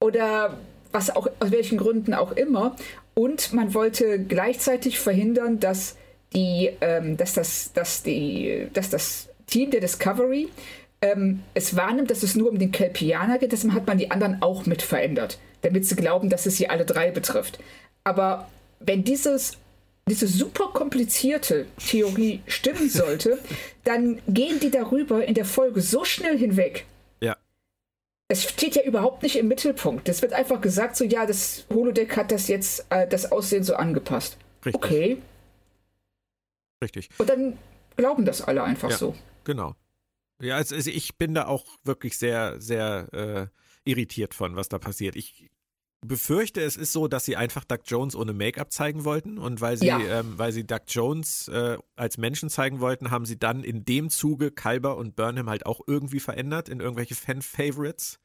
oder 0.00 0.56
was 0.92 1.14
auch, 1.14 1.28
aus 1.38 1.50
welchen 1.50 1.78
Gründen 1.78 2.14
auch 2.14 2.32
immer. 2.32 2.74
Und 3.14 3.52
man 3.52 3.74
wollte 3.74 4.18
gleichzeitig 4.18 4.98
verhindern, 4.98 5.60
dass 5.60 5.96
die, 6.34 6.70
ähm, 6.80 7.16
dass 7.16 7.34
das, 7.34 7.72
dass 7.72 8.02
die, 8.02 8.68
dass 8.72 8.90
das 8.90 9.28
Team 9.46 9.70
der 9.70 9.80
Discovery 9.80 10.48
ähm, 11.02 11.42
es 11.54 11.76
wahrnimmt, 11.76 12.10
dass 12.10 12.22
es 12.22 12.36
nur 12.36 12.50
um 12.50 12.58
den 12.58 12.72
Kelpianer 12.72 13.38
geht, 13.38 13.52
deshalb 13.52 13.74
hat 13.74 13.86
man 13.86 13.98
die 13.98 14.10
anderen 14.10 14.42
auch 14.42 14.66
mit 14.66 14.82
verändert, 14.82 15.38
damit 15.62 15.86
sie 15.86 15.96
glauben, 15.96 16.30
dass 16.30 16.46
es 16.46 16.56
sie 16.56 16.68
alle 16.68 16.84
drei 16.84 17.10
betrifft. 17.10 17.58
Aber 18.04 18.50
wenn 18.78 19.04
dieses, 19.04 19.52
diese 20.08 20.26
super 20.26 20.70
komplizierte 20.72 21.66
Theorie 21.78 22.42
stimmen 22.46 22.88
sollte, 22.90 23.38
dann 23.84 24.20
gehen 24.28 24.60
die 24.60 24.70
darüber 24.70 25.24
in 25.24 25.34
der 25.34 25.44
Folge 25.44 25.80
so 25.80 26.04
schnell 26.04 26.38
hinweg, 26.38 26.86
es 28.30 28.44
steht 28.44 28.76
ja 28.76 28.82
überhaupt 28.82 29.24
nicht 29.24 29.34
im 29.34 29.48
Mittelpunkt. 29.48 30.08
Es 30.08 30.22
wird 30.22 30.32
einfach 30.32 30.60
gesagt, 30.60 30.94
so 30.94 31.04
ja, 31.04 31.26
das 31.26 31.66
Holodeck 31.68 32.16
hat 32.16 32.30
das 32.30 32.46
jetzt 32.46 32.86
äh, 32.90 33.08
das 33.08 33.32
Aussehen 33.32 33.64
so 33.64 33.74
angepasst. 33.74 34.38
Richtig. 34.64 34.74
Okay. 34.74 35.22
Richtig. 36.80 37.10
Und 37.18 37.28
dann 37.28 37.58
glauben 37.96 38.24
das 38.24 38.40
alle 38.40 38.62
einfach 38.62 38.90
ja, 38.90 38.96
so. 38.96 39.16
Genau. 39.42 39.74
Ja, 40.40 40.56
also, 40.56 40.76
also, 40.76 40.90
ich 40.90 41.18
bin 41.18 41.34
da 41.34 41.46
auch 41.46 41.64
wirklich 41.82 42.18
sehr, 42.18 42.60
sehr 42.60 43.08
äh, 43.12 43.46
irritiert 43.84 44.34
von, 44.34 44.56
was 44.56 44.68
da 44.68 44.78
passiert. 44.78 45.16
Ich 45.16 45.50
befürchte, 46.06 46.62
es 46.62 46.76
ist 46.76 46.92
so, 46.92 47.08
dass 47.08 47.24
sie 47.24 47.36
einfach 47.36 47.64
Doug 47.64 47.80
Jones 47.84 48.16
ohne 48.16 48.32
Make-up 48.32 48.72
zeigen 48.72 49.04
wollten 49.04 49.38
und 49.38 49.60
weil 49.60 49.76
sie, 49.76 49.86
ja. 49.86 49.98
ähm, 50.00 50.38
weil 50.38 50.52
sie 50.52 50.66
Doug 50.66 50.82
Jones 50.88 51.48
äh, 51.48 51.76
als 51.96 52.16
Menschen 52.16 52.48
zeigen 52.48 52.80
wollten, 52.80 53.10
haben 53.10 53.26
sie 53.26 53.38
dann 53.38 53.62
in 53.62 53.84
dem 53.84 54.08
Zuge 54.08 54.50
Kalber 54.50 54.96
und 54.96 55.14
Burnham 55.14 55.50
halt 55.50 55.66
auch 55.66 55.80
irgendwie 55.86 56.20
verändert 56.20 56.68
in 56.68 56.80
irgendwelche 56.80 57.14
Fan-Favorites. 57.14 58.18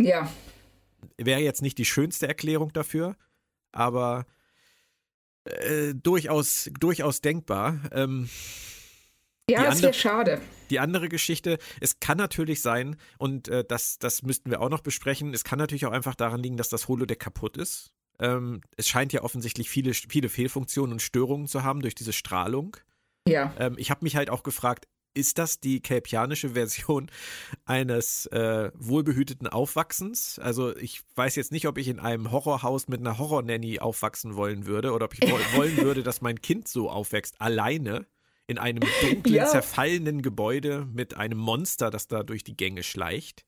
Ja. 0.00 0.30
Wäre 1.18 1.40
jetzt 1.40 1.62
nicht 1.62 1.78
die 1.78 1.84
schönste 1.84 2.28
Erklärung 2.28 2.72
dafür, 2.72 3.16
aber 3.72 4.26
äh, 5.44 5.94
durchaus, 5.94 6.70
durchaus 6.78 7.20
denkbar. 7.20 7.80
Ähm, 7.92 8.28
ja, 9.50 9.66
es 9.66 9.82
wäre 9.82 9.92
schade. 9.92 10.40
Die 10.70 10.80
andere 10.80 11.08
Geschichte, 11.08 11.58
es 11.80 12.00
kann 12.00 12.18
natürlich 12.18 12.62
sein, 12.62 12.96
und 13.18 13.48
äh, 13.48 13.64
das, 13.64 13.98
das 13.98 14.22
müssten 14.22 14.50
wir 14.50 14.60
auch 14.60 14.70
noch 14.70 14.80
besprechen, 14.80 15.34
es 15.34 15.44
kann 15.44 15.58
natürlich 15.58 15.86
auch 15.86 15.92
einfach 15.92 16.14
daran 16.14 16.42
liegen, 16.42 16.56
dass 16.56 16.68
das 16.68 16.88
Holodeck 16.88 17.20
kaputt 17.20 17.56
ist. 17.56 17.92
Ähm, 18.18 18.62
es 18.76 18.88
scheint 18.88 19.12
ja 19.12 19.22
offensichtlich 19.22 19.68
viele, 19.68 19.92
viele 19.92 20.28
Fehlfunktionen 20.28 20.92
und 20.92 21.02
Störungen 21.02 21.46
zu 21.46 21.62
haben 21.62 21.80
durch 21.82 21.94
diese 21.94 22.12
Strahlung. 22.12 22.76
Ja. 23.28 23.52
Ähm, 23.58 23.74
ich 23.76 23.90
habe 23.90 24.04
mich 24.04 24.16
halt 24.16 24.30
auch 24.30 24.42
gefragt, 24.42 24.86
ist 25.14 25.38
das 25.38 25.60
die 25.60 25.80
kelpianische 25.80 26.50
Version 26.50 27.10
eines 27.64 28.26
äh, 28.26 28.70
wohlbehüteten 28.74 29.46
Aufwachsens? 29.46 30.38
Also 30.38 30.76
ich 30.76 31.02
weiß 31.14 31.36
jetzt 31.36 31.52
nicht, 31.52 31.66
ob 31.66 31.78
ich 31.78 31.88
in 31.88 32.00
einem 32.00 32.30
Horrorhaus 32.30 32.88
mit 32.88 33.00
einer 33.00 33.18
Horror-Nanny 33.18 33.78
aufwachsen 33.80 34.36
wollen 34.36 34.66
würde 34.66 34.92
oder 34.92 35.06
ob 35.06 35.14
ich 35.14 35.20
wollen 35.56 35.76
würde, 35.78 36.02
dass 36.02 36.20
mein 36.20 36.40
Kind 36.40 36.68
so 36.68 36.90
aufwächst, 36.90 37.40
alleine 37.40 38.06
in 38.46 38.58
einem 38.58 38.82
dunklen, 39.00 39.34
ja. 39.34 39.46
zerfallenen 39.46 40.22
Gebäude 40.22 40.86
mit 40.92 41.16
einem 41.16 41.38
Monster, 41.38 41.90
das 41.90 42.08
da 42.08 42.22
durch 42.22 42.44
die 42.44 42.56
Gänge 42.56 42.82
schleicht. 42.82 43.44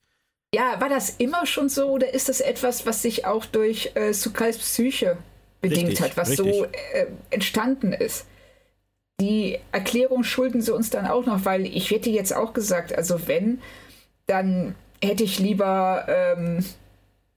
Ja, 0.55 0.81
war 0.81 0.89
das 0.89 1.11
immer 1.11 1.47
schon 1.47 1.69
so 1.69 1.91
oder 1.91 2.15
ist 2.15 2.29
das 2.29 2.41
etwas, 2.41 2.87
was 2.87 3.03
sich 3.03 3.27
auch 3.27 3.45
durch 3.45 3.93
äh, 3.95 4.13
Sukais 4.13 4.59
Psyche 4.59 5.19
bedingt 5.61 5.89
richtig, 5.89 6.01
hat, 6.03 6.17
was 6.17 6.31
richtig. 6.31 6.55
so 6.55 6.65
äh, 6.65 7.07
entstanden 7.31 7.93
ist? 7.93 8.27
Die 9.21 9.59
Erklärung 9.73 10.25
schulden 10.25 10.61
sie 10.63 10.75
uns 10.75 10.91
dann 10.91 11.07
auch 11.07 11.27
noch, 11.27 11.45
weil 11.45 11.67
ich 11.67 11.91
hätte 11.91 12.11
jetzt 12.11 12.35
auch 12.35 12.53
gesagt, 12.53 12.95
also 12.95 13.27
wenn, 13.27 13.61
dann 14.27 14.75
hätte 15.03 15.25
ich 15.25 15.39
lieber 15.39 16.07
ähm, 16.09 16.65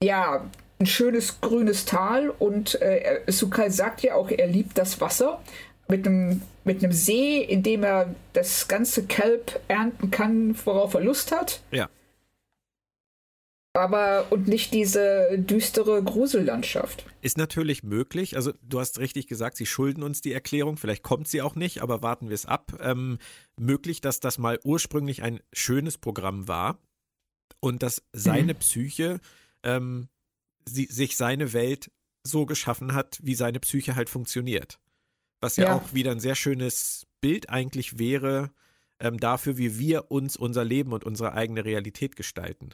ja 0.02 0.46
ein 0.80 0.86
schönes 0.86 1.42
grünes 1.42 1.86
Tal 1.86 2.30
und 2.30 2.82
äh, 2.82 3.22
Sukai 3.28 3.70
sagt 3.70 4.02
ja 4.02 4.16
auch, 4.16 4.30
er 4.30 4.48
liebt 4.48 4.78
das 4.78 5.02
Wasser 5.02 5.42
mit 5.90 6.08
einem 6.08 6.42
mit 6.70 6.84
einem 6.84 6.94
See, 6.94 7.42
in 7.42 7.64
dem 7.64 7.84
er 7.84 8.14
das 8.34 8.68
ganze 8.68 9.08
Kelb 9.08 9.60
ernten 9.68 10.12
kann, 10.12 10.56
worauf 10.66 10.94
er 10.94 11.02
Lust 11.02 11.32
hat. 11.32 11.64
Ja. 11.72 11.90
Aber 13.74 14.28
und 14.30 14.48
nicht 14.48 14.72
diese 14.72 15.30
düstere 15.40 16.04
Grusellandschaft. 16.04 17.06
Ist 17.22 17.40
natürlich 17.40 17.82
möglich. 17.82 18.36
Also 18.36 18.54
du 18.62 18.80
hast 18.80 19.00
richtig 19.00 19.26
gesagt, 19.26 19.58
sie 19.58 19.66
schulden 19.66 20.04
uns 20.04 20.22
die 20.22 20.32
Erklärung. 20.32 20.78
Vielleicht 20.78 21.02
kommt 21.02 21.28
sie 21.28 21.42
auch 21.42 21.56
nicht, 21.56 21.82
aber 21.82 22.04
warten 22.04 22.30
wir 22.30 22.36
es 22.36 22.46
ab. 22.46 22.74
Ähm, 22.80 23.18
möglich, 23.60 24.00
dass 24.00 24.20
das 24.20 24.38
mal 24.38 24.60
ursprünglich 24.64 25.24
ein 25.24 25.40
schönes 25.52 25.98
Programm 25.98 26.48
war 26.48 26.78
und 27.62 27.82
dass 27.82 28.04
seine 28.14 28.54
mhm. 28.54 28.60
Psyche 28.60 29.20
ähm, 29.64 30.08
sie, 30.68 30.86
sich 30.86 31.18
seine 31.18 31.52
Welt 31.54 31.90
so 32.24 32.46
geschaffen 32.46 32.94
hat, 32.94 33.18
wie 33.24 33.34
seine 33.34 33.60
Psyche 33.60 33.96
halt 33.96 34.10
funktioniert. 34.10 34.80
Was 35.42 35.56
ja, 35.56 35.66
ja, 35.66 35.76
auch 35.76 35.94
wieder 35.94 36.12
ein 36.12 36.20
sehr 36.20 36.36
schönes 36.36 37.08
Bild 37.22 37.50
eigentlich 37.50 38.00
wäre 38.00 38.52
ähm, 39.00 39.18
dafür, 39.18 39.58
wie 39.58 39.80
wir 39.80 40.12
uns 40.12 40.36
unser 40.36 40.66
Leben 40.66 40.94
und 40.94 41.04
unsere 41.04 41.34
eigene 41.34 41.66
Realität 41.66 42.16
gestalten. 42.16 42.72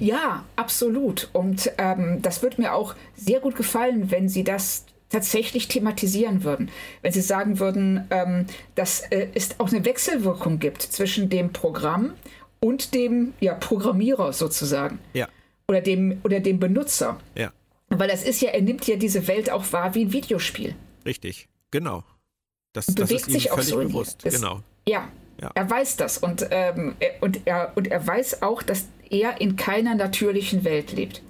Ja, 0.00 0.44
absolut. 0.56 1.30
Und 1.32 1.70
ähm, 1.78 2.20
das 2.22 2.42
würde 2.42 2.60
mir 2.60 2.74
auch 2.74 2.94
sehr 3.14 3.40
gut 3.40 3.56
gefallen, 3.56 4.10
wenn 4.10 4.28
Sie 4.28 4.42
das 4.42 4.84
tatsächlich 5.08 5.68
thematisieren 5.68 6.42
würden. 6.42 6.70
Wenn 7.02 7.12
Sie 7.12 7.20
sagen 7.20 7.60
würden, 7.60 8.06
ähm, 8.10 8.46
dass 8.74 9.00
äh, 9.10 9.28
es 9.34 9.60
auch 9.60 9.68
eine 9.68 9.84
Wechselwirkung 9.84 10.58
gibt 10.58 10.82
zwischen 10.82 11.28
dem 11.28 11.52
Programm 11.52 12.14
und 12.58 12.94
dem 12.94 13.34
ja, 13.40 13.54
Programmierer 13.54 14.32
sozusagen. 14.32 14.98
Ja. 15.12 15.28
Oder 15.68 15.80
dem, 15.80 16.20
oder 16.24 16.40
dem 16.40 16.58
Benutzer. 16.58 17.18
Ja. 17.36 17.52
Weil 17.88 18.08
das 18.08 18.24
ist 18.24 18.40
ja, 18.40 18.50
er 18.50 18.62
nimmt 18.62 18.86
ja 18.86 18.96
diese 18.96 19.28
Welt 19.28 19.50
auch 19.50 19.72
wahr 19.72 19.94
wie 19.94 20.06
ein 20.06 20.12
Videospiel. 20.12 20.74
Richtig. 21.04 21.48
Genau. 21.70 22.04
Das, 22.72 22.86
das 22.86 23.10
ist 23.10 23.26
sich 23.26 23.46
ihm 23.46 23.50
völlig 23.52 23.68
so 23.68 23.78
bewusst. 23.78 24.24
Das, 24.24 24.34
genau. 24.34 24.62
Ja, 24.88 25.10
ja, 25.40 25.50
er 25.54 25.70
weiß 25.70 25.96
das 25.96 26.18
und, 26.18 26.46
ähm, 26.50 26.96
er, 26.98 27.22
und, 27.22 27.46
er, 27.46 27.72
und 27.74 27.88
er 27.88 28.06
weiß 28.06 28.42
auch, 28.42 28.62
dass 28.62 28.86
er 29.10 29.40
in 29.40 29.56
keiner 29.56 29.94
natürlichen 29.94 30.64
Welt 30.64 30.92
lebt. 30.92 31.22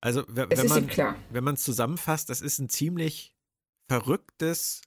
Also, 0.00 0.24
wenn, 0.28 0.50
wenn 0.50 0.66
man 0.66 1.16
wenn 1.30 1.44
man 1.44 1.54
es 1.54 1.62
zusammenfasst, 1.62 2.30
das 2.30 2.40
ist 2.40 2.58
ein 2.58 2.68
ziemlich 2.68 3.34
verrücktes, 3.88 4.82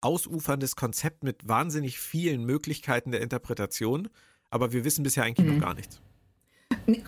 ausuferndes 0.00 0.76
Konzept 0.76 1.24
mit 1.24 1.48
wahnsinnig 1.48 1.98
vielen 1.98 2.44
Möglichkeiten 2.44 3.10
der 3.10 3.22
Interpretation, 3.22 4.10
aber 4.50 4.72
wir 4.72 4.84
wissen 4.84 5.02
bisher 5.02 5.24
eigentlich 5.24 5.46
mhm. 5.46 5.54
noch 5.54 5.64
gar 5.64 5.74
nichts. 5.74 6.00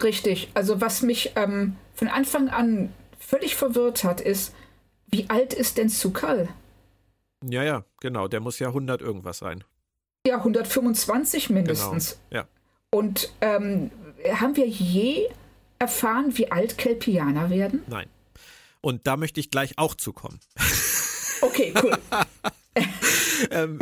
Richtig. 0.02 0.48
Also 0.54 0.80
was 0.80 1.02
mich 1.02 1.32
ähm, 1.36 1.76
von 1.94 2.08
Anfang 2.08 2.48
an 2.48 2.92
völlig 3.18 3.56
verwirrt 3.56 4.04
hat, 4.04 4.20
ist, 4.20 4.54
wie 5.16 5.30
alt 5.30 5.54
ist 5.54 5.78
denn 5.78 5.88
Sukal? 5.88 6.50
Ja, 7.42 7.62
ja, 7.64 7.84
genau. 8.00 8.28
Der 8.28 8.40
muss 8.40 8.58
ja 8.58 8.68
100 8.68 9.00
irgendwas 9.00 9.38
sein. 9.38 9.64
Ja, 10.26 10.36
125 10.36 11.48
mindestens. 11.48 12.18
Genau. 12.28 12.42
Ja. 12.42 12.48
Und 12.90 13.32
ähm, 13.40 13.90
haben 14.30 14.56
wir 14.56 14.66
je 14.66 15.28
erfahren, 15.78 16.36
wie 16.36 16.50
alt 16.50 16.76
Kelpianer 16.76 17.48
werden? 17.48 17.82
Nein. 17.86 18.08
Und 18.82 19.06
da 19.06 19.16
möchte 19.16 19.40
ich 19.40 19.50
gleich 19.50 19.78
auch 19.78 19.94
zukommen. 19.94 20.38
Okay, 21.40 21.72
cool. 21.82 21.96
ähm, 23.50 23.78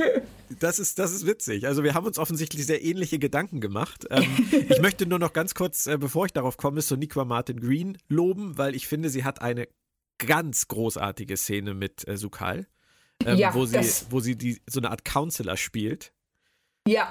das, 0.61 0.78
ist, 0.78 1.01
das 1.01 1.12
ist 1.12 1.26
witzig. 1.26 1.66
Also 1.66 1.82
wir 1.82 1.95
haben 1.95 2.07
uns 2.07 2.18
offensichtlich 2.18 2.64
sehr 2.64 2.85
ähnliche 2.85 3.18
Gedanken 3.18 3.61
gemacht. 3.61 4.07
Ähm, 4.11 4.24
ich 4.68 4.80
möchte 4.80 5.07
nur 5.07 5.18
noch 5.18 5.32
ganz 5.32 5.55
kurz, 5.55 5.87
äh, 5.87 5.99
bevor 5.99 6.26
ich 6.26 6.32
darauf 6.32 6.57
komme, 6.57 6.80
Soniqua 6.80 7.24
Martin 7.24 7.59
Green 7.59 7.99
loben, 8.09 8.57
weil 8.57 8.76
ich 8.76 8.87
finde, 8.87 9.09
sie 9.09 9.24
hat 9.24 9.43
eine 9.43 9.66
ganz 10.19 10.69
großartige 10.69 11.37
Szene 11.37 11.75
mit 11.75 12.07
äh, 12.07 12.17
Sukal, 12.17 12.67
ähm, 13.25 13.39
ja, 13.39 13.55
wo 13.55 13.67
sie, 13.67 13.79
wo 14.11 14.21
sie 14.21 14.37
die, 14.37 14.61
so 14.67 14.81
eine 14.81 14.91
Art 14.91 15.05
Counselor 15.05 15.57
spielt. 15.57 16.12
Ja. 16.87 17.11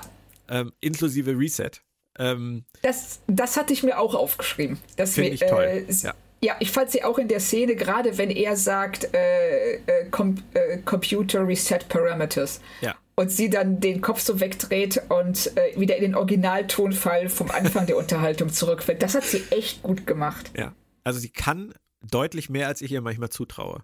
Ähm, 0.49 0.73
inklusive 0.81 1.37
Reset. 1.37 1.71
Ähm, 2.19 2.65
das, 2.81 3.21
das 3.27 3.57
hatte 3.57 3.73
ich 3.73 3.83
mir 3.83 3.99
auch 3.99 4.13
aufgeschrieben. 4.13 4.77
Finde 4.97 5.29
ich 5.29 5.39
toll. 5.41 5.85
Äh, 5.87 5.93
ja. 5.93 6.13
Ja, 6.43 6.57
ich 6.59 6.71
fand 6.71 6.91
sie 6.91 7.05
auch 7.05 7.17
in 7.19 7.29
der 7.29 7.39
Szene, 7.39 7.73
gerade 7.77 8.17
wenn 8.17 8.29
er 8.29 8.57
sagt, 8.57 9.13
äh, 9.13 9.75
äh, 9.75 9.79
Com 10.11 10.35
äh, 10.53 10.77
Computer 10.79 11.47
Reset 11.47 11.79
Parameters. 11.87 12.59
Ja. 12.81 12.95
Und 13.15 13.31
sie 13.31 13.49
dann 13.49 13.79
den 13.79 14.01
Kopf 14.01 14.19
so 14.19 14.41
wegdreht 14.41 15.01
und 15.07 15.55
äh, 15.55 15.79
wieder 15.79 15.95
in 15.95 16.01
den 16.01 16.15
Originaltonfall 16.15 17.29
vom 17.29 17.49
Anfang 17.49 17.85
der 17.85 17.95
Unterhaltung 17.97 18.49
zurückfällt. 18.49 19.01
Das 19.01 19.15
hat 19.15 19.23
sie 19.23 19.41
echt 19.51 19.83
gut 19.83 20.05
gemacht. 20.05 20.51
Ja. 20.57 20.73
Also 21.05 21.19
sie 21.19 21.29
kann 21.29 21.73
deutlich 22.09 22.49
mehr, 22.49 22.67
als 22.67 22.81
ich 22.81 22.91
ihr 22.91 23.01
manchmal 23.01 23.29
zutraue. 23.29 23.83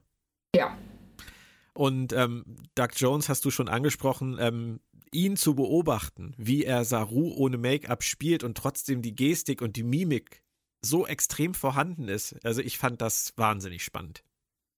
Ja. 0.55 0.77
Und 1.73 2.13
ähm, 2.13 2.43
Doug 2.75 2.89
Jones 2.95 3.29
hast 3.29 3.45
du 3.45 3.51
schon 3.51 3.69
angesprochen, 3.69 4.37
ähm, 4.39 4.79
ihn 5.11 5.37
zu 5.37 5.55
beobachten, 5.55 6.33
wie 6.37 6.65
er 6.65 6.83
Saru 6.85 7.33
ohne 7.35 7.57
Make-up 7.57 8.03
spielt 8.03 8.43
und 8.43 8.57
trotzdem 8.57 9.01
die 9.01 9.15
Gestik 9.15 9.61
und 9.61 9.75
die 9.75 9.83
Mimik 9.83 10.43
so 10.81 11.07
extrem 11.07 11.53
vorhanden 11.53 12.07
ist. 12.07 12.35
Also 12.43 12.61
ich 12.61 12.77
fand 12.77 13.01
das 13.01 13.33
wahnsinnig 13.37 13.83
spannend. 13.83 14.23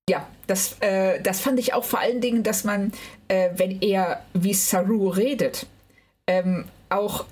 Ja, 0.09 0.27
das, 0.47 0.77
äh, 0.79 1.21
das 1.21 1.41
fand 1.41 1.59
ich 1.59 1.73
auch 1.73 1.85
vor 1.85 1.99
allen 1.99 2.21
Dingen, 2.21 2.43
dass 2.43 2.63
man, 2.63 2.91
äh, 3.27 3.51
wenn 3.55 3.81
er 3.81 4.25
wie 4.33 4.53
Saru 4.53 5.09
redet, 5.09 5.67
ähm, 6.27 6.65
auch 6.89 7.25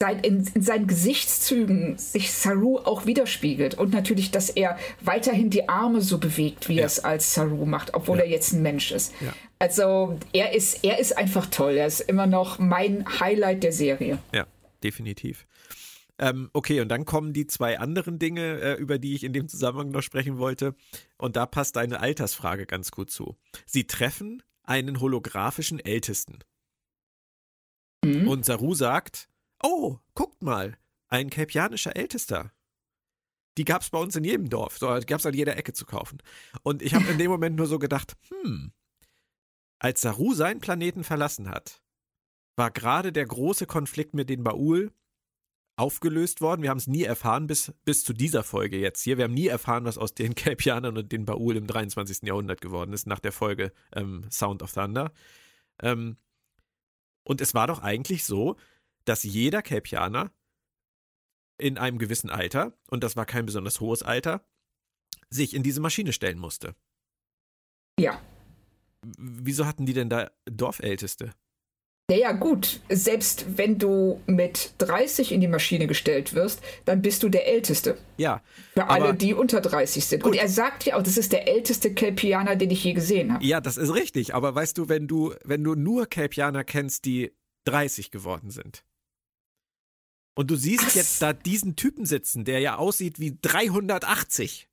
sein, 0.00 0.20
in, 0.20 0.46
in, 0.54 0.62
seinen 0.62 0.86
Gesichtszügen 0.86 1.98
sich 1.98 2.32
Saru 2.32 2.78
auch 2.78 3.06
widerspiegelt. 3.06 3.74
Und 3.74 3.92
natürlich, 3.92 4.30
dass 4.30 4.48
er 4.48 4.78
weiterhin 5.00 5.50
die 5.50 5.68
Arme 5.68 6.02
so 6.02 6.18
bewegt, 6.18 6.68
wie 6.68 6.76
ja. 6.76 6.82
er 6.82 6.86
es 6.86 7.00
als 7.00 7.34
Saru 7.34 7.66
macht, 7.66 7.94
obwohl 7.94 8.18
ja. 8.18 8.24
er 8.24 8.30
jetzt 8.30 8.52
ein 8.52 8.62
Mensch 8.62 8.92
ist. 8.92 9.12
Ja. 9.20 9.32
Also 9.58 10.18
er 10.32 10.54
ist, 10.54 10.84
er 10.84 11.00
ist 11.00 11.18
einfach 11.18 11.46
toll. 11.46 11.76
Er 11.76 11.86
ist 11.86 12.00
immer 12.00 12.26
noch 12.26 12.60
mein 12.60 13.04
Highlight 13.20 13.64
der 13.64 13.72
Serie. 13.72 14.18
Ja, 14.32 14.46
definitiv. 14.84 15.46
Ähm, 16.20 16.50
okay, 16.52 16.80
und 16.80 16.88
dann 16.88 17.04
kommen 17.04 17.32
die 17.32 17.46
zwei 17.46 17.78
anderen 17.78 18.18
Dinge, 18.18 18.60
äh, 18.60 18.74
über 18.74 18.98
die 18.98 19.14
ich 19.14 19.24
in 19.24 19.32
dem 19.32 19.48
Zusammenhang 19.48 19.90
noch 19.90 20.02
sprechen 20.02 20.38
wollte. 20.38 20.74
Und 21.16 21.34
da 21.34 21.46
passt 21.46 21.76
deine 21.76 22.00
Altersfrage 22.00 22.66
ganz 22.66 22.92
gut 22.92 23.10
zu. 23.10 23.36
Sie 23.66 23.84
treffen 23.84 24.42
einen 24.62 25.00
holographischen 25.00 25.80
Ältesten. 25.80 26.38
Mhm. 28.04 28.28
Und 28.28 28.44
Saru 28.44 28.74
sagt, 28.74 29.27
oh, 29.62 29.98
guckt 30.14 30.42
mal, 30.42 30.78
ein 31.08 31.30
kelpianischer 31.30 31.96
Ältester. 31.96 32.52
Die 33.56 33.64
gab 33.64 33.82
es 33.82 33.90
bei 33.90 33.98
uns 33.98 34.14
in 34.14 34.24
jedem 34.24 34.48
Dorf, 34.48 34.78
so, 34.78 34.98
die 34.98 35.06
gab 35.06 35.18
es 35.18 35.26
an 35.26 35.34
jeder 35.34 35.56
Ecke 35.56 35.72
zu 35.72 35.84
kaufen. 35.84 36.22
Und 36.62 36.82
ich 36.82 36.94
habe 36.94 37.06
in 37.06 37.18
dem 37.18 37.30
Moment 37.30 37.56
nur 37.56 37.66
so 37.66 37.78
gedacht, 37.78 38.16
hm, 38.28 38.72
als 39.78 40.00
Saru 40.00 40.34
seinen 40.34 40.60
Planeten 40.60 41.04
verlassen 41.04 41.48
hat, 41.48 41.82
war 42.56 42.70
gerade 42.70 43.12
der 43.12 43.26
große 43.26 43.66
Konflikt 43.66 44.14
mit 44.14 44.28
den 44.28 44.44
Baul 44.44 44.92
aufgelöst 45.76 46.40
worden. 46.40 46.62
Wir 46.62 46.70
haben 46.70 46.78
es 46.78 46.88
nie 46.88 47.04
erfahren 47.04 47.46
bis, 47.46 47.72
bis 47.84 48.04
zu 48.04 48.12
dieser 48.12 48.42
Folge 48.42 48.78
jetzt 48.78 49.02
hier. 49.02 49.16
Wir 49.16 49.24
haben 49.24 49.34
nie 49.34 49.46
erfahren, 49.46 49.84
was 49.84 49.96
aus 49.96 50.12
den 50.12 50.34
Kelpianern 50.34 50.98
und 50.98 51.12
den 51.12 51.24
Baul 51.24 51.56
im 51.56 51.66
23. 51.66 52.22
Jahrhundert 52.22 52.60
geworden 52.60 52.92
ist, 52.92 53.06
nach 53.06 53.20
der 53.20 53.32
Folge 53.32 53.72
ähm, 53.92 54.26
Sound 54.30 54.62
of 54.62 54.72
Thunder. 54.72 55.12
Ähm, 55.80 56.16
und 57.22 57.40
es 57.40 57.54
war 57.54 57.68
doch 57.68 57.80
eigentlich 57.80 58.24
so, 58.24 58.56
dass 59.08 59.22
jeder 59.22 59.62
Kelpianer 59.62 60.30
in 61.58 61.78
einem 61.78 61.98
gewissen 61.98 62.30
Alter, 62.30 62.72
und 62.90 63.02
das 63.02 63.16
war 63.16 63.26
kein 63.26 63.46
besonders 63.46 63.80
hohes 63.80 64.02
Alter, 64.02 64.44
sich 65.30 65.54
in 65.54 65.62
diese 65.62 65.80
Maschine 65.80 66.12
stellen 66.12 66.38
musste. 66.38 66.74
Ja. 67.98 68.20
Wieso 69.18 69.66
hatten 69.66 69.86
die 69.86 69.92
denn 69.92 70.08
da 70.08 70.30
Dorfälteste? 70.44 71.32
Naja, 72.10 72.32
gut, 72.32 72.80
selbst 72.88 73.58
wenn 73.58 73.78
du 73.78 74.22
mit 74.26 74.72
30 74.78 75.30
in 75.32 75.42
die 75.42 75.48
Maschine 75.48 75.86
gestellt 75.86 76.32
wirst, 76.32 76.62
dann 76.86 77.02
bist 77.02 77.22
du 77.22 77.28
der 77.28 77.46
Älteste. 77.46 77.98
Ja. 78.16 78.42
Für 78.72 78.88
alle, 78.88 79.12
die 79.12 79.34
unter 79.34 79.60
30 79.60 80.06
sind. 80.06 80.22
Gut. 80.22 80.32
Und 80.32 80.38
er 80.38 80.48
sagt 80.48 80.86
ja 80.86 80.96
auch, 80.96 81.02
das 81.02 81.18
ist 81.18 81.32
der 81.32 81.48
älteste 81.48 81.92
Kelpianer, 81.92 82.56
den 82.56 82.70
ich 82.70 82.82
je 82.82 82.94
gesehen 82.94 83.34
habe. 83.34 83.44
Ja, 83.44 83.60
das 83.60 83.76
ist 83.76 83.92
richtig. 83.92 84.34
Aber 84.34 84.54
weißt 84.54 84.78
du, 84.78 84.88
wenn 84.88 85.06
du, 85.06 85.34
wenn 85.44 85.62
du 85.62 85.74
nur 85.74 86.06
Kelpianer 86.06 86.64
kennst, 86.64 87.04
die 87.04 87.36
30 87.66 88.10
geworden 88.10 88.50
sind. 88.50 88.84
Und 90.38 90.52
du 90.52 90.54
siehst 90.54 90.86
Was? 90.86 90.94
jetzt 90.94 91.20
da 91.20 91.32
diesen 91.32 91.74
Typen 91.74 92.06
sitzen, 92.06 92.44
der 92.44 92.60
ja 92.60 92.76
aussieht 92.76 93.18
wie 93.18 93.36
380. 93.42 94.68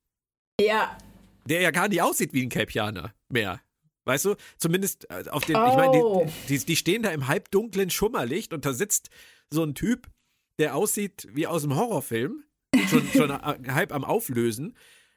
Ja. 0.60 0.96
Der 1.44 1.60
ja 1.60 1.72
gar 1.72 1.88
nicht 1.88 2.00
aussieht 2.00 2.32
wie 2.32 2.44
ein 2.44 2.50
Kelpianer 2.50 3.12
mehr. 3.28 3.60
Weißt 4.04 4.26
du, 4.26 4.36
zumindest 4.58 5.10
äh, 5.10 5.28
auf 5.28 5.44
den, 5.44 5.56
oh. 5.56 5.68
ich 5.68 5.74
meine, 5.74 5.92
die, 5.92 5.98
oh. 5.98 6.32
die, 6.48 6.58
die, 6.60 6.76
stehen 6.76 7.02
da 7.02 7.10
im 7.10 7.26
halbdunklen 7.26 7.90
Schummerlicht 7.90 8.52
und 8.52 8.64
da 8.64 8.74
sitzt 8.74 9.10
so 9.50 9.64
ein 9.64 9.74
Typ, 9.74 10.06
der 10.60 10.76
aussieht 10.76 11.26
wie 11.32 11.48
aus 11.48 11.64
einem 11.64 11.74
Horrorfilm, 11.74 12.44
schon, 12.88 13.08
schon 13.12 13.32
halb 13.32 13.92
am 13.92 14.04
Auflösen, 14.04 14.76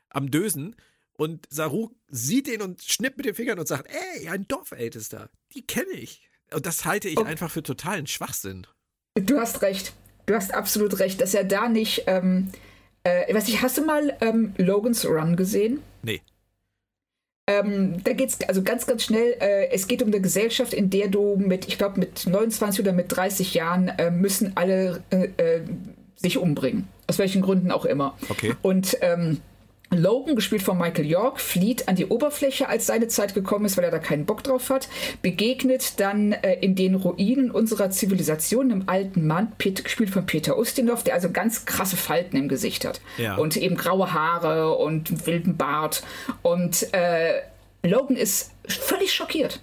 am 0.09 0.31
Dösen. 0.31 0.75
Und 1.13 1.45
Saru 1.51 1.91
sieht 2.07 2.47
ihn 2.47 2.63
und 2.63 2.81
schnippt 2.81 3.17
mit 3.17 3.27
den 3.27 3.35
Fingern 3.35 3.59
und 3.59 3.67
sagt, 3.67 3.87
ey, 3.87 4.29
ein 4.29 4.47
Dorfältester, 4.47 5.29
die 5.53 5.61
kenne 5.61 5.91
ich. 5.91 6.27
Und 6.51 6.65
das 6.65 6.85
halte 6.85 7.07
ich 7.07 7.19
okay. 7.19 7.29
einfach 7.29 7.51
für 7.51 7.61
totalen 7.61 8.07
Schwachsinn. 8.07 8.65
Du 9.13 9.37
hast 9.37 9.61
recht. 9.61 9.93
Du 10.30 10.36
hast 10.36 10.53
absolut 10.53 10.99
recht, 10.99 11.19
dass 11.21 11.34
er 11.34 11.43
da 11.43 11.67
nicht, 11.67 12.03
ähm, 12.05 12.49
äh, 13.03 13.34
weiß 13.34 13.47
ich, 13.47 13.63
hast 13.63 13.80
du 13.80 13.82
mal 13.84 14.15
ähm, 14.21 14.53
Logan's 14.57 15.03
Run 15.03 15.36
gesehen? 15.36 15.82
Nee. 16.03 16.21
Ähm, 17.47 18.03
da 18.03 18.13
geht 18.13 18.30
es 18.30 18.39
also 18.47 18.61
ganz, 18.61 18.86
ganz 18.86 19.03
schnell. 19.03 19.38
Äh, 19.39 19.71
es 19.71 19.88
geht 19.88 20.03
um 20.03 20.09
eine 20.09 20.21
Gesellschaft, 20.21 20.71
in 20.75 20.91
der 20.91 21.07
du 21.07 21.36
mit, 21.36 21.67
ich 21.67 21.80
glaube, 21.80 21.99
mit 21.99 22.27
29 22.27 22.82
oder 22.82 22.93
mit 22.93 23.11
30 23.11 23.55
Jahren 23.55 23.88
äh, 23.88 24.11
müssen 24.11 24.51
alle 24.53 25.01
äh, 25.09 25.30
äh, 25.38 25.61
sich 26.15 26.38
umbringen. 26.38 26.88
Aus 27.07 27.17
welchen 27.17 27.41
Gründen 27.41 27.71
auch 27.71 27.86
immer. 27.86 28.15
Okay. 28.30 28.53
Und 28.61 28.99
ähm, 29.01 29.41
Logan, 29.91 30.35
gespielt 30.35 30.61
von 30.61 30.77
Michael 30.77 31.07
York, 31.07 31.39
flieht 31.39 31.87
an 31.87 31.95
die 31.95 32.05
Oberfläche, 32.05 32.69
als 32.69 32.85
seine 32.85 33.07
Zeit 33.07 33.33
gekommen 33.33 33.65
ist, 33.65 33.75
weil 33.75 33.85
er 33.85 33.91
da 33.91 33.97
keinen 33.97 34.25
Bock 34.25 34.43
drauf 34.43 34.69
hat, 34.69 34.87
begegnet 35.21 35.99
dann 35.99 36.31
äh, 36.31 36.59
in 36.61 36.75
den 36.75 36.93
Ruinen 36.93 37.49
unserer 37.49 37.89
Zivilisation 37.89 38.71
einem 38.71 38.83
alten 38.85 39.25
Mann, 39.25 39.51
Pet, 39.57 39.83
gespielt 39.83 40.11
von 40.11 40.27
Peter 40.27 40.59
Ustinov, 40.59 41.03
der 41.03 41.15
also 41.15 41.31
ganz 41.31 41.65
krasse 41.65 41.97
Falten 41.97 42.37
im 42.37 42.49
Gesicht 42.49 42.85
hat. 42.85 43.01
Ja. 43.17 43.37
Und 43.37 43.57
eben 43.57 43.77
graue 43.77 44.13
Haare 44.13 44.77
und 44.77 45.09
einen 45.09 45.25
wilden 45.25 45.57
Bart. 45.57 46.03
Und 46.43 46.93
äh, 46.93 47.41
Logan 47.83 48.15
ist 48.15 48.51
völlig 48.67 49.11
schockiert. 49.11 49.59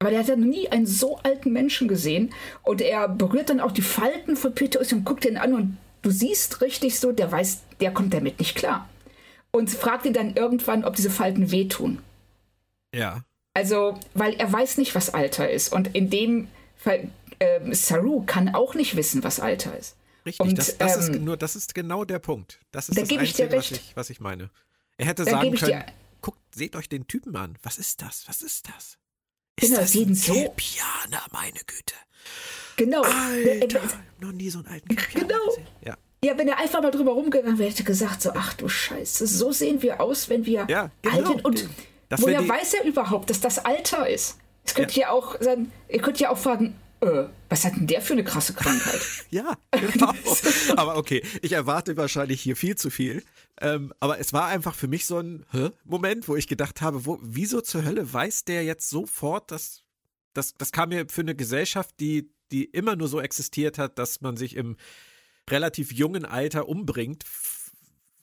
Aber 0.00 0.10
der 0.10 0.20
hat 0.20 0.28
ja 0.28 0.36
noch 0.36 0.46
nie 0.46 0.68
einen 0.70 0.86
so 0.86 1.18
alten 1.18 1.52
Menschen 1.52 1.86
gesehen. 1.86 2.30
Und 2.64 2.80
er 2.80 3.06
berührt 3.06 3.50
dann 3.50 3.60
auch 3.60 3.72
die 3.72 3.82
Falten 3.82 4.34
von 4.34 4.54
Peter 4.54 4.80
Ustinov 4.80 5.00
und 5.00 5.04
guckt 5.04 5.24
ihn 5.24 5.36
an 5.36 5.54
und 5.54 5.76
du 6.02 6.10
siehst 6.10 6.62
richtig 6.62 6.98
so, 6.98 7.12
der 7.12 7.30
weiß, 7.30 7.60
der 7.80 7.92
kommt 7.92 8.12
damit 8.12 8.40
nicht 8.40 8.56
klar 8.56 8.88
und 9.50 9.70
fragt 9.70 10.06
ihn 10.06 10.12
dann 10.12 10.36
irgendwann, 10.36 10.84
ob 10.84 10.96
diese 10.96 11.10
Falten 11.10 11.50
wehtun. 11.50 11.98
Ja. 12.94 13.24
Also, 13.54 13.98
weil 14.14 14.34
er 14.34 14.52
weiß 14.52 14.78
nicht, 14.78 14.94
was 14.94 15.12
Alter 15.12 15.50
ist. 15.50 15.72
Und 15.72 15.94
in 15.94 16.10
dem 16.10 16.48
Fall, 16.76 17.10
äh, 17.38 17.74
Saru 17.74 18.22
kann 18.24 18.54
auch 18.54 18.74
nicht 18.74 18.96
wissen, 18.96 19.24
was 19.24 19.40
Alter 19.40 19.76
ist. 19.76 19.96
Richtig, 20.24 20.40
und, 20.40 20.58
das, 20.58 20.76
das 20.78 21.08
ähm, 21.08 21.14
ist 21.14 21.20
nur, 21.22 21.36
das 21.36 21.56
ist 21.56 21.74
genau 21.74 22.04
der 22.04 22.18
Punkt. 22.18 22.60
Das 22.70 22.88
ist 22.88 22.98
da 22.98 23.02
das 23.02 23.10
Einzige, 23.10 23.52
was 23.52 23.70
ich, 23.70 23.96
was 23.96 24.10
ich 24.10 24.20
meine. 24.20 24.50
Er 24.98 25.06
hätte 25.06 25.24
da 25.24 25.30
sagen 25.30 25.54
können, 25.54 25.84
guckt, 26.20 26.38
seht 26.54 26.76
euch 26.76 26.88
den 26.88 27.06
Typen 27.06 27.36
an. 27.36 27.56
Was 27.62 27.78
ist 27.78 28.02
das? 28.02 28.28
Was 28.28 28.42
ist 28.42 28.68
das? 28.68 28.98
Ist 29.56 29.68
genau, 29.68 29.80
das 29.80 29.94
ein 29.94 30.14
so 30.14 30.54
Pianer, 30.56 31.24
meine 31.32 31.60
Güte. 31.66 31.94
Genau. 32.76 33.02
Alter, 33.02 33.80
noch 34.20 34.32
nie 34.32 34.50
so 34.50 34.58
einen 34.58 34.68
alten 34.68 34.88
Pianer 34.96 35.26
Genau. 35.26 35.46
Gesehen. 35.46 35.66
Ja. 36.24 36.36
Wenn 36.36 36.48
er 36.48 36.58
einfach 36.58 36.82
mal 36.82 36.90
drüber 36.90 37.12
rumgegangen 37.12 37.58
wäre, 37.58 37.70
hätte 37.70 37.84
gesagt 37.84 38.22
so, 38.22 38.32
ach 38.34 38.54
du 38.54 38.68
Scheiße, 38.68 39.26
so 39.26 39.52
sehen 39.52 39.82
wir 39.82 40.00
aus, 40.00 40.28
wenn 40.28 40.44
wir 40.44 40.66
ja, 40.68 40.90
genau. 41.02 41.32
alt 41.32 41.44
Und 41.44 41.68
das 42.10 42.20
woher 42.20 42.46
weiß 42.46 42.74
er 42.74 42.84
überhaupt, 42.84 43.30
dass 43.30 43.40
das 43.40 43.64
Alter 43.64 44.08
ist? 44.08 44.36
Es 44.64 44.74
könnte 44.74 45.00
ja. 45.00 45.06
ja 45.06 45.12
auch 45.12 45.36
sein, 45.40 45.72
ihr 45.88 46.00
könnt 46.00 46.20
ja 46.20 46.30
auch 46.30 46.38
fragen, 46.38 46.74
äh, 47.00 47.24
was 47.48 47.64
hat 47.64 47.76
denn 47.76 47.86
der 47.86 48.02
für 48.02 48.12
eine 48.12 48.24
krasse 48.24 48.52
Krankheit? 48.52 49.00
ja, 49.30 49.56
genau. 49.72 50.12
aber 50.76 50.96
okay, 50.96 51.22
ich 51.40 51.52
erwarte 51.52 51.96
wahrscheinlich 51.96 52.42
hier 52.42 52.56
viel 52.56 52.76
zu 52.76 52.90
viel. 52.90 53.22
Ähm, 53.60 53.92
aber 54.00 54.18
es 54.18 54.32
war 54.32 54.46
einfach 54.46 54.74
für 54.74 54.88
mich 54.88 55.06
so 55.06 55.18
ein 55.18 55.46
Hä? 55.52 55.70
Moment, 55.84 56.28
wo 56.28 56.36
ich 56.36 56.46
gedacht 56.46 56.82
habe, 56.82 57.06
wo, 57.06 57.18
wieso 57.22 57.62
zur 57.62 57.84
Hölle 57.84 58.12
weiß 58.12 58.44
der 58.44 58.64
jetzt 58.64 58.90
sofort, 58.90 59.50
dass 59.50 59.82
das, 60.34 60.54
das 60.54 60.72
kam 60.72 60.90
mir 60.90 61.06
für 61.08 61.22
eine 61.22 61.34
Gesellschaft, 61.34 61.94
die, 62.00 62.30
die 62.52 62.64
immer 62.64 62.96
nur 62.96 63.08
so 63.08 63.20
existiert 63.20 63.78
hat, 63.78 63.98
dass 63.98 64.20
man 64.20 64.36
sich 64.36 64.54
im 64.56 64.76
relativ 65.50 65.92
jungen 65.92 66.24
Alter 66.24 66.68
umbringt, 66.68 67.24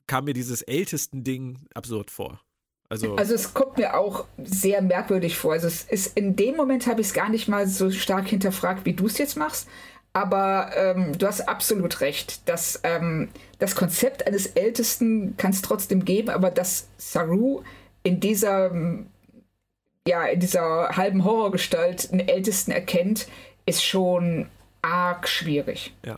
kam 0.08 0.26
mir 0.26 0.34
dieses 0.34 0.62
ältesten 0.62 1.24
Ding 1.24 1.68
absurd 1.74 2.12
vor. 2.12 2.42
Also, 2.90 3.16
also 3.16 3.34
es 3.34 3.54
kommt 3.54 3.78
mir 3.78 3.98
auch 3.98 4.26
sehr 4.42 4.82
merkwürdig 4.82 5.38
vor. 5.38 5.54
Also 5.54 5.68
es 5.68 5.84
ist 5.84 6.16
in 6.16 6.38
dem 6.38 6.56
Moment 6.56 6.88
habe 6.88 7.02
ich 7.02 7.08
es 7.08 7.14
gar 7.14 7.30
nicht 7.30 7.50
mal 7.50 7.68
so 7.68 7.92
stark 7.92 8.28
hinterfragt, 8.28 8.86
wie 8.86 8.94
du 8.94 9.08
es 9.08 9.18
jetzt 9.18 9.36
machst. 9.36 9.68
Aber 10.14 10.72
ähm, 10.76 11.18
du 11.18 11.28
hast 11.28 11.42
absolut 11.42 12.00
recht. 12.02 12.48
dass 12.48 12.80
ähm, 12.84 13.30
das 13.60 13.76
Konzept 13.76 14.26
eines 14.26 14.48
Ältesten 14.48 15.36
kann 15.38 15.52
es 15.52 15.62
trotzdem 15.62 16.06
geben, 16.06 16.30
aber 16.30 16.50
dass 16.50 16.88
Saru 16.98 17.62
in 18.04 18.20
dieser 18.20 18.72
ja 20.08 20.26
in 20.26 20.40
dieser 20.40 20.96
halben 20.96 21.26
Horrorgestalt 21.26 22.10
einen 22.12 22.28
Ältesten 22.28 22.72
erkennt, 22.72 23.28
ist 23.66 23.84
schon 23.84 24.48
arg 24.82 25.28
schwierig. 25.28 25.94
Ja. 26.06 26.18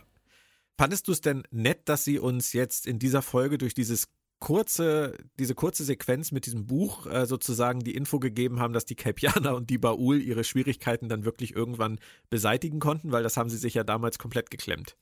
Fandest 0.80 1.08
du 1.08 1.12
es 1.12 1.20
denn 1.20 1.42
nett, 1.50 1.90
dass 1.90 2.04
sie 2.04 2.18
uns 2.18 2.54
jetzt 2.54 2.86
in 2.86 2.98
dieser 2.98 3.20
Folge 3.20 3.58
durch 3.58 3.74
dieses 3.74 4.08
kurze, 4.38 5.14
diese 5.38 5.54
kurze 5.54 5.84
Sequenz 5.84 6.32
mit 6.32 6.46
diesem 6.46 6.64
Buch 6.64 7.04
äh, 7.04 7.26
sozusagen 7.26 7.80
die 7.80 7.94
Info 7.94 8.18
gegeben 8.18 8.60
haben, 8.60 8.72
dass 8.72 8.86
die 8.86 8.94
Kelpianer 8.94 9.54
und 9.56 9.68
die 9.68 9.76
Baul 9.76 10.22
ihre 10.22 10.42
Schwierigkeiten 10.42 11.10
dann 11.10 11.26
wirklich 11.26 11.54
irgendwann 11.54 11.98
beseitigen 12.30 12.80
konnten, 12.80 13.12
weil 13.12 13.22
das 13.22 13.36
haben 13.36 13.50
sie 13.50 13.58
sich 13.58 13.74
ja 13.74 13.84
damals 13.84 14.18
komplett 14.18 14.50
geklemmt. 14.50 14.96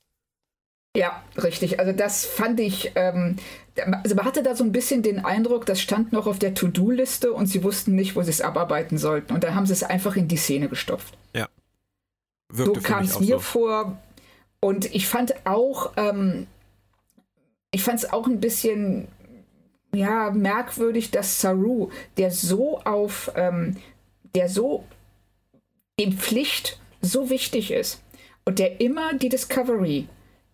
Ja, 0.97 1.23
richtig. 1.37 1.79
Also 1.79 1.93
das 1.93 2.25
fand 2.25 2.59
ich, 2.59 2.91
ähm, 2.95 3.37
also 4.03 4.15
man 4.15 4.25
hatte 4.25 4.43
da 4.43 4.57
so 4.57 4.65
ein 4.65 4.73
bisschen 4.73 5.01
den 5.01 5.23
Eindruck, 5.23 5.65
das 5.65 5.79
stand 5.79 6.11
noch 6.11 6.27
auf 6.27 6.39
der 6.39 6.55
To-Do-Liste 6.55 7.31
und 7.31 7.45
sie 7.45 7.63
wussten 7.63 7.95
nicht, 7.95 8.17
wo 8.17 8.21
sie 8.21 8.31
es 8.31 8.41
abarbeiten 8.41 8.97
sollten. 8.97 9.33
Und 9.33 9.45
dann 9.45 9.55
haben 9.55 9.65
sie 9.65 9.71
es 9.71 9.83
einfach 9.83 10.17
in 10.17 10.27
die 10.27 10.35
Szene 10.35 10.67
gestopft. 10.67 11.17
Ja. 11.33 11.47
Wirkte 12.51 12.81
so 12.81 12.85
kam 12.85 13.05
es 13.05 13.17
mir 13.21 13.35
so. 13.35 13.39
vor. 13.39 13.97
Und 14.61 14.93
ich 14.93 15.07
fand 15.07 15.45
auch, 15.45 15.91
ähm, 15.97 16.47
ich 17.71 17.83
fand 17.83 17.99
es 17.99 18.11
auch 18.11 18.27
ein 18.27 18.39
bisschen 18.39 19.07
ja, 19.93 20.31
merkwürdig, 20.31 21.11
dass 21.11 21.41
Saru, 21.41 21.89
der 22.17 22.31
so 22.31 22.79
auf, 22.81 23.31
ähm, 23.35 23.77
der 24.35 24.49
so 24.49 24.85
in 25.95 26.13
Pflicht 26.13 26.79
so 27.01 27.29
wichtig 27.29 27.71
ist 27.71 28.01
und 28.45 28.59
der 28.59 28.81
immer 28.81 29.13
die 29.13 29.29
Discovery 29.29 30.07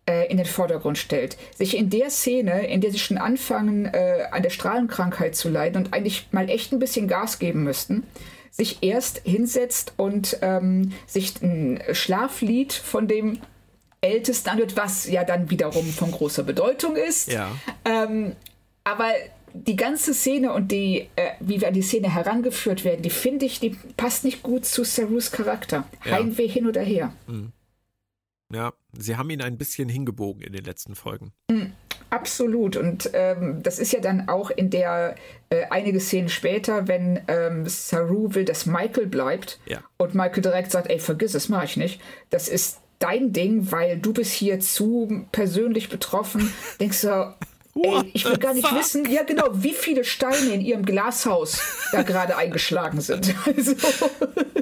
äh, 0.08 0.30
in 0.30 0.38
den 0.38 0.45
Vordergrund 0.45 0.97
stellt, 0.97 1.38
sich 1.56 1.78
in 1.78 1.89
der 1.89 2.10
Szene, 2.10 2.68
in 2.68 2.82
der 2.82 2.91
sie 2.91 2.99
schon 2.99 3.18
anfangen, 3.18 3.86
äh, 3.86 4.28
an 4.32 4.43
der 4.43 4.49
Strahlenkrankheit 4.49 5.36
zu 5.36 5.49
leiden 5.49 5.78
und 5.78 5.93
eigentlich 5.93 6.28
mal 6.32 6.49
echt 6.49 6.72
ein 6.72 6.80
bisschen 6.80 7.08
Gas 7.08 7.39
geben 7.39 7.64
müssten, 7.64 8.03
sich 8.51 8.84
erst 8.84 9.22
hinsetzt 9.26 9.93
und 9.97 10.38
ähm, 10.41 10.93
sich 11.08 11.41
ein 11.41 11.82
Schlaflied 11.91 12.74
von 12.74 13.08
dem 13.08 13.39
Ältesten 14.06 14.49
anhört, 14.49 14.76
was 14.78 15.08
ja 15.10 15.24
dann 15.24 15.49
wiederum 15.49 15.86
von 15.86 16.12
großer 16.12 16.43
Bedeutung 16.43 16.95
ist. 16.95 17.32
Ja. 17.32 17.51
Ähm, 17.86 18.36
aber 18.84 19.12
die 19.53 19.76
ganze 19.76 20.14
Szene 20.14 20.53
und 20.53 20.72
die, 20.72 21.08
äh, 21.16 21.32
wie 21.39 21.62
wir 21.62 21.70
an 21.70 21.74
die 21.74 21.82
Szene 21.82 22.14
herangeführt 22.14 22.84
werden, 22.84 23.01
die 23.01 23.10
finde 23.10 23.45
ich, 23.45 23.60
die 23.60 23.78
passt 23.95 24.26
nicht 24.26 24.43
gut 24.43 24.66
zu 24.66 24.84
Sarus 24.84 25.32
Charakter. 25.32 25.86
Ja. 26.03 26.14
Heimweh 26.14 26.47
hin 26.47 26.68
oder 26.68 26.82
her. 26.82 27.14
Mhm. 27.28 27.51
Ja, 28.53 28.74
sie 28.93 29.18
haben 29.18 29.30
ihn 29.30 29.41
ein 29.41 29.58
bisschen 29.58 29.89
hingebogen 29.89 30.41
in 30.41 30.53
den 30.53 30.64
letzten 30.64 30.95
Folgen. 30.95 31.32
Mhm, 31.49 31.74
absolut. 32.10 32.78
Und 32.78 33.10
ähm, 33.14 33.64
das 33.64 33.80
ist 33.80 33.91
ja 33.91 33.99
dann 33.99 34.30
auch 34.30 34.51
in 34.51 34.70
der 34.70 35.16
äh, 35.49 35.64
einige 35.70 35.99
Szenen 35.99 36.30
später, 36.30 36.88
wenn 36.88 37.22
ähm, 37.28 37.68
Saru 37.68 38.36
will, 38.36 38.45
dass 38.45 38.66
Michael 38.66 39.08
bleibt 39.08 39.60
ja. 39.66 39.80
und 39.97 40.14
Michael 40.14 40.43
direkt 40.43 40.72
sagt, 40.72 40.89
ey, 40.89 40.99
vergiss 40.99 41.34
es, 41.34 41.49
mach 41.49 41.64
ich 41.64 41.78
nicht. 41.78 42.01
Das 42.30 42.47
ist 42.47 42.82
dein 42.99 43.33
Ding, 43.33 43.71
weil 43.71 43.99
du 43.99 44.13
bist 44.13 44.31
hier 44.31 44.59
zu 44.59 45.25
persönlich 45.31 45.89
betroffen. 45.89 46.53
Denkst 46.79 47.01
du, 47.01 47.35
Ey, 47.75 48.09
ich 48.13 48.23
will 48.25 48.37
gar 48.37 48.53
nicht 48.53 48.67
fuck? 48.67 48.79
wissen, 48.79 49.09
ja 49.11 49.23
genau, 49.23 49.49
wie 49.51 49.73
viele 49.73 50.05
Steine 50.05 50.53
in 50.53 50.61
ihrem 50.61 50.85
Glashaus 50.85 51.59
da 51.91 52.03
gerade 52.03 52.37
eingeschlagen 52.37 53.01
sind. 53.01 53.35
Also. 53.45 53.75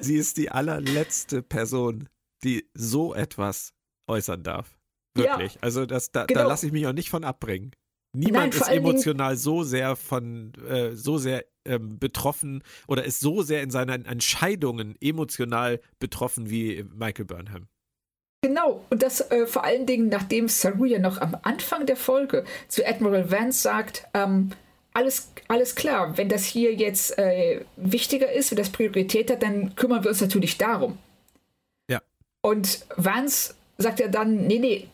Sie 0.01 0.15
ist 0.15 0.37
die 0.37 0.49
allerletzte 0.49 1.41
Person, 1.41 2.09
die 2.43 2.67
so 2.73 3.13
etwas 3.13 3.73
äußern 4.07 4.43
darf. 4.43 4.77
Wirklich. 5.15 5.53
Ja, 5.53 5.59
also 5.61 5.85
das, 5.85 6.11
da, 6.11 6.25
genau. 6.25 6.41
da 6.41 6.47
lasse 6.47 6.65
ich 6.65 6.71
mich 6.71 6.87
auch 6.87 6.93
nicht 6.93 7.09
von 7.09 7.23
abbringen. 7.23 7.71
Niemand 8.15 8.53
Nein, 8.53 8.61
ist 8.61 8.67
emotional 8.67 9.37
so 9.37 9.63
sehr 9.63 9.95
von, 9.95 10.53
äh, 10.67 10.95
so 10.95 11.17
sehr 11.17 11.45
ähm, 11.65 11.99
betroffen 11.99 12.63
oder 12.87 13.05
ist 13.05 13.19
so 13.19 13.41
sehr 13.41 13.63
in 13.63 13.71
seinen 13.71 14.05
Entscheidungen 14.05 14.95
emotional 15.01 15.79
betroffen 15.99 16.49
wie 16.49 16.83
Michael 16.93 17.25
Burnham. 17.25 17.67
Genau, 18.43 18.83
und 18.89 19.01
das 19.01 19.31
äh, 19.31 19.47
vor 19.47 19.63
allen 19.63 19.85
Dingen, 19.85 20.09
nachdem 20.09 20.49
Saruya 20.49 20.99
noch 20.99 21.21
am 21.21 21.37
Anfang 21.43 21.85
der 21.85 21.95
Folge 21.95 22.43
zu 22.67 22.85
Admiral 22.85 23.31
Vance 23.31 23.61
sagt, 23.61 24.03
ähm, 24.13 24.51
alles, 24.93 25.31
alles 25.47 25.75
klar, 25.75 26.17
wenn 26.17 26.27
das 26.27 26.43
hier 26.43 26.73
jetzt 26.73 27.17
äh, 27.17 27.61
wichtiger 27.77 28.29
ist, 28.29 28.51
wenn 28.51 28.57
das 28.57 28.69
Priorität 28.69 29.31
hat, 29.31 29.43
dann 29.43 29.75
kümmern 29.75 30.03
wir 30.03 30.09
uns 30.09 30.19
natürlich 30.19 30.57
darum. 30.57 30.97
Ja. 31.89 32.01
Und 32.41 32.85
Vance 32.97 33.55
sagt 33.77 34.01
ja 34.01 34.09
dann, 34.09 34.45
nee, 34.45 34.59
nee, 34.59 34.89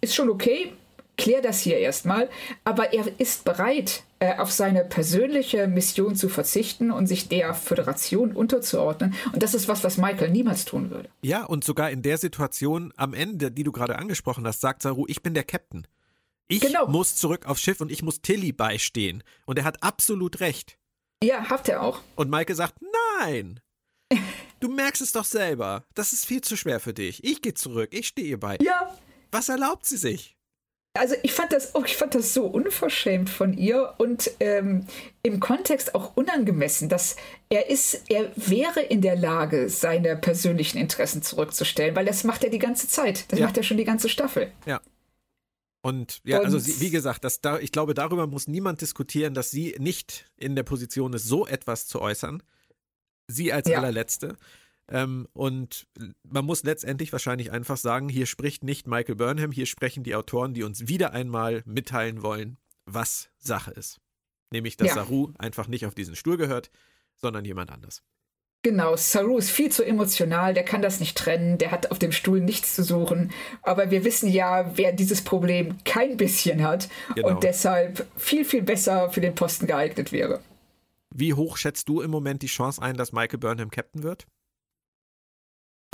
ist 0.00 0.14
schon 0.14 0.30
okay, 0.30 0.72
klär 1.18 1.42
das 1.42 1.60
hier 1.60 1.76
erstmal, 1.76 2.30
aber 2.64 2.94
er 2.94 3.04
ist 3.18 3.44
bereit, 3.44 4.02
auf 4.38 4.50
seine 4.52 4.84
persönliche 4.84 5.66
Mission 5.66 6.16
zu 6.16 6.28
verzichten 6.28 6.90
und 6.90 7.06
sich 7.06 7.28
der 7.28 7.54
Föderation 7.54 8.32
unterzuordnen. 8.32 9.14
Und 9.32 9.42
das 9.42 9.54
ist 9.54 9.68
was, 9.68 9.84
was 9.84 9.96
Michael 9.96 10.30
niemals 10.30 10.64
tun 10.64 10.90
würde. 10.90 11.08
Ja, 11.22 11.44
und 11.44 11.64
sogar 11.64 11.90
in 11.90 12.02
der 12.02 12.18
Situation 12.18 12.92
am 12.96 13.14
Ende, 13.14 13.50
die 13.50 13.64
du 13.64 13.72
gerade 13.72 13.96
angesprochen 13.96 14.46
hast, 14.46 14.60
sagt 14.60 14.82
Saru, 14.82 15.04
ich 15.08 15.22
bin 15.22 15.34
der 15.34 15.44
Captain. 15.44 15.86
Ich 16.48 16.60
genau. 16.60 16.86
muss 16.86 17.16
zurück 17.16 17.46
aufs 17.46 17.62
Schiff 17.62 17.80
und 17.80 17.90
ich 17.90 18.02
muss 18.02 18.20
Tilly 18.20 18.52
beistehen. 18.52 19.22
Und 19.46 19.58
er 19.58 19.64
hat 19.64 19.82
absolut 19.82 20.40
recht. 20.40 20.78
Ja, 21.22 21.48
hat 21.48 21.68
er 21.68 21.82
auch. 21.82 22.00
Und 22.16 22.30
Michael 22.30 22.56
sagt, 22.56 22.76
nein. 23.18 23.60
Du 24.60 24.70
merkst 24.70 25.02
es 25.02 25.12
doch 25.12 25.26
selber. 25.26 25.84
Das 25.94 26.14
ist 26.14 26.24
viel 26.24 26.40
zu 26.40 26.56
schwer 26.56 26.80
für 26.80 26.94
dich. 26.94 27.22
Ich 27.22 27.42
gehe 27.42 27.52
zurück. 27.52 27.90
Ich 27.92 28.06
stehe 28.08 28.38
bei. 28.38 28.56
Ja. 28.62 28.96
Was 29.30 29.50
erlaubt 29.50 29.84
sie 29.84 29.98
sich? 29.98 30.33
Also 30.96 31.16
ich 31.24 31.32
fand 31.32 31.52
das, 31.52 31.74
oh, 31.74 31.82
ich 31.84 31.96
fand 31.96 32.14
das 32.14 32.32
so 32.32 32.46
unverschämt 32.46 33.28
von 33.28 33.52
ihr 33.52 33.94
und 33.98 34.30
ähm, 34.38 34.86
im 35.24 35.40
Kontext 35.40 35.96
auch 35.96 36.16
unangemessen, 36.16 36.88
dass 36.88 37.16
er 37.48 37.68
ist, 37.68 38.02
er 38.08 38.30
wäre 38.36 38.80
in 38.80 39.02
der 39.02 39.16
Lage, 39.16 39.68
seine 39.68 40.16
persönlichen 40.16 40.78
Interessen 40.78 41.20
zurückzustellen, 41.20 41.96
weil 41.96 42.04
das 42.04 42.22
macht 42.22 42.44
er 42.44 42.50
die 42.50 42.60
ganze 42.60 42.86
Zeit. 42.86 43.24
Das 43.32 43.40
ja. 43.40 43.46
macht 43.46 43.56
er 43.56 43.64
schon 43.64 43.76
die 43.76 43.84
ganze 43.84 44.08
Staffel. 44.08 44.52
Ja. 44.66 44.80
Und 45.82 46.20
ja, 46.24 46.38
und, 46.38 46.44
also 46.44 46.60
sie, 46.60 46.80
wie 46.80 46.90
gesagt, 46.90 47.24
das 47.24 47.40
da, 47.40 47.58
ich 47.58 47.72
glaube, 47.72 47.94
darüber 47.94 48.28
muss 48.28 48.46
niemand 48.46 48.80
diskutieren, 48.80 49.34
dass 49.34 49.50
sie 49.50 49.74
nicht 49.80 50.30
in 50.36 50.54
der 50.54 50.62
Position 50.62 51.12
ist, 51.12 51.26
so 51.26 51.44
etwas 51.44 51.88
zu 51.88 52.00
äußern. 52.00 52.40
Sie 53.26 53.52
als 53.52 53.68
ja. 53.68 53.78
allerletzte. 53.78 54.36
Ähm, 54.88 55.26
und 55.32 55.86
man 56.22 56.44
muss 56.44 56.62
letztendlich 56.62 57.12
wahrscheinlich 57.12 57.50
einfach 57.50 57.76
sagen, 57.76 58.08
hier 58.08 58.26
spricht 58.26 58.64
nicht 58.64 58.86
Michael 58.86 59.14
Burnham, 59.14 59.52
hier 59.52 59.66
sprechen 59.66 60.04
die 60.04 60.14
Autoren, 60.14 60.54
die 60.54 60.62
uns 60.62 60.88
wieder 60.88 61.12
einmal 61.12 61.62
mitteilen 61.64 62.22
wollen, 62.22 62.58
was 62.84 63.30
Sache 63.38 63.70
ist. 63.70 64.00
Nämlich, 64.50 64.76
dass 64.76 64.88
ja. 64.88 64.94
Saru 64.94 65.32
einfach 65.38 65.68
nicht 65.68 65.86
auf 65.86 65.94
diesen 65.94 66.16
Stuhl 66.16 66.36
gehört, 66.36 66.70
sondern 67.16 67.44
jemand 67.44 67.72
anders. 67.72 68.02
Genau, 68.62 68.96
Saru 68.96 69.36
ist 69.36 69.50
viel 69.50 69.70
zu 69.70 69.84
emotional, 69.84 70.54
der 70.54 70.64
kann 70.64 70.80
das 70.80 70.98
nicht 70.98 71.18
trennen, 71.18 71.58
der 71.58 71.70
hat 71.70 71.90
auf 71.90 71.98
dem 71.98 72.12
Stuhl 72.12 72.40
nichts 72.40 72.74
zu 72.74 72.82
suchen. 72.82 73.30
Aber 73.60 73.90
wir 73.90 74.04
wissen 74.04 74.30
ja, 74.30 74.74
wer 74.76 74.92
dieses 74.92 75.22
Problem 75.22 75.76
kein 75.84 76.16
bisschen 76.16 76.62
hat 76.62 76.88
genau. 77.14 77.28
und 77.28 77.42
deshalb 77.42 78.06
viel, 78.16 78.44
viel 78.46 78.62
besser 78.62 79.10
für 79.10 79.20
den 79.20 79.34
Posten 79.34 79.66
geeignet 79.66 80.12
wäre. 80.12 80.40
Wie 81.14 81.34
hoch 81.34 81.58
schätzt 81.58 81.90
du 81.90 82.00
im 82.00 82.10
Moment 82.10 82.40
die 82.40 82.46
Chance 82.46 82.80
ein, 82.80 82.96
dass 82.96 83.12
Michael 83.12 83.38
Burnham 83.38 83.70
Captain 83.70 84.02
wird? 84.02 84.26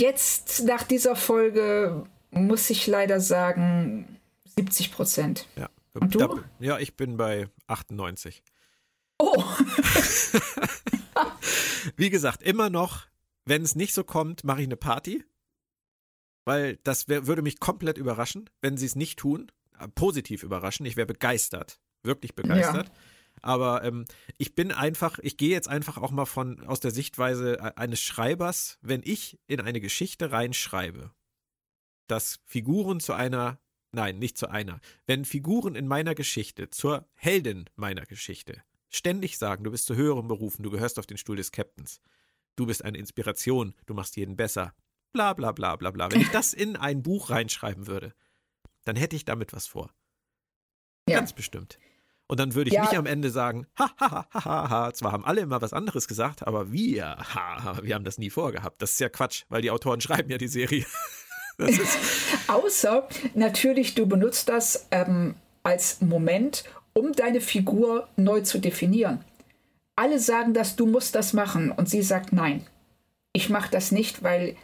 Jetzt 0.01 0.63
nach 0.63 0.81
dieser 0.81 1.15
Folge 1.15 2.05
muss 2.31 2.71
ich 2.71 2.87
leider 2.87 3.19
sagen 3.19 4.19
70 4.55 4.91
Prozent. 4.91 5.47
Ja. 5.55 5.69
Und 5.93 6.15
du? 6.15 6.41
Ja, 6.59 6.79
ich 6.79 6.97
bin 6.97 7.17
bei 7.17 7.49
98. 7.67 8.41
Oh. 9.19 9.43
Wie 11.95 12.09
gesagt, 12.09 12.41
immer 12.41 12.71
noch, 12.71 13.05
wenn 13.45 13.61
es 13.61 13.75
nicht 13.75 13.93
so 13.93 14.03
kommt, 14.03 14.43
mache 14.43 14.61
ich 14.61 14.67
eine 14.67 14.75
Party. 14.75 15.23
Weil 16.45 16.77
das 16.77 17.07
wär, 17.07 17.27
würde 17.27 17.43
mich 17.43 17.59
komplett 17.59 17.99
überraschen, 17.99 18.49
wenn 18.59 18.77
sie 18.77 18.87
es 18.87 18.95
nicht 18.95 19.19
tun. 19.19 19.51
Äh, 19.79 19.87
positiv 19.89 20.41
überraschen. 20.41 20.87
Ich 20.87 20.95
wäre 20.95 21.05
begeistert. 21.05 21.79
Wirklich 22.01 22.33
begeistert. 22.33 22.87
Ja. 22.87 22.93
Aber 23.41 23.83
ähm, 23.83 24.05
ich 24.37 24.55
bin 24.55 24.71
einfach, 24.71 25.19
ich 25.19 25.37
gehe 25.37 25.49
jetzt 25.49 25.67
einfach 25.67 25.97
auch 25.97 26.11
mal 26.11 26.25
von 26.25 26.65
aus 26.67 26.79
der 26.79 26.91
Sichtweise 26.91 27.55
e-, 27.55 27.75
eines 27.75 28.01
Schreibers, 28.01 28.77
wenn 28.81 29.01
ich 29.03 29.39
in 29.47 29.59
eine 29.59 29.81
Geschichte 29.81 30.31
reinschreibe, 30.31 31.11
dass 32.07 32.39
Figuren 32.45 32.99
zu 32.99 33.13
einer, 33.13 33.59
nein, 33.91 34.19
nicht 34.19 34.37
zu 34.37 34.49
einer, 34.49 34.79
wenn 35.07 35.25
Figuren 35.25 35.75
in 35.75 35.87
meiner 35.87 36.13
Geschichte 36.13 36.69
zur 36.69 37.07
Heldin 37.13 37.65
meiner 37.75 38.05
Geschichte 38.05 38.63
ständig 38.89 39.37
sagen, 39.37 39.63
du 39.63 39.71
bist 39.71 39.85
zu 39.85 39.95
höherem 39.95 40.27
berufen, 40.27 40.63
du 40.63 40.69
gehörst 40.69 40.99
auf 40.99 41.07
den 41.07 41.17
Stuhl 41.17 41.37
des 41.37 41.51
Captains, 41.51 42.01
du 42.55 42.65
bist 42.65 42.83
eine 42.83 42.97
Inspiration, 42.97 43.73
du 43.85 43.93
machst 43.93 44.17
jeden 44.17 44.35
besser, 44.35 44.75
bla 45.13 45.33
bla 45.33 45.51
bla 45.51 45.75
bla 45.77 45.91
bla. 45.91 46.11
Wenn 46.11 46.21
ich 46.21 46.29
das 46.29 46.53
in 46.53 46.75
ein 46.75 47.01
Buch 47.01 47.29
reinschreiben 47.29 47.87
würde, 47.87 48.13
dann 48.83 48.95
hätte 48.95 49.15
ich 49.15 49.25
damit 49.25 49.53
was 49.53 49.65
vor. 49.65 49.93
Ja. 51.07 51.17
Ganz 51.17 51.33
bestimmt. 51.33 51.79
Und 52.31 52.39
dann 52.39 52.55
würde 52.55 52.69
ich 52.69 52.75
Ja. 52.75 52.83
nicht 52.83 52.95
am 52.95 53.05
Ende 53.05 53.29
sagen, 53.29 53.67
ha, 53.77 53.91
ha, 53.99 54.25
ha, 54.33 54.45
ha, 54.45 54.69
ha. 54.69 54.93
Zwar 54.93 55.11
haben 55.11 55.25
alle 55.25 55.41
immer 55.41 55.61
was 55.61 55.73
anderes 55.73 56.07
gesagt, 56.07 56.47
aber 56.47 56.71
wir, 56.71 57.17
ha, 57.17 57.61
ha, 57.61 57.79
wir 57.83 57.93
haben 57.93 58.05
das 58.05 58.17
nie 58.17 58.29
vorgehabt. 58.29 58.81
Das 58.81 58.91
ist 58.93 59.01
ja 59.01 59.09
Quatsch, 59.09 59.43
weil 59.49 59.61
die 59.61 59.69
Autoren 59.69 59.99
schreiben 60.05 60.31
ja 60.31 60.37
die 60.37 60.47
Serie. 60.47 60.85
Außer 62.47 63.05
natürlich, 63.35 63.95
du 63.95 64.05
benutzt 64.05 64.47
das 64.47 64.87
ähm, 64.91 65.35
als 65.63 65.99
Moment, 65.99 66.63
um 66.93 67.11
deine 67.11 67.41
Figur 67.41 68.07
neu 68.15 68.39
zu 68.39 68.59
definieren. 68.59 69.25
Alle 69.97 70.17
sagen 70.17 70.53
das, 70.53 70.77
du 70.77 70.85
musst 70.85 71.15
das 71.15 71.33
machen. 71.33 71.69
Und 71.69 71.89
sie 71.89 72.01
sagt, 72.01 72.31
nein, 72.31 72.65
ich 73.33 73.49
mache 73.49 73.69
das 73.71 73.91
nicht, 73.91 74.23
weil 74.23 74.55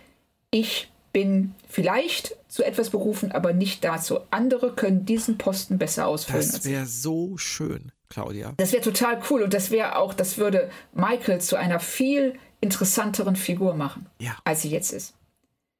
ich 0.51 0.89
bin 1.11 1.53
vielleicht 1.67 2.36
zu 2.47 2.63
etwas 2.63 2.89
berufen, 2.89 3.31
aber 3.31 3.53
nicht 3.53 3.83
dazu. 3.83 4.19
Andere 4.31 4.73
können 4.73 5.05
diesen 5.05 5.37
Posten 5.37 5.77
besser 5.77 6.07
ausfüllen. 6.07 6.39
das 6.51 6.65
wäre 6.65 6.85
so 6.85 7.37
schön, 7.37 7.91
Claudia. 8.09 8.53
Das 8.57 8.71
wäre 8.71 8.83
total 8.83 9.21
cool 9.29 9.43
und 9.43 9.53
das 9.53 9.69
wäre 9.71 9.97
auch, 9.97 10.13
das 10.13 10.37
würde 10.37 10.69
Michael 10.93 11.41
zu 11.41 11.55
einer 11.57 11.79
viel 11.79 12.37
interessanteren 12.61 13.35
Figur 13.35 13.75
machen, 13.75 14.07
Ja, 14.19 14.35
als 14.43 14.61
sie 14.63 14.69
jetzt 14.69 14.91
ist. 14.91 15.13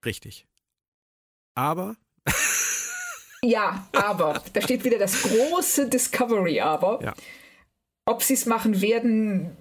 richtig. 0.06 0.46
Aber 1.56 1.96
Ja, 3.44 3.88
aber, 3.94 4.42
da 4.54 4.62
steht 4.62 4.84
wieder 4.84 4.98
das 4.98 5.22
große 5.22 5.88
Discovery 5.90 6.60
aber. 6.60 7.00
Ja. 7.04 7.14
Ob 8.06 8.24
sie 8.24 8.34
es 8.34 8.46
machen 8.46 8.82
werden, 8.82 9.56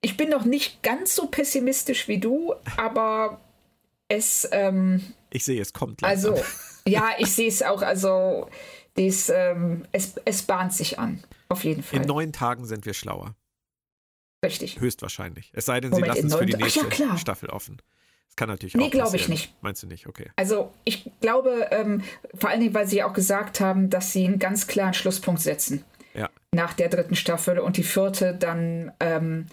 ich 0.00 0.16
bin 0.16 0.28
noch 0.30 0.44
nicht 0.44 0.82
ganz 0.82 1.14
so 1.16 1.26
pessimistisch 1.26 2.08
wie 2.08 2.18
du, 2.18 2.54
aber 2.76 3.40
es, 4.10 4.46
ähm, 4.52 5.02
ich 5.30 5.44
sehe, 5.44 5.60
es 5.62 5.72
kommt. 5.72 6.04
also, 6.04 6.34
langsam. 6.34 6.46
ja, 6.86 7.08
ich 7.18 7.32
sehe 7.32 7.48
es 7.48 7.62
auch, 7.62 7.80
also, 7.82 8.48
dies, 8.98 9.30
ähm, 9.30 9.86
es, 9.92 10.14
es 10.24 10.42
bahnt 10.42 10.74
sich 10.74 10.98
an, 10.98 11.22
auf 11.48 11.64
jeden 11.64 11.82
Fall. 11.82 12.00
in 12.00 12.06
neun 12.06 12.32
Tagen 12.32 12.66
sind 12.66 12.84
wir 12.84 12.92
schlauer. 12.94 13.34
Richtig. 14.44 14.80
Höchstwahrscheinlich. 14.80 15.50
Es 15.54 15.66
sei 15.66 15.80
denn, 15.80 15.90
Moment, 15.90 16.14
sie 16.14 16.20
lassen 16.22 16.26
es 16.28 16.34
für 16.36 16.46
die 16.46 16.52
Ta- 16.52 16.58
Ach 16.62 16.98
ja, 16.98 17.06
nächste. 17.06 17.18
Staffel 17.18 17.50
offen. 17.50 17.80
Das 18.26 18.36
kann 18.36 18.48
natürlich 18.48 18.74
Nee, 18.74 18.84
auch 18.86 18.90
glaub 18.90 19.06
ich 19.08 19.12
passieren. 19.12 19.30
nicht. 19.32 19.54
Meinst 19.62 19.82
du 19.82 19.86
nicht? 19.86 20.06
Okay. 20.06 20.30
Also 20.36 20.72
ich 20.84 21.10
glaube, 21.20 21.68
ähm, 21.72 22.02
vor 22.38 22.48
allen 22.48 22.60
Dingen, 22.60 22.72
weil 22.74 22.86
sie 22.86 22.98
ja 22.98 23.06
auch 23.08 23.12
gesagt 23.12 23.60
haben, 23.60 23.90
dass 23.90 24.12
sie 24.12 24.24
einen 24.24 24.38
ganz 24.38 24.66
klaren 24.66 24.94
Schlusspunkt 24.94 25.40
setzen 25.42 25.84
Ja. 26.14 26.30
nach 26.54 26.72
der 26.72 26.88
dritten 26.88 27.16
Staffel 27.16 27.58
und 27.58 27.76
die 27.76 27.82
vierte 27.82 28.34
dann 28.34 28.92
ähm, 29.00 29.46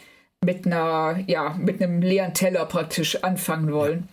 mit 0.46 0.66
einer, 0.66 1.20
ja, 1.28 1.54
mit 1.60 1.82
einem 1.82 2.02
leeren 2.02 2.34
Teller 2.34 2.66
praktisch 2.66 3.24
anfangen 3.24 3.74
wollen. 3.74 4.08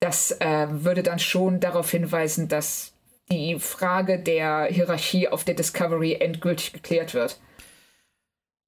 Das 0.00 0.30
äh, 0.40 0.66
würde 0.70 1.02
dann 1.02 1.18
schon 1.18 1.60
darauf 1.60 1.90
hinweisen, 1.90 2.48
dass 2.48 2.92
die 3.30 3.58
Frage 3.58 4.18
der 4.18 4.66
Hierarchie 4.70 5.28
auf 5.28 5.44
der 5.44 5.54
Discovery 5.54 6.14
endgültig 6.14 6.72
geklärt 6.72 7.14
wird. 7.14 7.40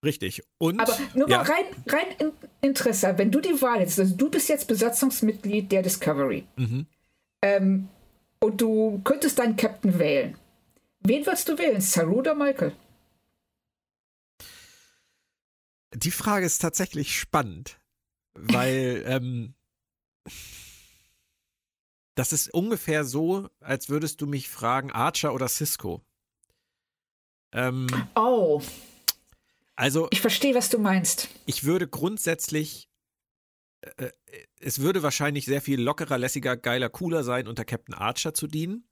Richtig. 0.04 0.42
Und 0.58 0.80
Aber 0.80 0.96
nur 1.14 1.28
ja, 1.28 1.38
mal 1.38 1.46
rein, 1.46 1.64
rein 1.86 2.06
in 2.18 2.32
Interesse, 2.62 3.14
wenn 3.16 3.30
du 3.30 3.40
die 3.40 3.60
Wahl 3.62 3.80
hättest, 3.80 4.00
also 4.00 4.16
du 4.16 4.30
bist 4.30 4.48
jetzt 4.48 4.66
Besatzungsmitglied 4.66 5.70
der 5.70 5.82
Discovery 5.82 6.46
Mhm. 6.56 6.86
ähm, 7.42 7.88
und 8.40 8.60
du 8.60 9.00
könntest 9.04 9.38
deinen 9.38 9.56
Captain 9.56 9.98
wählen. 9.98 10.36
Wen 11.00 11.24
würdest 11.26 11.48
du 11.48 11.56
wählen, 11.58 11.80
Saru 11.80 12.16
oder 12.18 12.34
Michael? 12.34 12.72
die 15.94 16.10
Frage 16.10 16.46
ist 16.46 16.60
tatsächlich 16.60 17.18
spannend, 17.18 17.78
weil 18.34 19.02
ähm, 19.06 19.54
das 22.20 22.34
ist 22.34 22.52
ungefähr 22.52 23.06
so, 23.06 23.48
als 23.60 23.88
würdest 23.88 24.20
du 24.20 24.26
mich 24.26 24.50
fragen, 24.50 24.90
Archer 24.90 25.32
oder 25.32 25.48
Cisco. 25.48 26.02
Ähm, 27.52 27.86
Oh, 28.14 28.60
also 29.74 30.06
ich 30.10 30.20
verstehe, 30.20 30.54
was 30.54 30.68
du 30.68 30.78
meinst. 30.78 31.30
ich 31.46 31.64
würde 31.64 31.88
grundsätzlich, 31.88 32.90
äh, 33.96 34.10
es 34.58 34.80
würde 34.80 35.02
wahrscheinlich 35.02 35.46
sehr 35.46 35.62
viel 35.62 35.80
lockerer, 35.80 36.18
lässiger, 36.18 36.58
geiler, 36.58 36.90
cooler 36.90 37.24
sein, 37.24 37.48
unter 37.48 37.64
Captain 37.64 37.94
Archer 37.94 38.34
zu 38.34 38.46
dienen. 38.46 38.84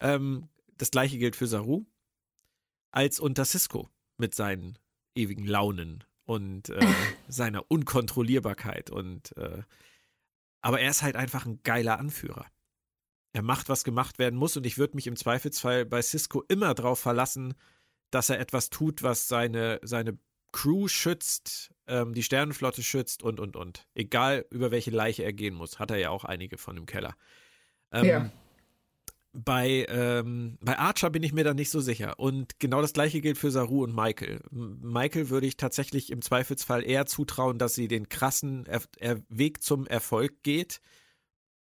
Ähm, 0.00 0.50
das 0.76 0.90
gleiche 0.90 1.16
gilt 1.16 1.34
für 1.34 1.46
Saru, 1.46 1.86
als 2.90 3.20
unter 3.20 3.46
Cisco 3.46 3.88
mit 4.18 4.34
seinen 4.34 4.78
ewigen 5.14 5.46
Launen 5.46 6.04
und 6.24 6.68
äh, 6.68 6.80
seiner 7.28 7.64
Unkontrollierbarkeit. 7.70 8.90
Und 8.90 9.34
äh, 9.38 9.62
aber 10.60 10.80
er 10.80 10.90
ist 10.90 11.02
halt 11.02 11.16
einfach 11.16 11.46
ein 11.46 11.62
geiler 11.62 11.98
Anführer. 11.98 12.46
Er 13.32 13.42
macht, 13.42 13.68
was 13.68 13.84
gemacht 13.84 14.18
werden 14.18 14.38
muss, 14.38 14.56
und 14.56 14.66
ich 14.66 14.78
würde 14.78 14.96
mich 14.96 15.06
im 15.06 15.16
Zweifelsfall 15.16 15.84
bei 15.84 16.02
Cisco 16.02 16.42
immer 16.48 16.74
darauf 16.74 16.98
verlassen, 16.98 17.54
dass 18.10 18.28
er 18.28 18.40
etwas 18.40 18.70
tut, 18.70 19.02
was 19.02 19.28
seine, 19.28 19.78
seine 19.82 20.18
Crew 20.52 20.88
schützt, 20.88 21.72
ähm, 21.86 22.12
die 22.12 22.24
Sternenflotte 22.24 22.82
schützt 22.82 23.22
und, 23.22 23.38
und, 23.38 23.56
und. 23.56 23.86
Egal, 23.94 24.46
über 24.50 24.72
welche 24.72 24.90
Leiche 24.90 25.22
er 25.22 25.32
gehen 25.32 25.54
muss. 25.54 25.78
Hat 25.78 25.92
er 25.92 25.98
ja 25.98 26.10
auch 26.10 26.24
einige 26.24 26.58
von 26.58 26.76
im 26.76 26.86
Keller. 26.86 27.14
Ähm, 27.92 28.04
Ja. 28.04 28.30
Bei, 29.32 29.86
ähm, 29.88 30.58
bei 30.60 30.76
Archer 30.78 31.08
bin 31.10 31.22
ich 31.22 31.32
mir 31.32 31.44
da 31.44 31.54
nicht 31.54 31.70
so 31.70 31.80
sicher. 31.80 32.18
Und 32.18 32.58
genau 32.58 32.82
das 32.82 32.92
gleiche 32.92 33.20
gilt 33.20 33.38
für 33.38 33.50
Saru 33.50 33.84
und 33.84 33.94
Michael. 33.94 34.40
Michael 34.50 35.30
würde 35.30 35.46
ich 35.46 35.56
tatsächlich 35.56 36.10
im 36.10 36.20
Zweifelsfall 36.20 36.84
eher 36.84 37.06
zutrauen, 37.06 37.58
dass 37.58 37.74
sie 37.74 37.86
den 37.86 38.08
krassen 38.08 38.66
er 38.66 38.82
er 38.98 39.20
Weg 39.28 39.62
zum 39.62 39.86
Erfolg 39.86 40.42
geht. 40.42 40.80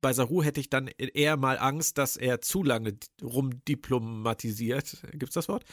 Bei 0.01 0.14
Saru 0.14 0.43
hätte 0.43 0.60
ich 0.60 0.70
dann 0.70 0.88
eher 0.88 1.38
mal 1.38 1.58
Angst, 1.58 1.97
dass 1.97 2.18
er 2.18 2.41
zu 2.41 2.62
lange 2.62 2.97
rumdiplomatisiert. 3.24 4.97
Gibt's 5.14 5.34
das 5.34 5.49
Wort? 5.49 5.66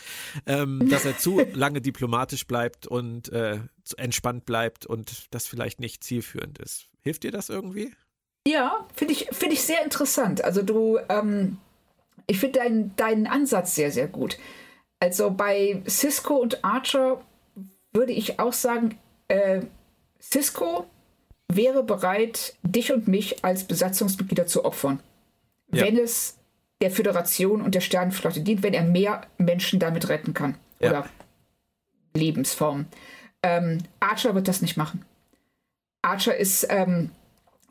Ähm, 0.47 0.89
dass 0.89 1.05
er 1.05 1.19
zu 1.19 1.41
lange 1.53 1.83
diplomatisch 1.83 2.47
bleibt 2.47 2.87
und 2.87 3.29
äh, 3.31 3.61
entspannt 3.99 4.47
bleibt 4.47 4.87
und 4.87 5.35
das 5.35 5.47
vielleicht 5.47 5.81
nicht 5.81 6.03
zielführend 6.03 6.59
ist. 6.59 6.89
Hilft 7.01 7.25
dir 7.25 7.33
das 7.33 7.51
irgendwie? 7.51 7.93
Ja, 8.47 8.87
finde 8.95 9.13
ich, 9.13 9.29
find 9.33 9.53
ich 9.53 9.63
sehr 9.63 9.85
interessant. 9.85 10.43
Also 10.43 10.63
du, 10.63 10.99
ähm, 11.09 11.59
ich 12.27 12.39
finde 12.39 12.61
deinen, 12.61 12.97
deinen 12.97 13.27
Ansatz 13.27 13.75
sehr, 13.75 13.91
sehr 13.91 14.09
gut. 14.09 14.39
Also 15.01 15.31
bei 15.31 15.83
Cisco 15.87 16.35
und 16.37 16.65
Archer 16.65 17.21
würde 17.93 18.13
ich 18.13 18.39
auch 18.41 18.53
sagen, 18.53 18.99
äh, 19.29 19.63
Cisco 20.21 20.87
wäre 21.53 21.83
bereit, 21.85 22.57
dich 22.63 22.93
und 22.93 23.07
mich 23.07 23.45
als 23.45 23.65
Besatzungsmitglieder 23.65 24.47
zu 24.47 24.65
opfern, 24.65 25.01
Ja. 25.73 25.85
wenn 25.85 25.99
es 25.99 26.39
der 26.81 26.91
Föderation 26.91 27.61
und 27.63 27.75
der 27.75 27.81
Sternenflotte 27.81 28.41
dient, 28.41 28.63
wenn 28.63 28.75
er 28.75 28.83
mehr 28.83 29.27
Menschen 29.39 29.79
damit 29.79 30.09
retten 30.09 30.35
kann. 30.35 30.57
Ja. 30.81 30.91
Oder 30.91 31.09
Lebensformen. 32.15 32.87
Ähm, 33.43 33.79
Archer 34.01 34.35
wird 34.35 34.49
das 34.49 34.63
nicht 34.63 34.77
machen. 34.77 35.05
Archer 36.03 36.37
ist, 36.37 36.67
ähm, 36.71 37.11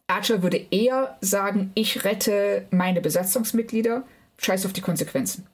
Archer 0.08 0.44
würde 0.44 0.66
eher 0.72 1.18
sagen, 1.22 1.72
ich 1.76 2.04
rette 2.04 2.66
meine 2.72 3.02
Besatzungsmitglieder, 3.02 4.04
scheiß 4.40 4.66
auf 4.66 4.74
die 4.74 4.82
Konsequenzen. 4.82 5.48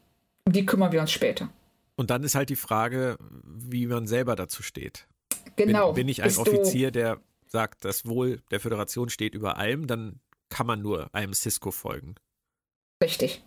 Um 0.46 0.54
die 0.54 0.66
kümmern 0.66 0.92
wir 0.92 1.02
uns 1.02 1.12
später. 1.12 1.50
Und 1.96 2.10
dann 2.10 2.24
ist 2.24 2.36
halt 2.36 2.50
die 2.50 2.56
Frage, 2.56 3.18
wie 3.44 3.86
man 3.86 4.08
selber 4.08 4.36
dazu 4.36 4.64
steht. 4.64 5.08
Genau. 5.56 5.88
Bin, 5.92 6.06
bin 6.06 6.08
ich 6.10 6.24
ein 6.24 6.36
Offizier, 6.38 6.92
der 6.92 7.20
sagt, 7.48 7.84
das 7.84 8.06
Wohl 8.06 8.42
der 8.52 8.60
Föderation 8.60 9.10
steht 9.10 9.36
über 9.36 9.58
allem, 9.58 9.88
dann 9.88 10.20
kann 10.50 10.66
man 10.66 10.82
nur 10.82 11.14
einem 11.14 11.34
Cisco 11.34 11.72
folgen. 11.72 12.16
Richtig. 13.04 13.44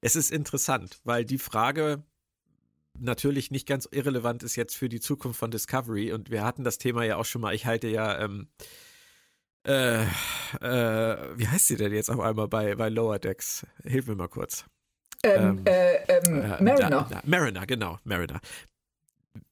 Es 0.00 0.16
ist 0.16 0.30
interessant, 0.30 1.00
weil 1.04 1.24
die 1.24 1.38
Frage 1.38 2.02
natürlich 2.98 3.50
nicht 3.50 3.66
ganz 3.66 3.88
irrelevant 3.90 4.42
ist 4.42 4.56
jetzt 4.56 4.76
für 4.76 4.88
die 4.88 5.00
Zukunft 5.00 5.38
von 5.38 5.50
Discovery 5.50 6.12
und 6.12 6.30
wir 6.30 6.44
hatten 6.44 6.64
das 6.64 6.78
Thema 6.78 7.04
ja 7.04 7.16
auch 7.16 7.24
schon 7.24 7.42
mal. 7.42 7.54
Ich 7.54 7.66
halte 7.66 7.88
ja, 7.88 8.20
ähm, 8.20 8.48
äh, 9.66 10.02
äh, 10.02 11.38
wie 11.38 11.48
heißt 11.48 11.66
sie 11.66 11.76
denn 11.76 11.92
jetzt 11.92 12.10
auf 12.10 12.20
einmal 12.20 12.48
bei, 12.48 12.74
bei 12.76 12.88
Lower 12.88 13.18
Decks? 13.18 13.66
Hilf 13.82 14.06
mir 14.06 14.14
mal 14.14 14.28
kurz. 14.28 14.64
Ähm, 15.22 15.58
Ähm, 15.58 15.66
äh, 15.66 15.96
ähm, 16.08 16.42
Äh, 16.42 16.62
Mariner. 16.62 16.90
Da, 16.90 17.08
da, 17.10 17.22
Mariner, 17.24 17.66
genau, 17.66 17.98
Mariner. 18.04 18.40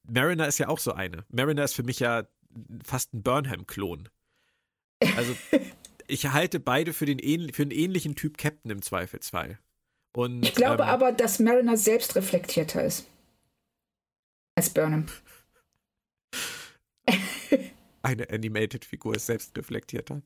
Mariner 0.05 0.47
ist 0.47 0.59
ja 0.59 0.69
auch 0.69 0.79
so 0.79 0.93
eine. 0.93 1.25
Mariner 1.31 1.65
ist 1.65 1.75
für 1.75 1.83
mich 1.83 2.01
ja 2.01 2.25
fast 2.85 3.13
ein 3.15 3.23
Burnham-Klon. 3.23 4.09
Also 5.17 5.35
ich 6.07 6.29
halte 6.33 6.61
beide 6.61 6.93
für, 6.93 7.07
den 7.07 7.53
für 7.53 7.63
einen 7.63 7.71
ähnlichen 7.71 8.15
Typ 8.15 8.39
Captain 8.39 8.71
im 8.71 8.83
Zweifelsfall. 8.83 9.59
Und, 10.13 10.45
Ich 10.45 10.55
glaube 10.55 10.85
ähm, 10.85 10.89
aber, 10.89 11.13
dass 11.13 11.41
Mariner 11.41 11.77
selbst 11.77 12.15
reflektierter 12.15 12.85
ist. 12.85 13.07
Als 14.55 14.71
Burnham. 14.71 15.07
eine 18.05 18.29
Animated-Figur 18.31 19.17
ist 19.17 19.27
selbst 19.27 19.57
reflektierter. 19.57 20.23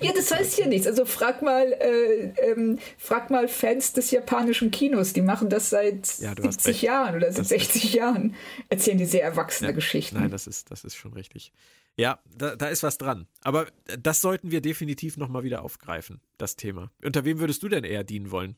Ja, 0.00 0.12
das 0.12 0.30
heißt 0.30 0.58
ja 0.58 0.66
nichts. 0.66 0.86
Also 0.86 1.04
frag 1.04 1.42
mal, 1.42 1.72
äh, 1.72 2.32
ähm, 2.50 2.78
frag 2.96 3.28
mal 3.30 3.48
Fans 3.48 3.92
des 3.92 4.10
japanischen 4.12 4.70
Kinos. 4.70 5.12
Die 5.12 5.20
machen 5.20 5.50
das 5.50 5.68
seit 5.70 6.18
Ja, 6.20 6.34
du 6.34 6.44
hast 6.44 6.60
70 6.62 6.66
recht. 6.74 6.82
Jahren 6.82 7.16
oder 7.16 7.32
seit 7.32 7.40
Das- 7.40 7.48
60 7.48 7.92
Jahren. 7.92 8.34
Erzählen 8.68 8.98
die 8.98 9.04
sehr 9.04 9.24
erwachsene 9.24 9.70
Ja, 9.70 9.74
Geschichten. 9.74 10.16
Nein, 10.18 10.30
das 10.30 10.46
ist, 10.46 10.70
das 10.70 10.84
ist 10.84 10.94
schon 10.94 11.12
richtig. 11.12 11.52
Ja, 11.96 12.20
da, 12.36 12.56
da 12.56 12.68
ist 12.68 12.82
was 12.82 12.98
dran. 12.98 13.26
Aber 13.42 13.66
das 13.98 14.20
sollten 14.20 14.50
wir 14.52 14.60
definitiv 14.60 15.16
nochmal 15.16 15.42
wieder 15.44 15.62
aufgreifen, 15.62 16.20
das 16.38 16.56
Thema. 16.56 16.90
Unter 17.04 17.24
wem 17.24 17.38
würdest 17.40 17.62
du 17.62 17.68
denn 17.68 17.84
eher 17.84 18.04
dienen 18.04 18.30
wollen? 18.30 18.56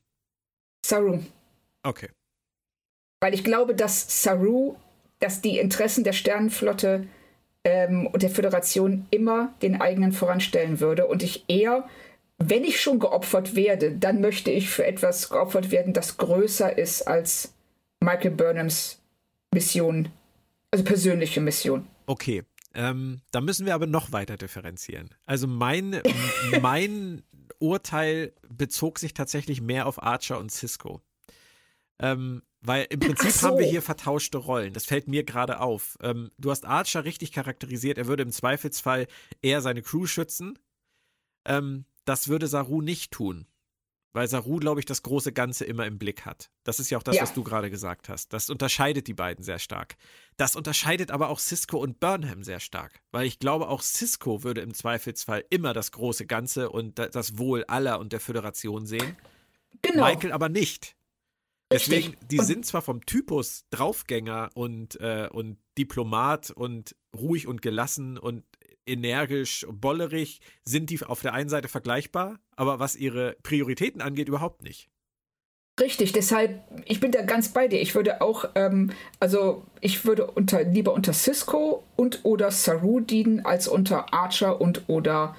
Saru. 0.85 1.21
Okay. 1.83 2.11
Weil 3.21 3.35
ich 3.35 3.43
glaube, 3.43 3.75
dass 3.75 4.23
Saru, 4.23 4.77
dass 5.19 5.41
die 5.41 5.59
Interessen 5.59 6.05
der 6.05 6.13
Sternenflotte 6.13 7.09
ähm, 7.67 8.07
und 8.07 8.23
der 8.23 8.31
Föderation 8.31 9.07
immer 9.11 9.53
den 9.61 9.81
eigenen 9.81 10.13
voranstellen 10.13 10.79
würde 10.79 11.07
und 11.07 11.25
ich 11.25 11.45
eher, 11.49 11.85
wenn 12.39 12.63
ich 12.63 12.81
schon 12.81 13.01
geopfert 13.01 13.57
werde, 13.57 13.91
dann 13.91 14.21
möchte 14.21 14.53
ich 14.53 14.71
für 14.71 14.87
etwas 14.87 15.31
geopfert 15.31 15.73
werden, 15.73 15.93
das 15.93 16.17
größer 16.17 16.79
ist 16.79 17.03
als 17.03 17.55
Michael 18.01 18.31
Burnhams 18.31 19.01
Mission, 19.53 20.11
also 20.71 20.85
persönliche 20.85 21.41
Mission. 21.41 21.89
Okay, 22.07 22.45
ähm, 22.73 23.21
da 23.33 23.41
müssen 23.41 23.67
wir 23.67 23.75
aber 23.75 23.89
noch 23.89 24.13
weiter 24.13 24.37
differenzieren. 24.37 25.11
Also 25.25 25.49
mein, 25.49 26.01
mein 26.63 27.25
Urteil 27.59 28.33
bezog 28.49 29.01
sich 29.01 29.13
tatsächlich 29.13 29.61
mehr 29.61 29.87
auf 29.87 30.01
Archer 30.01 30.39
und 30.39 30.53
Cisco. 30.53 31.01
Ähm, 31.99 32.43
weil 32.61 32.87
im 32.91 33.01
Prinzip 33.01 33.31
so. 33.31 33.47
haben 33.49 33.59
wir 33.59 33.67
hier 33.67 33.83
vertauschte 33.83 34.39
Rollen. 34.39 34.73
Das 34.73 34.85
fällt 34.85 35.09
mir 35.09 35.25
gerade 35.25 35.61
auf. 35.61 35.97
Ähm, 36.03 36.31
du 36.39 36.51
hast 36.51 36.65
Archer 36.65 37.05
richtig 37.05 37.33
charakterisiert. 37.33 37.99
Er 37.99 38.07
würde 38.07 38.23
im 38.23 38.33
Zweifelsfall 38.33 39.07
eher 39.43 39.61
seine 39.61 39.83
Crew 39.83 40.07
schützen. 40.07 40.59
Ähm, 41.45 41.85
das 42.05 42.29
würde 42.29 42.47
Saru 42.47 42.83
nicht 42.83 43.13
tun. 43.13 43.47
Weil 44.17 44.29
Saru, 44.29 44.57
glaube 44.57 44.81
ich, 44.81 44.87
das 44.87 45.03
große 45.03 45.31
Ganze 45.33 45.67
immer 45.67 45.85
im 45.85 45.99
Blick 45.99 46.25
hat. 46.25 46.51
Das 46.65 46.81
ist 46.81 46.89
ja 46.89 46.97
auch 46.97 47.03
das, 47.03 47.17
ja. 47.17 47.23
was 47.23 47.35
du 47.35 47.45
gerade 47.45 47.71
gesagt 47.71 48.09
hast. 48.09 48.33
Das 48.33 48.49
unterscheidet 48.49 49.09
die 49.09 49.15
beiden 49.15 49.45
sehr 49.45 49.59
stark. 49.59 49.97
Das 50.39 50.57
unterscheidet 50.57 51.11
aber 51.11 51.29
auch 51.29 51.39
Cisco 51.39 51.77
und 51.77 52.01
Burnham 52.01 52.43
sehr 52.43 52.61
stark. 52.61 53.03
Weil 53.13 53.27
ich 53.27 53.39
glaube, 53.39 53.69
auch 53.69 53.83
Cisco 53.83 54.43
würde 54.43 54.63
im 54.63 54.73
Zweifelsfall 54.73 55.45
immer 55.51 55.75
das 55.75 55.93
große 55.93 56.25
Ganze 56.25 56.71
und 56.71 56.99
das 56.99 57.37
Wohl 57.37 57.65
aller 57.65 58.01
und 58.01 58.15
der 58.15 58.21
Föderation 58.21 58.87
sehen. 58.87 59.19
Genau. 59.83 60.07
Michael 60.07 60.33
aber 60.33 60.49
nicht. 60.49 60.97
Deswegen, 61.73 62.15
die 62.31 62.39
sind 62.39 62.65
zwar 62.65 62.83
vom 62.83 63.05
Typus 63.07 63.65
Draufgänger 63.71 64.51
und, 64.55 65.01
äh, 65.01 65.29
und 65.33 65.59
Diplomat 65.77 66.51
und 66.51 66.95
ruhig 67.17 67.49
und 67.49 67.61
gelassen 67.61 68.19
und 68.19 68.45
energisch, 68.87 69.67
bollerig, 69.69 70.41
sind 70.65 70.91
die 70.91 71.03
auf 71.03 71.21
der 71.23 71.35
einen 71.35 71.49
Seite 71.49 71.69
vergleichbar, 71.69 72.39
aber 72.55 72.79
was 72.79 72.95
ihre 72.95 73.37
Prioritäten 73.43 74.01
angeht, 74.01 74.29
überhaupt 74.29 74.63
nicht. 74.63 74.89
Richtig, 75.79 76.13
deshalb, 76.13 76.63
ich 76.87 77.01
bin 77.01 77.13
da 77.13 77.21
ganz 77.23 77.51
bei 77.51 77.69
dir. 77.69 77.81
Ich 77.83 77.95
würde 77.95 78.23
auch, 78.23 78.49
ähm, 78.55 78.93
also 79.21 79.67
ich 79.83 80.07
würde 80.07 80.31
unter, 80.31 80.63
lieber 80.63 80.95
unter 80.95 81.13
Cisco 81.13 81.85
und 81.97 82.21
oder 82.23 82.51
Saru 82.51 83.01
dienen, 83.01 83.45
als 83.45 83.69
unter 83.69 84.15
Archer 84.15 84.59
und 84.61 84.85
oder 84.87 85.37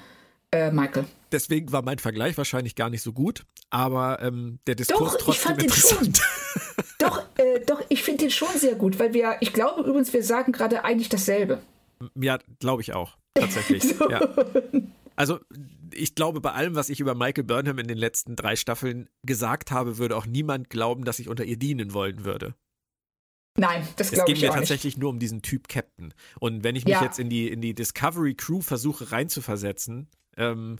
äh, 0.52 0.70
Michael. 0.70 1.06
Deswegen 1.32 1.72
war 1.72 1.82
mein 1.82 1.98
Vergleich 1.98 2.36
wahrscheinlich 2.36 2.74
gar 2.74 2.90
nicht 2.90 3.02
so 3.02 3.12
gut 3.12 3.44
aber 3.70 4.22
ähm, 4.22 4.58
der 4.66 4.74
Diskurs 4.74 5.12
doch, 5.12 5.18
trotzdem 5.18 5.32
ich 5.32 5.38
fand 5.40 5.62
interessant. 5.62 6.06
Den 6.06 6.14
schon, 6.14 6.84
doch, 6.98 7.22
äh, 7.36 7.60
doch, 7.66 7.82
ich 7.88 8.02
finde 8.02 8.24
den 8.24 8.30
schon 8.30 8.56
sehr 8.56 8.74
gut, 8.74 8.98
weil 8.98 9.12
wir, 9.12 9.36
ich 9.40 9.52
glaube 9.52 9.82
übrigens, 9.82 10.12
wir 10.12 10.22
sagen 10.22 10.52
gerade 10.52 10.84
eigentlich 10.84 11.08
dasselbe. 11.08 11.60
Ja, 12.14 12.38
glaube 12.60 12.82
ich 12.82 12.94
auch, 12.94 13.16
tatsächlich. 13.34 13.82
so. 13.98 14.10
ja. 14.10 14.20
Also, 15.16 15.40
ich 15.92 16.14
glaube, 16.14 16.40
bei 16.40 16.52
allem, 16.52 16.76
was 16.76 16.88
ich 16.88 17.00
über 17.00 17.14
Michael 17.14 17.44
Burnham 17.44 17.78
in 17.78 17.88
den 17.88 17.98
letzten 17.98 18.36
drei 18.36 18.56
Staffeln 18.56 19.08
gesagt 19.24 19.70
habe, 19.70 19.98
würde 19.98 20.16
auch 20.16 20.26
niemand 20.26 20.70
glauben, 20.70 21.04
dass 21.04 21.18
ich 21.18 21.28
unter 21.28 21.44
ihr 21.44 21.56
dienen 21.56 21.92
wollen 21.92 22.24
würde. 22.24 22.54
Nein, 23.56 23.86
das 23.96 24.12
glaube 24.12 24.30
ich 24.30 24.36
nicht. 24.36 24.36
Es 24.36 24.40
ging 24.40 24.50
mir 24.50 24.60
tatsächlich 24.60 24.96
nur 24.96 25.10
um 25.10 25.18
diesen 25.18 25.42
Typ 25.42 25.66
Captain. 25.66 26.14
Und 26.38 26.62
wenn 26.62 26.76
ich 26.76 26.84
mich 26.84 26.94
ja. 26.94 27.02
jetzt 27.02 27.18
in 27.18 27.28
die, 27.28 27.48
in 27.48 27.60
die 27.60 27.74
Discovery 27.74 28.34
Crew 28.34 28.60
versuche 28.60 29.10
reinzuversetzen, 29.10 30.08
ähm, 30.36 30.76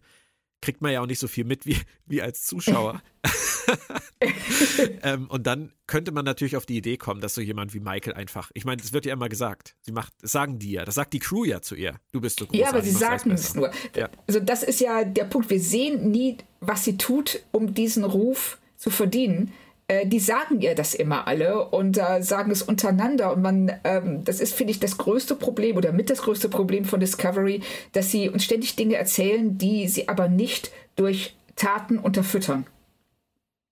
kriegt 0.60 0.80
man 0.82 0.92
ja 0.92 1.00
auch 1.00 1.06
nicht 1.06 1.18
so 1.18 1.28
viel 1.28 1.44
mit 1.44 1.66
wie, 1.66 1.78
wie 2.06 2.22
als 2.22 2.44
Zuschauer. 2.44 3.02
ähm, 5.02 5.26
und 5.28 5.46
dann 5.46 5.72
könnte 5.86 6.12
man 6.12 6.24
natürlich 6.24 6.56
auf 6.56 6.66
die 6.66 6.76
Idee 6.76 6.96
kommen, 6.96 7.20
dass 7.20 7.34
so 7.34 7.40
jemand 7.40 7.74
wie 7.74 7.80
Michael 7.80 8.14
einfach, 8.14 8.50
ich 8.54 8.64
meine, 8.64 8.80
das 8.80 8.92
wird 8.92 9.06
ja 9.06 9.12
immer 9.12 9.28
gesagt, 9.28 9.76
sie 9.80 9.92
macht, 9.92 10.12
das 10.20 10.32
sagen 10.32 10.58
die 10.58 10.72
ja, 10.72 10.84
das 10.84 10.94
sagt 10.94 11.12
die 11.12 11.18
Crew 11.18 11.44
ja 11.44 11.60
zu 11.60 11.74
ihr, 11.74 12.00
du 12.12 12.20
bist 12.20 12.38
so 12.38 12.46
groß. 12.46 12.58
Ja, 12.58 12.68
aber 12.70 12.82
sie 12.82 12.90
sagen 12.90 13.30
es 13.32 13.54
nur. 13.54 13.70
Ja. 13.94 14.08
Also 14.26 14.40
das 14.40 14.62
ist 14.62 14.80
ja 14.80 15.04
der 15.04 15.24
Punkt, 15.24 15.50
wir 15.50 15.60
sehen 15.60 16.10
nie, 16.10 16.38
was 16.60 16.84
sie 16.84 16.96
tut, 16.96 17.40
um 17.52 17.74
diesen 17.74 18.04
Ruf 18.04 18.58
zu 18.76 18.90
verdienen. 18.90 19.52
Äh, 19.88 20.06
die 20.06 20.20
sagen 20.20 20.60
ihr 20.60 20.74
das 20.74 20.94
immer 20.94 21.26
alle 21.26 21.64
und 21.70 21.96
äh, 21.96 22.22
sagen 22.22 22.50
es 22.50 22.62
untereinander. 22.62 23.32
Und 23.32 23.42
man, 23.42 23.72
ähm, 23.84 24.22
das 24.22 24.38
ist, 24.38 24.54
finde 24.54 24.70
ich, 24.72 24.80
das 24.80 24.98
größte 24.98 25.34
Problem 25.34 25.76
oder 25.76 25.92
mit 25.92 26.10
das 26.10 26.22
größte 26.22 26.50
Problem 26.50 26.84
von 26.84 27.00
Discovery, 27.00 27.62
dass 27.92 28.10
sie 28.10 28.28
uns 28.28 28.44
ständig 28.44 28.76
Dinge 28.76 28.96
erzählen, 28.96 29.56
die 29.56 29.88
sie 29.88 30.08
aber 30.08 30.28
nicht 30.28 30.70
durch 30.96 31.34
Taten 31.56 31.98
unterfüttern. 31.98 32.66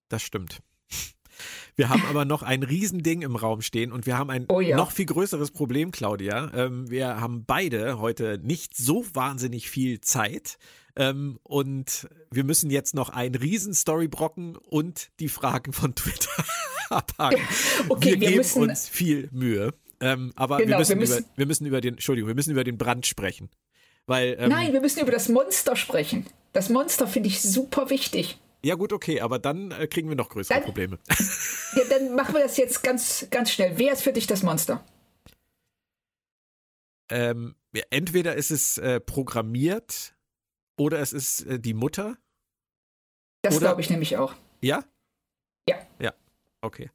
Das 0.09 0.23
stimmt. 0.23 0.61
Wir 1.77 1.91
haben 1.91 2.03
aber 2.09 2.25
noch 2.25 2.43
ein 2.43 2.63
Riesending 2.63 3.21
im 3.21 3.37
Raum 3.37 3.61
stehen 3.61 3.93
und 3.93 4.07
wir 4.07 4.17
haben 4.17 4.31
ein 4.31 4.47
oh 4.49 4.61
ja. 4.61 4.79
noch 4.79 4.93
viel 4.93 5.05
größeres 5.05 5.51
Problem, 5.51 5.91
Claudia. 5.91 6.51
Ähm, 6.55 6.91
wir 6.91 7.21
haben 7.21 7.45
beide 7.45 7.99
heute 7.99 8.41
nicht 8.43 8.75
so 8.75 9.05
wahnsinnig 9.13 9.69
viel 9.69 10.01
Zeit. 10.01 10.57
Ähm, 10.97 11.39
und 11.43 12.09
wir 12.31 12.45
müssen 12.45 12.71
jetzt 12.71 12.95
noch 12.95 13.11
einen 13.11 13.35
riesen 13.35 13.75
Storybrocken 13.75 14.57
und 14.57 15.11
die 15.21 15.29
Fragen 15.29 15.73
von 15.73 15.95
Twitter 15.95 16.45
abhaken. 16.91 17.43
Okay, 17.89 18.13
wir, 18.13 18.21
wir 18.21 18.29
geben 18.29 18.37
müssen, 18.39 18.63
uns 18.63 18.89
viel 18.89 19.29
Mühe. 19.31 19.75
Ähm, 20.01 20.33
aber 20.37 20.59
genau, 20.59 20.71
wir, 20.71 20.79
müssen 20.79 20.91
wir, 20.91 20.97
müssen, 20.97 21.19
über, 21.19 21.29
wir 21.37 21.47
müssen 21.47 21.67
über 21.67 21.81
den, 21.81 21.95
Entschuldigung, 21.95 22.29
wir 22.29 22.35
müssen 22.35 22.51
über 22.51 22.65
den 22.65 22.79
Brand 22.79 23.07
sprechen. 23.07 23.51
Weil, 24.07 24.37
ähm, 24.39 24.51
Nein, 24.51 24.73
wir 24.73 24.81
müssen 24.81 25.01
über 25.01 25.13
das 25.13 25.29
Monster 25.29 25.77
sprechen. 25.77 26.27
Das 26.53 26.69
Monster 26.69 27.07
finde 27.07 27.29
ich 27.29 27.43
super 27.43 27.91
wichtig. 27.91 28.39
Ja, 28.65 28.75
gut, 28.75 28.93
okay, 28.93 29.21
aber 29.21 29.39
dann 29.39 29.71
äh, 29.73 29.87
kriegen 29.87 30.09
wir 30.09 30.17
noch 30.17 30.29
größere 30.29 30.59
dann, 30.59 30.65
Probleme. 30.65 30.99
Ja, 31.77 31.83
dann 31.91 32.15
machen 32.15 32.35
wir 32.35 32.41
das 32.41 32.57
jetzt 32.57 32.83
ganz, 32.83 33.27
ganz 33.31 33.51
schnell. 33.51 33.75
Wer 33.77 33.93
ist 33.93 34.01
für 34.01 34.13
dich 34.13 34.27
das 34.27 34.43
Monster? 34.43 34.83
Ähm, 37.11 37.55
entweder 37.91 38.35
ist 38.35 38.51
es 38.51 38.79
äh, 38.79 38.99
programmiert 38.99 40.16
oder 40.77 41.01
es 41.01 41.13
ist 41.13 41.47
äh, 41.47 41.59
die 41.59 41.75
Mutter. 41.75 42.17
Das 43.43 43.59
glaube 43.59 43.81
ich 43.81 43.91
nämlich 43.91 44.17
auch. 44.17 44.35
Ja? 44.61 44.85
Ja. 45.69 45.77
Ja, 45.99 46.13
okay. 46.61 46.91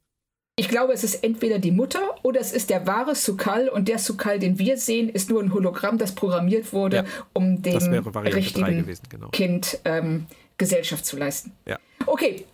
Ich 0.56 0.68
glaube, 0.68 0.92
es 0.92 1.02
ist 1.02 1.24
entweder 1.24 1.58
die 1.58 1.70
Mutter 1.70 2.00
oder 2.22 2.40
es 2.40 2.52
ist 2.52 2.68
der 2.68 2.86
wahre 2.86 3.14
Sukal 3.14 3.68
und 3.70 3.88
der 3.88 3.98
Sukal, 3.98 4.38
den 4.38 4.58
wir 4.58 4.76
sehen, 4.76 5.08
ist 5.08 5.30
nur 5.30 5.42
ein 5.42 5.52
Hologramm, 5.54 5.96
das 5.96 6.14
programmiert 6.14 6.72
wurde, 6.74 6.96
ja, 6.96 7.04
um 7.32 7.62
dem 7.62 7.76
richtigen 7.76 8.80
gewesen, 8.80 9.04
genau. 9.08 9.30
Kind 9.30 9.80
ähm, 9.86 10.26
Gesellschaft 10.58 11.06
zu 11.06 11.16
leisten. 11.16 11.52
Ja. 11.66 11.78
Okay. 12.06 12.44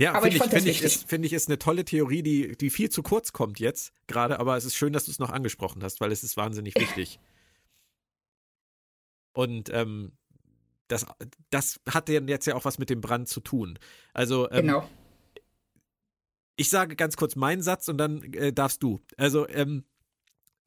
Ja, 0.00 0.20
finde 0.20 0.36
ich, 0.36 0.42
find 0.42 0.66
ich, 0.66 0.82
ist, 0.82 1.08
find 1.08 1.24
ich, 1.24 1.32
ist 1.32 1.48
eine 1.48 1.58
tolle 1.60 1.84
Theorie, 1.84 2.24
die, 2.24 2.56
die 2.56 2.70
viel 2.70 2.90
zu 2.90 3.04
kurz 3.04 3.32
kommt 3.32 3.60
jetzt 3.60 3.92
gerade, 4.08 4.40
aber 4.40 4.56
es 4.56 4.64
ist 4.64 4.74
schön, 4.74 4.92
dass 4.92 5.04
du 5.04 5.12
es 5.12 5.20
noch 5.20 5.30
angesprochen 5.30 5.84
hast, 5.84 6.00
weil 6.00 6.10
es 6.10 6.24
ist 6.24 6.36
wahnsinnig 6.36 6.74
wichtig. 6.78 7.20
Und 9.32 9.70
ähm, 9.72 10.12
das, 10.88 11.06
das 11.50 11.80
hat 11.88 12.08
jetzt 12.08 12.46
ja 12.46 12.54
auch 12.54 12.64
was 12.64 12.78
mit 12.78 12.90
dem 12.90 13.00
Brand 13.00 13.28
zu 13.28 13.40
tun. 13.40 13.78
Also, 14.12 14.50
ähm, 14.50 14.66
genau. 14.66 14.88
Ich 16.56 16.70
sage 16.70 16.94
ganz 16.94 17.16
kurz 17.16 17.36
meinen 17.36 17.62
Satz 17.62 17.88
und 17.88 17.98
dann 17.98 18.22
äh, 18.34 18.52
darfst 18.52 18.82
du. 18.82 19.00
Also, 19.16 19.48
ähm, 19.48 19.84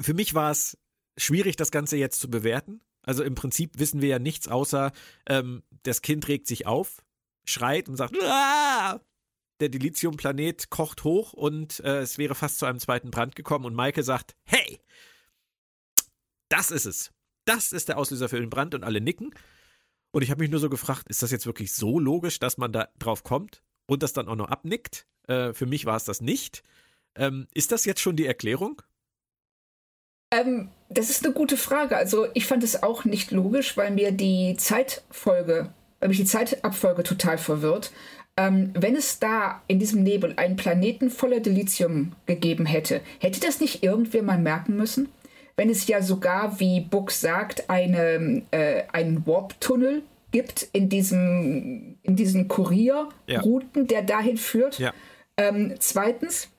für 0.01 0.13
mich 0.13 0.33
war 0.33 0.51
es 0.51 0.77
schwierig, 1.17 1.55
das 1.55 1.71
Ganze 1.71 1.97
jetzt 1.97 2.19
zu 2.19 2.29
bewerten. 2.29 2.81
Also 3.03 3.23
im 3.23 3.35
Prinzip 3.35 3.79
wissen 3.79 4.01
wir 4.01 4.09
ja 4.09 4.19
nichts, 4.19 4.47
außer 4.47 4.91
ähm, 5.27 5.63
das 5.83 6.01
Kind 6.01 6.27
regt 6.27 6.45
sich 6.45 6.67
auf, 6.67 7.03
schreit 7.45 7.87
und 7.87 7.95
sagt, 7.95 8.21
Aah! 8.21 8.99
der 9.59 9.69
Dilithium-Planet 9.69 10.69
kocht 10.69 11.03
hoch 11.03 11.33
und 11.33 11.79
äh, 11.79 11.99
es 11.99 12.17
wäre 12.17 12.35
fast 12.35 12.59
zu 12.59 12.65
einem 12.65 12.79
zweiten 12.79 13.09
Brand 13.09 13.35
gekommen 13.35 13.65
und 13.65 13.75
Michael 13.75 14.03
sagt, 14.03 14.35
hey, 14.43 14.79
das 16.49 16.69
ist 16.69 16.85
es. 16.85 17.11
Das 17.45 17.71
ist 17.71 17.87
der 17.89 17.97
Auslöser 17.97 18.29
für 18.29 18.39
den 18.39 18.49
Brand 18.49 18.75
und 18.75 18.83
alle 18.83 19.01
nicken. 19.01 19.33
Und 20.17 20.23
ich 20.23 20.31
habe 20.31 20.41
mich 20.41 20.49
nur 20.49 20.59
so 20.59 20.67
gefragt, 20.67 21.09
ist 21.09 21.21
das 21.21 21.29
jetzt 21.29 21.45
wirklich 21.45 21.73
so 21.73 21.99
logisch, 21.99 22.39
dass 22.39 22.57
man 22.57 22.71
da 22.71 22.87
drauf 22.97 23.23
kommt 23.23 23.61
und 23.85 24.01
das 24.01 24.13
dann 24.13 24.27
auch 24.27 24.35
noch 24.35 24.49
abnickt? 24.49 25.05
Äh, 25.27 25.53
für 25.53 25.67
mich 25.67 25.85
war 25.85 25.95
es 25.95 26.05
das 26.05 26.21
nicht. 26.21 26.63
Ähm, 27.15 27.45
ist 27.53 27.71
das 27.71 27.85
jetzt 27.85 28.01
schon 28.01 28.15
die 28.15 28.25
Erklärung? 28.25 28.81
Ähm, 30.33 30.69
das 30.89 31.11
ist 31.11 31.23
eine 31.23 31.35
gute 31.35 31.55
Frage. 31.55 31.95
Also 31.95 32.25
ich 32.33 32.47
fand 32.47 32.63
es 32.63 32.81
auch 32.81 33.05
nicht 33.05 33.29
logisch, 33.29 33.77
weil 33.77 33.91
mir 33.91 34.11
die 34.11 34.55
Zeitfolge, 34.57 35.71
weil 35.99 36.09
mich 36.09 36.17
die 36.17 36.25
Zeitabfolge 36.25 37.03
total 37.03 37.37
verwirrt. 37.37 37.91
Ähm, 38.37 38.71
wenn 38.73 38.95
es 38.95 39.19
da 39.19 39.61
in 39.67 39.77
diesem 39.77 40.01
Nebel 40.01 40.33
einen 40.37 40.55
Planeten 40.55 41.11
voller 41.11 41.41
Dilithium 41.41 42.13
gegeben 42.25 42.65
hätte, 42.65 43.01
hätte 43.19 43.39
das 43.39 43.59
nicht 43.59 43.83
irgendwer 43.83 44.23
mal 44.23 44.39
merken 44.39 44.77
müssen? 44.77 45.09
Wenn 45.57 45.69
es 45.69 45.87
ja 45.87 46.01
sogar, 46.01 46.59
wie 46.59 46.81
Book 46.81 47.11
sagt, 47.11 47.69
eine, 47.69 48.43
äh, 48.51 48.83
einen 48.93 49.25
Warp-Tunnel 49.25 50.03
gibt 50.31 50.67
in, 50.71 50.87
diesem, 50.87 51.97
in 52.03 52.15
diesen 52.15 52.47
Kurierrouten, 52.47 53.81
ja. 53.81 53.87
der 53.87 54.01
dahin 54.03 54.37
führt. 54.37 54.77
Ja. 54.77 54.93
Ähm, 55.35 55.73
zweitens, 55.79 56.49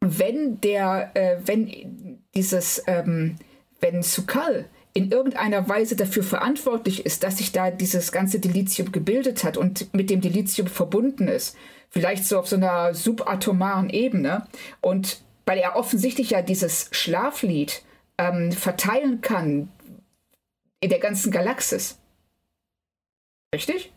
wenn 0.00 0.60
der, 0.62 1.10
äh, 1.14 1.36
wenn 1.44 2.18
dieses, 2.34 2.82
ähm, 2.86 3.36
wenn 3.80 4.02
Sukal 4.02 4.64
in 4.94 5.10
irgendeiner 5.10 5.68
Weise 5.68 5.94
dafür 5.94 6.22
verantwortlich 6.22 7.06
ist, 7.06 7.22
dass 7.22 7.38
sich 7.38 7.52
da 7.52 7.70
dieses 7.70 8.10
ganze 8.10 8.40
Delizium 8.40 8.90
gebildet 8.90 9.44
hat 9.44 9.56
und 9.56 9.92
mit 9.94 10.10
dem 10.10 10.20
Delizium 10.20 10.66
verbunden 10.66 11.28
ist. 11.28 11.56
Vielleicht 11.90 12.24
so 12.24 12.38
auf 12.38 12.48
so 12.48 12.56
einer 12.56 12.94
subatomaren 12.94 13.90
Ebene. 13.90 14.46
Und 14.80 15.20
weil 15.46 15.58
er 15.58 15.76
offensichtlich 15.76 16.30
ja 16.30 16.42
dieses 16.42 16.88
Schlaflied 16.90 17.82
ähm, 18.20 18.52
verteilen 18.52 19.20
kann 19.22 19.70
in 20.80 20.90
der 20.90 20.98
ganzen 20.98 21.32
Galaxis. 21.32 21.98
Richtig? 23.54 23.92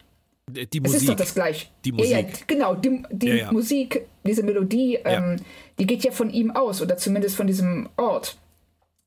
Die 0.49 0.80
Musik. 0.80 0.95
Es 0.95 1.01
ist 1.03 1.09
doch 1.09 1.15
das 1.15 1.34
gleiche. 1.34 1.67
Die 1.86 1.91
Musik. 1.91 2.11
Ja, 2.11 2.19
ja, 2.19 2.28
genau, 2.47 2.76
die, 2.76 3.03
die 3.11 3.28
Ja. 3.28 3.51
Musik, 3.51 4.05
diese 4.26 4.43
Melodie, 4.43 4.99
ähm, 5.05 5.38
die 5.80 5.86
geht 5.86 6.03
ja 6.03 6.11
von 6.11 6.30
ihm 6.30 6.51
aus 6.51 6.82
oder 6.82 6.97
zumindest 6.97 7.36
von 7.36 7.47
diesem 7.47 7.89
Ort. 7.97 8.38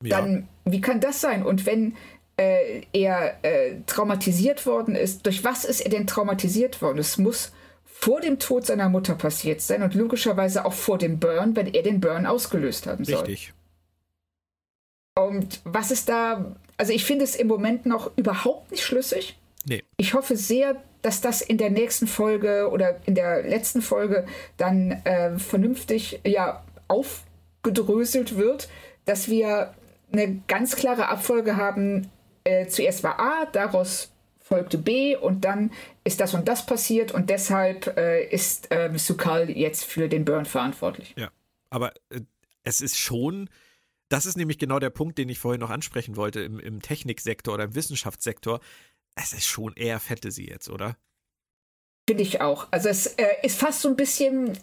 Dann, 0.01 0.47
wie 0.65 0.81
kann 0.81 0.99
das 0.99 1.21
sein? 1.21 1.43
Und 1.43 1.65
wenn 1.65 1.95
äh, 2.37 2.81
er 2.93 3.43
äh, 3.43 3.81
traumatisiert 3.87 4.65
worden 4.65 4.95
ist, 4.95 5.25
durch 5.25 5.43
was 5.43 5.65
ist 5.65 5.81
er 5.81 5.89
denn 5.89 6.05
traumatisiert 6.05 6.81
worden? 6.81 6.99
Es 6.99 7.17
muss 7.17 7.51
vor 7.83 8.21
dem 8.21 8.37
Tod 8.37 8.65
seiner 8.65 8.89
Mutter 8.89 9.15
passiert 9.15 9.61
sein 9.61 9.81
und 9.81 9.95
logischerweise 9.95 10.65
auch 10.65 10.73
vor 10.73 10.99
dem 10.99 11.19
Burn, 11.19 11.55
wenn 11.55 11.67
er 11.67 11.81
den 11.81 11.99
Burn 11.99 12.27
ausgelöst 12.27 12.85
haben 12.85 13.05
soll. 13.05 13.25
Richtig. 13.25 13.53
Und 15.17 15.61
was 15.63 15.89
ist 15.89 16.09
da, 16.09 16.55
also 16.77 16.93
ich 16.93 17.03
finde 17.03 17.23
es 17.23 17.35
im 17.35 17.47
Moment 17.47 17.87
noch 17.87 18.11
überhaupt 18.17 18.69
nicht 18.69 18.83
schlüssig. 18.83 19.35
Nee. 19.65 19.83
Ich 19.97 20.13
hoffe 20.13 20.37
sehr, 20.37 20.75
dass 21.01 21.21
das 21.21 21.41
in 21.41 21.57
der 21.57 21.71
nächsten 21.71 22.05
Folge 22.05 22.69
oder 22.71 22.99
in 23.07 23.15
der 23.15 23.41
letzten 23.41 23.81
Folge 23.81 24.27
dann 24.57 24.91
äh, 25.05 25.39
vernünftig 25.39 26.19
ja, 26.23 26.63
aufgedröselt 26.87 28.37
wird, 28.37 28.69
dass 29.05 29.27
wir 29.27 29.73
eine 30.11 30.41
ganz 30.47 30.75
klare 30.75 31.09
Abfolge 31.09 31.57
haben. 31.57 32.11
Äh, 32.43 32.67
zuerst 32.67 33.03
war 33.03 33.19
A, 33.19 33.45
daraus 33.45 34.11
folgte 34.39 34.77
B 34.77 35.15
und 35.15 35.45
dann 35.45 35.71
ist 36.03 36.21
das 36.21 36.35
und 36.35 36.47
das 36.47 36.65
passiert 36.65 37.11
und 37.11 37.31
deshalb 37.31 37.97
äh, 37.97 38.23
ist 38.23 38.71
äh, 38.71 38.89
Sukal 38.95 39.49
jetzt 39.49 39.83
für 39.83 40.07
den 40.07 40.25
Burn 40.25 40.45
verantwortlich. 40.45 41.15
Ja. 41.17 41.29
Aber 41.71 41.91
äh, 42.09 42.21
es 42.63 42.81
ist 42.81 42.97
schon, 42.97 43.49
das 44.09 44.25
ist 44.25 44.37
nämlich 44.37 44.57
genau 44.57 44.79
der 44.79 44.89
Punkt, 44.89 45.17
den 45.17 45.29
ich 45.29 45.39
vorhin 45.39 45.59
noch 45.59 45.69
ansprechen 45.69 46.15
wollte, 46.15 46.41
im, 46.41 46.59
im 46.59 46.81
Techniksektor 46.81 47.53
oder 47.53 47.65
im 47.65 47.75
Wissenschaftssektor. 47.75 48.59
Es 49.15 49.33
ist 49.33 49.47
schon 49.47 49.73
eher 49.75 49.99
Fantasy 49.99 50.47
jetzt, 50.49 50.69
oder? 50.69 50.95
Finde 52.09 52.23
ich 52.23 52.41
auch. 52.41 52.67
Also 52.71 52.89
es 52.89 53.07
äh, 53.07 53.27
ist 53.43 53.59
fast 53.59 53.81
so 53.81 53.89
ein 53.89 53.95
bisschen, 53.95 54.57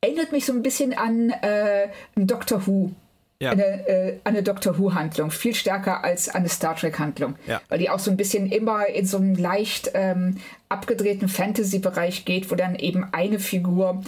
erinnert 0.00 0.32
mich 0.32 0.46
so 0.46 0.52
ein 0.52 0.62
bisschen 0.62 0.94
an 0.94 1.30
äh, 1.30 1.88
ein 2.16 2.26
Doctor 2.26 2.66
Who. 2.66 2.92
Ja. 3.38 3.50
Eine, 3.50 3.86
äh, 3.86 4.18
eine 4.24 4.42
Doctor 4.42 4.78
Who-Handlung, 4.78 5.30
viel 5.30 5.54
stärker 5.54 6.02
als 6.02 6.30
eine 6.30 6.48
Star 6.48 6.74
Trek-Handlung. 6.74 7.36
Ja. 7.46 7.60
Weil 7.68 7.80
die 7.80 7.90
auch 7.90 7.98
so 7.98 8.10
ein 8.10 8.16
bisschen 8.16 8.50
immer 8.50 8.86
in 8.86 9.04
so 9.04 9.18
einem 9.18 9.34
leicht 9.34 9.90
ähm, 9.92 10.38
abgedrehten 10.70 11.28
Fantasy-Bereich 11.28 12.24
geht, 12.24 12.50
wo 12.50 12.54
dann 12.54 12.76
eben 12.76 13.04
eine 13.12 13.38
Figur 13.38 14.02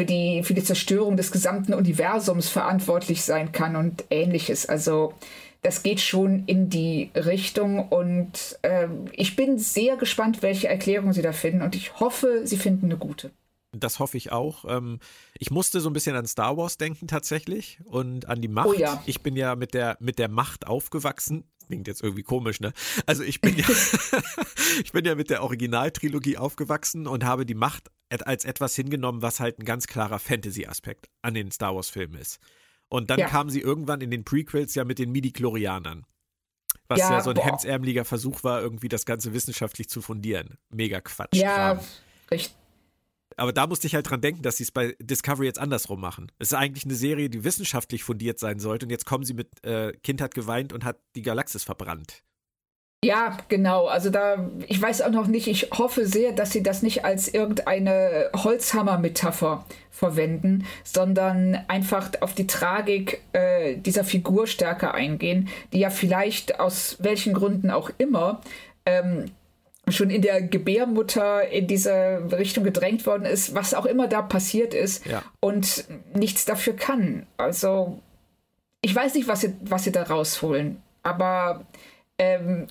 für 0.00 0.06
die, 0.06 0.42
für 0.42 0.54
die 0.54 0.64
Zerstörung 0.64 1.18
des 1.18 1.30
gesamten 1.30 1.74
Universums 1.74 2.48
verantwortlich 2.48 3.22
sein 3.22 3.52
kann 3.52 3.76
und 3.76 4.04
ähnliches. 4.08 4.64
Also 4.64 5.12
das 5.60 5.82
geht 5.82 6.00
schon 6.00 6.44
in 6.46 6.70
die 6.70 7.10
Richtung 7.14 7.86
und 7.88 8.58
ähm, 8.62 9.04
ich 9.12 9.36
bin 9.36 9.58
sehr 9.58 9.98
gespannt, 9.98 10.40
welche 10.40 10.68
Erklärung 10.68 11.12
sie 11.12 11.20
da 11.20 11.32
finden 11.32 11.60
und 11.60 11.74
ich 11.74 12.00
hoffe, 12.00 12.40
sie 12.44 12.56
finden 12.56 12.86
eine 12.86 12.96
gute. 12.96 13.30
Das 13.72 13.98
hoffe 13.98 14.16
ich 14.16 14.32
auch. 14.32 14.64
Ähm, 14.66 15.00
ich 15.38 15.50
musste 15.50 15.80
so 15.80 15.90
ein 15.90 15.92
bisschen 15.92 16.16
an 16.16 16.26
Star 16.26 16.56
Wars 16.56 16.78
denken 16.78 17.06
tatsächlich 17.06 17.78
und 17.84 18.26
an 18.26 18.40
die 18.40 18.48
Macht. 18.48 18.68
Oh 18.68 18.72
ja. 18.72 19.02
Ich 19.04 19.20
bin 19.20 19.36
ja 19.36 19.54
mit 19.54 19.74
der, 19.74 19.98
mit 20.00 20.18
der 20.18 20.30
Macht 20.30 20.66
aufgewachsen. 20.66 21.44
Klingt 21.66 21.88
jetzt 21.88 22.02
irgendwie 22.02 22.22
komisch, 22.22 22.58
ne? 22.60 22.72
Also 23.04 23.22
ich 23.22 23.42
bin 23.42 23.54
ja, 23.54 23.66
ich 24.82 24.92
bin 24.92 25.04
ja 25.04 25.14
mit 25.14 25.28
der 25.28 25.42
Originaltrilogie 25.42 26.38
aufgewachsen 26.38 27.06
und 27.06 27.22
habe 27.22 27.44
die 27.44 27.54
Macht 27.54 27.90
als 28.10 28.44
etwas 28.44 28.74
hingenommen, 28.74 29.22
was 29.22 29.40
halt 29.40 29.58
ein 29.58 29.64
ganz 29.64 29.86
klarer 29.86 30.18
Fantasy-Aspekt 30.18 31.08
an 31.22 31.34
den 31.34 31.50
Star 31.50 31.74
Wars-Filmen 31.74 32.18
ist. 32.20 32.38
Und 32.88 33.10
dann 33.10 33.20
Ja. 33.20 33.28
kamen 33.28 33.50
sie 33.50 33.60
irgendwann 33.60 34.00
in 34.00 34.10
den 34.10 34.24
Prequels 34.24 34.74
ja 34.74 34.84
mit 34.84 34.98
den 34.98 35.12
Midi-Chlorianern. 35.12 36.04
Was 36.88 36.98
ja, 36.98 37.12
Ja, 37.12 37.20
so 37.22 37.30
ein 37.30 37.36
boah. 37.36 37.44
hemdsärmeliger 37.46 38.04
Versuch 38.04 38.42
war, 38.42 38.60
irgendwie 38.60 38.88
das 38.88 39.06
Ganze 39.06 39.32
wissenschaftlich 39.32 39.88
zu 39.88 40.02
fundieren. 40.02 40.58
Mega 40.70 41.00
Quatsch. 41.00 41.34
Ja, 41.36 41.80
richtig. 42.30 42.54
Aber 43.36 43.52
da 43.52 43.66
musste 43.68 43.86
ich 43.86 43.94
halt 43.94 44.10
dran 44.10 44.20
denken, 44.20 44.42
dass 44.42 44.56
sie 44.56 44.64
es 44.64 44.72
bei 44.72 44.96
Discovery 45.00 45.46
jetzt 45.46 45.58
andersrum 45.60 46.00
machen. 46.00 46.30
Es 46.38 46.48
ist 46.48 46.54
eigentlich 46.54 46.84
eine 46.84 46.94
Serie, 46.96 47.30
die 47.30 47.44
wissenschaftlich 47.44 48.02
fundiert 48.02 48.38
sein 48.40 48.58
sollte 48.58 48.86
und 48.86 48.90
jetzt 48.90 49.06
kommen 49.06 49.24
sie 49.24 49.34
mit 49.34 49.64
äh, 49.64 49.92
Kind 50.02 50.20
hat 50.20 50.34
geweint 50.34 50.72
und 50.72 50.84
hat 50.84 50.98
die 51.14 51.22
Galaxis 51.22 51.62
verbrannt. 51.62 52.22
Ja, 53.02 53.38
genau. 53.48 53.86
Also 53.86 54.10
da, 54.10 54.50
ich 54.66 54.80
weiß 54.80 55.00
auch 55.02 55.10
noch 55.10 55.26
nicht, 55.26 55.46
ich 55.46 55.70
hoffe 55.72 56.04
sehr, 56.06 56.32
dass 56.32 56.50
sie 56.52 56.62
das 56.62 56.82
nicht 56.82 57.02
als 57.04 57.28
irgendeine 57.28 58.28
Holzhammer-Metapher 58.36 59.64
verwenden, 59.90 60.66
sondern 60.84 61.58
einfach 61.68 62.10
auf 62.20 62.34
die 62.34 62.46
Tragik 62.46 63.22
äh, 63.32 63.76
dieser 63.76 64.04
Figur 64.04 64.46
stärker 64.46 64.92
eingehen, 64.92 65.48
die 65.72 65.78
ja 65.80 65.88
vielleicht 65.88 66.60
aus 66.60 66.96
welchen 67.00 67.32
Gründen 67.32 67.70
auch 67.70 67.90
immer 67.96 68.42
ähm, 68.84 69.30
schon 69.88 70.10
in 70.10 70.20
der 70.20 70.42
Gebärmutter 70.42 71.48
in 71.48 71.66
diese 71.66 72.22
Richtung 72.32 72.64
gedrängt 72.64 73.06
worden 73.06 73.24
ist, 73.24 73.54
was 73.54 73.72
auch 73.72 73.86
immer 73.86 74.08
da 74.08 74.20
passiert 74.20 74.74
ist 74.74 75.06
Ja. 75.06 75.22
und 75.40 75.84
nichts 76.14 76.44
dafür 76.44 76.76
kann. 76.76 77.26
Also 77.38 77.98
ich 78.82 78.94
weiß 78.94 79.14
nicht, 79.14 79.26
was 79.26 79.40
sie, 79.40 79.54
was 79.62 79.84
sie 79.84 79.92
da 79.92 80.02
rausholen, 80.02 80.82
aber 81.02 81.64
ähm, 82.18 82.66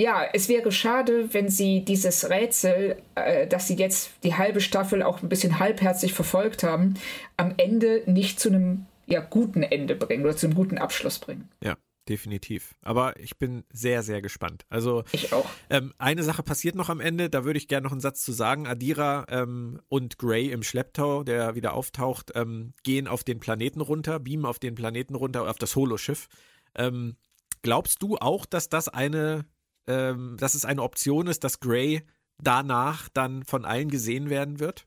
ja, 0.00 0.24
es 0.32 0.48
wäre 0.48 0.72
schade, 0.72 1.32
wenn 1.34 1.48
sie 1.48 1.84
dieses 1.84 2.30
Rätsel, 2.30 2.96
äh, 3.14 3.46
das 3.46 3.68
sie 3.68 3.76
jetzt 3.76 4.12
die 4.22 4.34
halbe 4.34 4.60
Staffel 4.60 5.02
auch 5.02 5.22
ein 5.22 5.28
bisschen 5.28 5.58
halbherzig 5.58 6.14
verfolgt 6.14 6.62
haben, 6.62 6.94
am 7.36 7.54
Ende 7.58 8.02
nicht 8.06 8.40
zu 8.40 8.48
einem 8.48 8.86
ja, 9.06 9.20
guten 9.20 9.62
Ende 9.62 9.94
bringen 9.96 10.24
oder 10.24 10.36
zu 10.36 10.46
einem 10.46 10.54
guten 10.54 10.78
Abschluss 10.78 11.18
bringen. 11.18 11.50
Ja, 11.62 11.76
definitiv. 12.08 12.74
Aber 12.82 13.18
ich 13.20 13.38
bin 13.38 13.64
sehr, 13.70 14.02
sehr 14.02 14.22
gespannt. 14.22 14.64
Also 14.70 15.04
Ich 15.12 15.32
auch. 15.34 15.48
ähm, 15.68 15.92
eine 15.98 16.22
Sache 16.22 16.42
passiert 16.42 16.76
noch 16.76 16.88
am 16.88 17.00
Ende, 17.00 17.28
da 17.28 17.44
würde 17.44 17.58
ich 17.58 17.68
gerne 17.68 17.84
noch 17.84 17.92
einen 17.92 18.00
Satz 18.00 18.22
zu 18.22 18.32
sagen. 18.32 18.66
Adira 18.66 19.26
ähm, 19.28 19.80
und 19.88 20.16
Gray 20.16 20.50
im 20.50 20.62
Schlepptau, 20.62 21.24
der 21.24 21.54
wieder 21.56 21.74
auftaucht, 21.74 22.32
ähm, 22.34 22.72
gehen 22.84 23.06
auf 23.06 23.22
den 23.22 23.38
Planeten 23.38 23.82
runter, 23.82 24.18
beamen 24.18 24.46
auf 24.46 24.58
den 24.58 24.74
Planeten 24.74 25.14
runter, 25.14 25.48
auf 25.50 25.58
das 25.58 25.76
Holoschiff. 25.76 26.28
Ähm, 26.74 27.16
glaubst 27.62 28.02
du 28.02 28.16
auch, 28.16 28.46
dass 28.46 28.68
das 28.68 28.88
eine, 28.88 29.44
ähm, 29.90 30.36
dass 30.38 30.54
es 30.54 30.64
eine 30.64 30.82
Option 30.82 31.26
ist, 31.26 31.42
dass 31.42 31.60
Gray 31.60 32.02
danach 32.38 33.08
dann 33.08 33.44
von 33.44 33.64
allen 33.64 33.90
gesehen 33.90 34.30
werden 34.30 34.60
wird? 34.60 34.86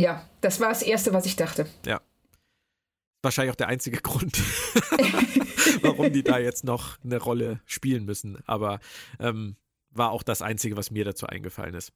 Ja, 0.00 0.28
das 0.40 0.60
war 0.60 0.70
das 0.70 0.82
Erste, 0.82 1.12
was 1.12 1.24
ich 1.24 1.36
dachte. 1.36 1.66
Wahrscheinlich 3.22 3.52
auch 3.52 3.56
der 3.56 3.68
einzige 3.68 3.98
Grund, 4.02 4.38
warum 5.82 6.12
die 6.12 6.22
da 6.22 6.38
jetzt 6.38 6.64
noch 6.64 6.98
eine 7.02 7.18
Rolle 7.18 7.60
spielen 7.64 8.04
müssen. 8.04 8.38
Aber 8.46 8.80
ähm, 9.18 9.56
war 9.90 10.10
auch 10.10 10.22
das 10.22 10.42
Einzige, 10.42 10.76
was 10.76 10.90
mir 10.90 11.04
dazu 11.04 11.26
eingefallen 11.26 11.74
ist. 11.74 11.92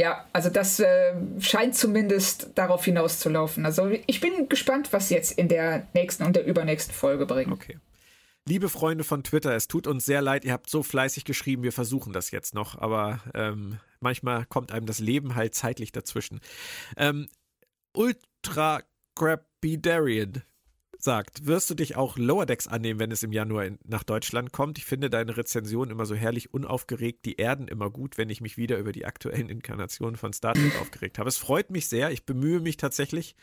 Ja, 0.00 0.26
also 0.32 0.48
das 0.48 0.80
äh, 0.80 1.14
scheint 1.40 1.76
zumindest 1.76 2.50
darauf 2.54 2.84
hinauszulaufen. 2.84 3.66
Also 3.66 3.90
ich 4.06 4.20
bin 4.20 4.48
gespannt, 4.48 4.92
was 4.92 5.10
jetzt 5.10 5.32
in 5.32 5.48
der 5.48 5.88
nächsten 5.94 6.24
und 6.24 6.36
der 6.36 6.46
übernächsten 6.46 6.94
Folge 6.94 7.26
bringen. 7.26 7.52
Okay. 7.52 7.78
Liebe 8.48 8.68
Freunde 8.68 9.04
von 9.04 9.22
Twitter, 9.22 9.54
es 9.54 9.68
tut 9.68 9.86
uns 9.86 10.04
sehr 10.04 10.20
leid, 10.20 10.44
ihr 10.44 10.52
habt 10.52 10.68
so 10.68 10.82
fleißig 10.82 11.24
geschrieben, 11.24 11.62
wir 11.62 11.72
versuchen 11.72 12.12
das 12.12 12.32
jetzt 12.32 12.54
noch, 12.54 12.76
aber 12.76 13.20
ähm, 13.34 13.78
manchmal 14.00 14.46
kommt 14.46 14.72
einem 14.72 14.86
das 14.86 14.98
Leben 14.98 15.36
halt 15.36 15.54
zeitlich 15.54 15.92
dazwischen. 15.92 16.40
Ähm, 16.96 17.28
Ultra 17.94 18.82
Crapidarian 19.14 20.42
sagt, 20.98 21.46
wirst 21.46 21.70
du 21.70 21.74
dich 21.74 21.94
auch 21.94 22.16
Lower 22.16 22.44
Decks 22.44 22.66
annehmen, 22.66 22.98
wenn 22.98 23.12
es 23.12 23.22
im 23.22 23.32
Januar 23.32 23.64
in, 23.64 23.78
nach 23.84 24.02
Deutschland 24.02 24.52
kommt? 24.52 24.76
Ich 24.78 24.86
finde 24.86 25.08
deine 25.08 25.36
Rezension 25.36 25.90
immer 25.90 26.06
so 26.06 26.16
herrlich 26.16 26.52
unaufgeregt, 26.52 27.24
die 27.24 27.36
Erden 27.36 27.68
immer 27.68 27.90
gut, 27.90 28.18
wenn 28.18 28.30
ich 28.30 28.40
mich 28.40 28.56
wieder 28.56 28.78
über 28.78 28.90
die 28.90 29.04
aktuellen 29.04 29.50
Inkarnationen 29.50 30.16
von 30.16 30.32
Star 30.32 30.54
Trek 30.54 30.80
aufgeregt 30.80 31.18
habe. 31.20 31.28
Es 31.28 31.38
freut 31.38 31.70
mich 31.70 31.88
sehr, 31.88 32.10
ich 32.10 32.24
bemühe 32.24 32.58
mich 32.58 32.76
tatsächlich. 32.76 33.36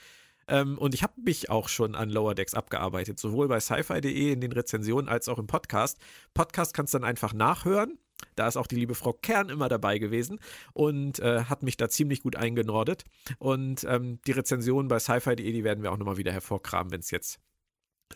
Ähm, 0.49 0.77
und 0.77 0.93
ich 0.93 1.03
habe 1.03 1.13
mich 1.21 1.49
auch 1.49 1.69
schon 1.69 1.95
an 1.95 2.09
Lower 2.09 2.35
Decks 2.35 2.53
abgearbeitet, 2.53 3.19
sowohl 3.19 3.47
bei 3.47 3.59
sci-fi.de 3.59 4.33
in 4.33 4.41
den 4.41 4.51
Rezensionen 4.51 5.07
als 5.07 5.29
auch 5.29 5.39
im 5.39 5.47
Podcast. 5.47 5.99
Podcast 6.33 6.73
kannst 6.73 6.93
du 6.93 6.97
dann 6.97 7.07
einfach 7.07 7.33
nachhören. 7.33 7.97
Da 8.35 8.47
ist 8.47 8.57
auch 8.57 8.67
die 8.67 8.75
liebe 8.75 8.95
Frau 8.95 9.13
Kern 9.13 9.49
immer 9.49 9.69
dabei 9.69 9.97
gewesen 9.97 10.39
und 10.73 11.19
äh, 11.19 11.45
hat 11.45 11.63
mich 11.63 11.77
da 11.77 11.87
ziemlich 11.87 12.21
gut 12.21 12.35
eingenordet. 12.35 13.05
Und 13.37 13.85
ähm, 13.85 14.19
die 14.27 14.31
Rezensionen 14.31 14.89
bei 14.89 14.99
sci-fi.de, 14.99 15.51
die 15.51 15.63
werden 15.63 15.83
wir 15.83 15.91
auch 15.91 15.97
nochmal 15.97 16.17
wieder 16.17 16.33
hervorkramen, 16.33 16.91
wenn 16.91 16.99
es 16.99 17.11
jetzt 17.11 17.39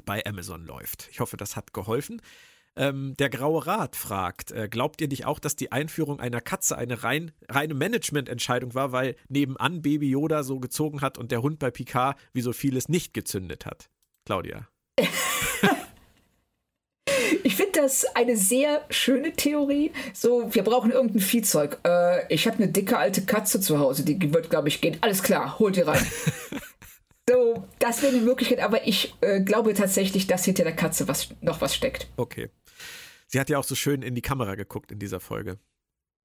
bei 0.05 0.25
Amazon 0.25 0.65
läuft. 0.65 1.07
Ich 1.11 1.19
hoffe, 1.19 1.37
das 1.37 1.55
hat 1.55 1.73
geholfen. 1.73 2.21
Ähm, 2.75 3.13
der 3.19 3.29
Graue 3.29 3.65
Rat 3.67 3.95
fragt, 3.95 4.51
äh, 4.51 4.67
glaubt 4.67 4.99
ihr 5.01 5.07
nicht 5.07 5.25
auch, 5.25 5.39
dass 5.39 5.55
die 5.55 5.71
Einführung 5.71 6.19
einer 6.19 6.41
Katze 6.41 6.77
eine 6.77 7.03
rein, 7.03 7.31
reine 7.47 7.75
Managemententscheidung 7.75 8.73
war, 8.73 8.91
weil 8.91 9.15
nebenan 9.29 9.81
Baby 9.81 10.09
Yoda 10.09 10.43
so 10.43 10.59
gezogen 10.59 11.01
hat 11.01 11.17
und 11.17 11.31
der 11.31 11.41
Hund 11.41 11.59
bei 11.59 11.69
Picard 11.69 12.17
wie 12.33 12.41
so 12.41 12.51
vieles 12.51 12.89
nicht 12.89 13.13
gezündet 13.13 13.65
hat? 13.65 13.89
Claudia. 14.25 14.67
Ich 17.45 17.57
finde 17.57 17.81
das 17.81 18.05
eine 18.15 18.37
sehr 18.37 18.85
schöne 18.89 19.33
Theorie. 19.33 19.91
So, 20.13 20.53
wir 20.55 20.63
brauchen 20.63 20.91
irgendein 20.91 21.19
Viehzeug. 21.19 21.77
Äh, 21.85 22.33
ich 22.33 22.47
habe 22.47 22.57
eine 22.57 22.69
dicke 22.69 22.97
alte 22.97 23.25
Katze 23.25 23.59
zu 23.59 23.79
Hause, 23.79 24.05
die 24.05 24.33
wird, 24.33 24.49
glaube 24.49 24.69
ich, 24.69 24.79
gehen. 24.79 24.97
Alles 25.01 25.21
klar, 25.21 25.59
hol 25.59 25.71
die 25.71 25.81
rein. 25.81 26.05
so, 27.29 27.67
das 27.79 28.01
wäre 28.01 28.13
eine 28.13 28.21
Möglichkeit, 28.21 28.59
aber 28.59 28.85
ich 28.85 29.15
äh, 29.21 29.41
glaube 29.41 29.73
tatsächlich, 29.73 30.27
dass 30.27 30.45
hinter 30.45 30.63
der 30.63 30.75
Katze 30.75 31.07
was, 31.07 31.29
noch 31.41 31.61
was 31.61 31.75
steckt. 31.75 32.07
Okay. 32.17 32.49
Sie 33.27 33.39
hat 33.39 33.49
ja 33.49 33.57
auch 33.57 33.63
so 33.63 33.75
schön 33.75 34.01
in 34.01 34.13
die 34.13 34.21
Kamera 34.21 34.55
geguckt 34.55 34.91
in 34.91 34.99
dieser 34.99 35.19
Folge. 35.19 35.57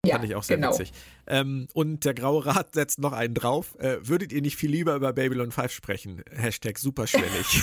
Ja, 0.05 0.17
Fand 0.17 0.25
ich 0.25 0.35
auch 0.35 0.43
sehr 0.43 0.57
genau. 0.57 0.71
witzig. 0.71 0.93
Ähm, 1.27 1.69
und 1.75 2.05
der 2.05 2.15
Graue 2.15 2.47
Rat 2.47 2.75
setzt 2.75 2.99
noch 2.99 3.13
einen 3.13 3.35
drauf. 3.35 3.77
Äh, 3.79 3.99
würdet 4.01 4.33
ihr 4.33 4.43
nicht 4.43 4.57
viel 4.57 4.71
lieber 4.71 4.95
über 4.95 5.13
Babylon 5.13 5.51
5 5.51 5.73
sprechen? 5.73 6.23
Hashtag 6.31 6.79
superschwellig. 6.79 7.63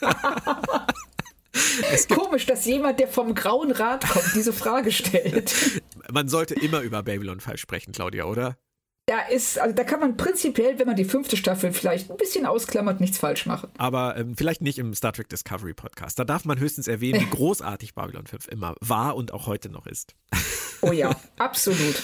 Komisch, 2.08 2.46
dass 2.46 2.64
jemand, 2.64 3.00
der 3.00 3.08
vom 3.08 3.34
Grauen 3.34 3.72
Rat 3.72 4.08
kommt, 4.08 4.34
diese 4.34 4.52
Frage 4.52 4.92
stellt. 4.92 5.82
Man 6.12 6.28
sollte 6.28 6.54
immer 6.54 6.80
über 6.80 7.02
Babylon 7.02 7.40
5 7.40 7.58
sprechen, 7.58 7.92
Claudia, 7.92 8.24
oder? 8.24 8.56
Da 9.06 9.20
ist, 9.20 9.58
also 9.58 9.74
da 9.74 9.84
kann 9.84 10.00
man 10.00 10.16
prinzipiell, 10.16 10.78
wenn 10.78 10.86
man 10.86 10.96
die 10.96 11.04
fünfte 11.04 11.36
Staffel 11.36 11.74
vielleicht 11.74 12.10
ein 12.10 12.16
bisschen 12.16 12.46
ausklammert, 12.46 13.00
nichts 13.00 13.18
falsch 13.18 13.44
machen. 13.44 13.68
Aber 13.76 14.16
ähm, 14.16 14.34
vielleicht 14.34 14.62
nicht 14.62 14.78
im 14.78 14.94
Star 14.94 15.12
Trek 15.12 15.28
Discovery 15.28 15.74
Podcast. 15.74 16.18
Da 16.18 16.24
darf 16.24 16.46
man 16.46 16.58
höchstens 16.58 16.88
erwähnen, 16.88 17.20
wie 17.20 17.26
großartig 17.30 17.94
Babylon 17.94 18.26
5 18.26 18.48
immer 18.48 18.74
war 18.80 19.14
und 19.16 19.34
auch 19.34 19.46
heute 19.46 19.68
noch 19.68 19.86
ist. 19.86 20.14
Oh 20.80 20.90
ja, 20.90 21.14
absolut. 21.36 22.02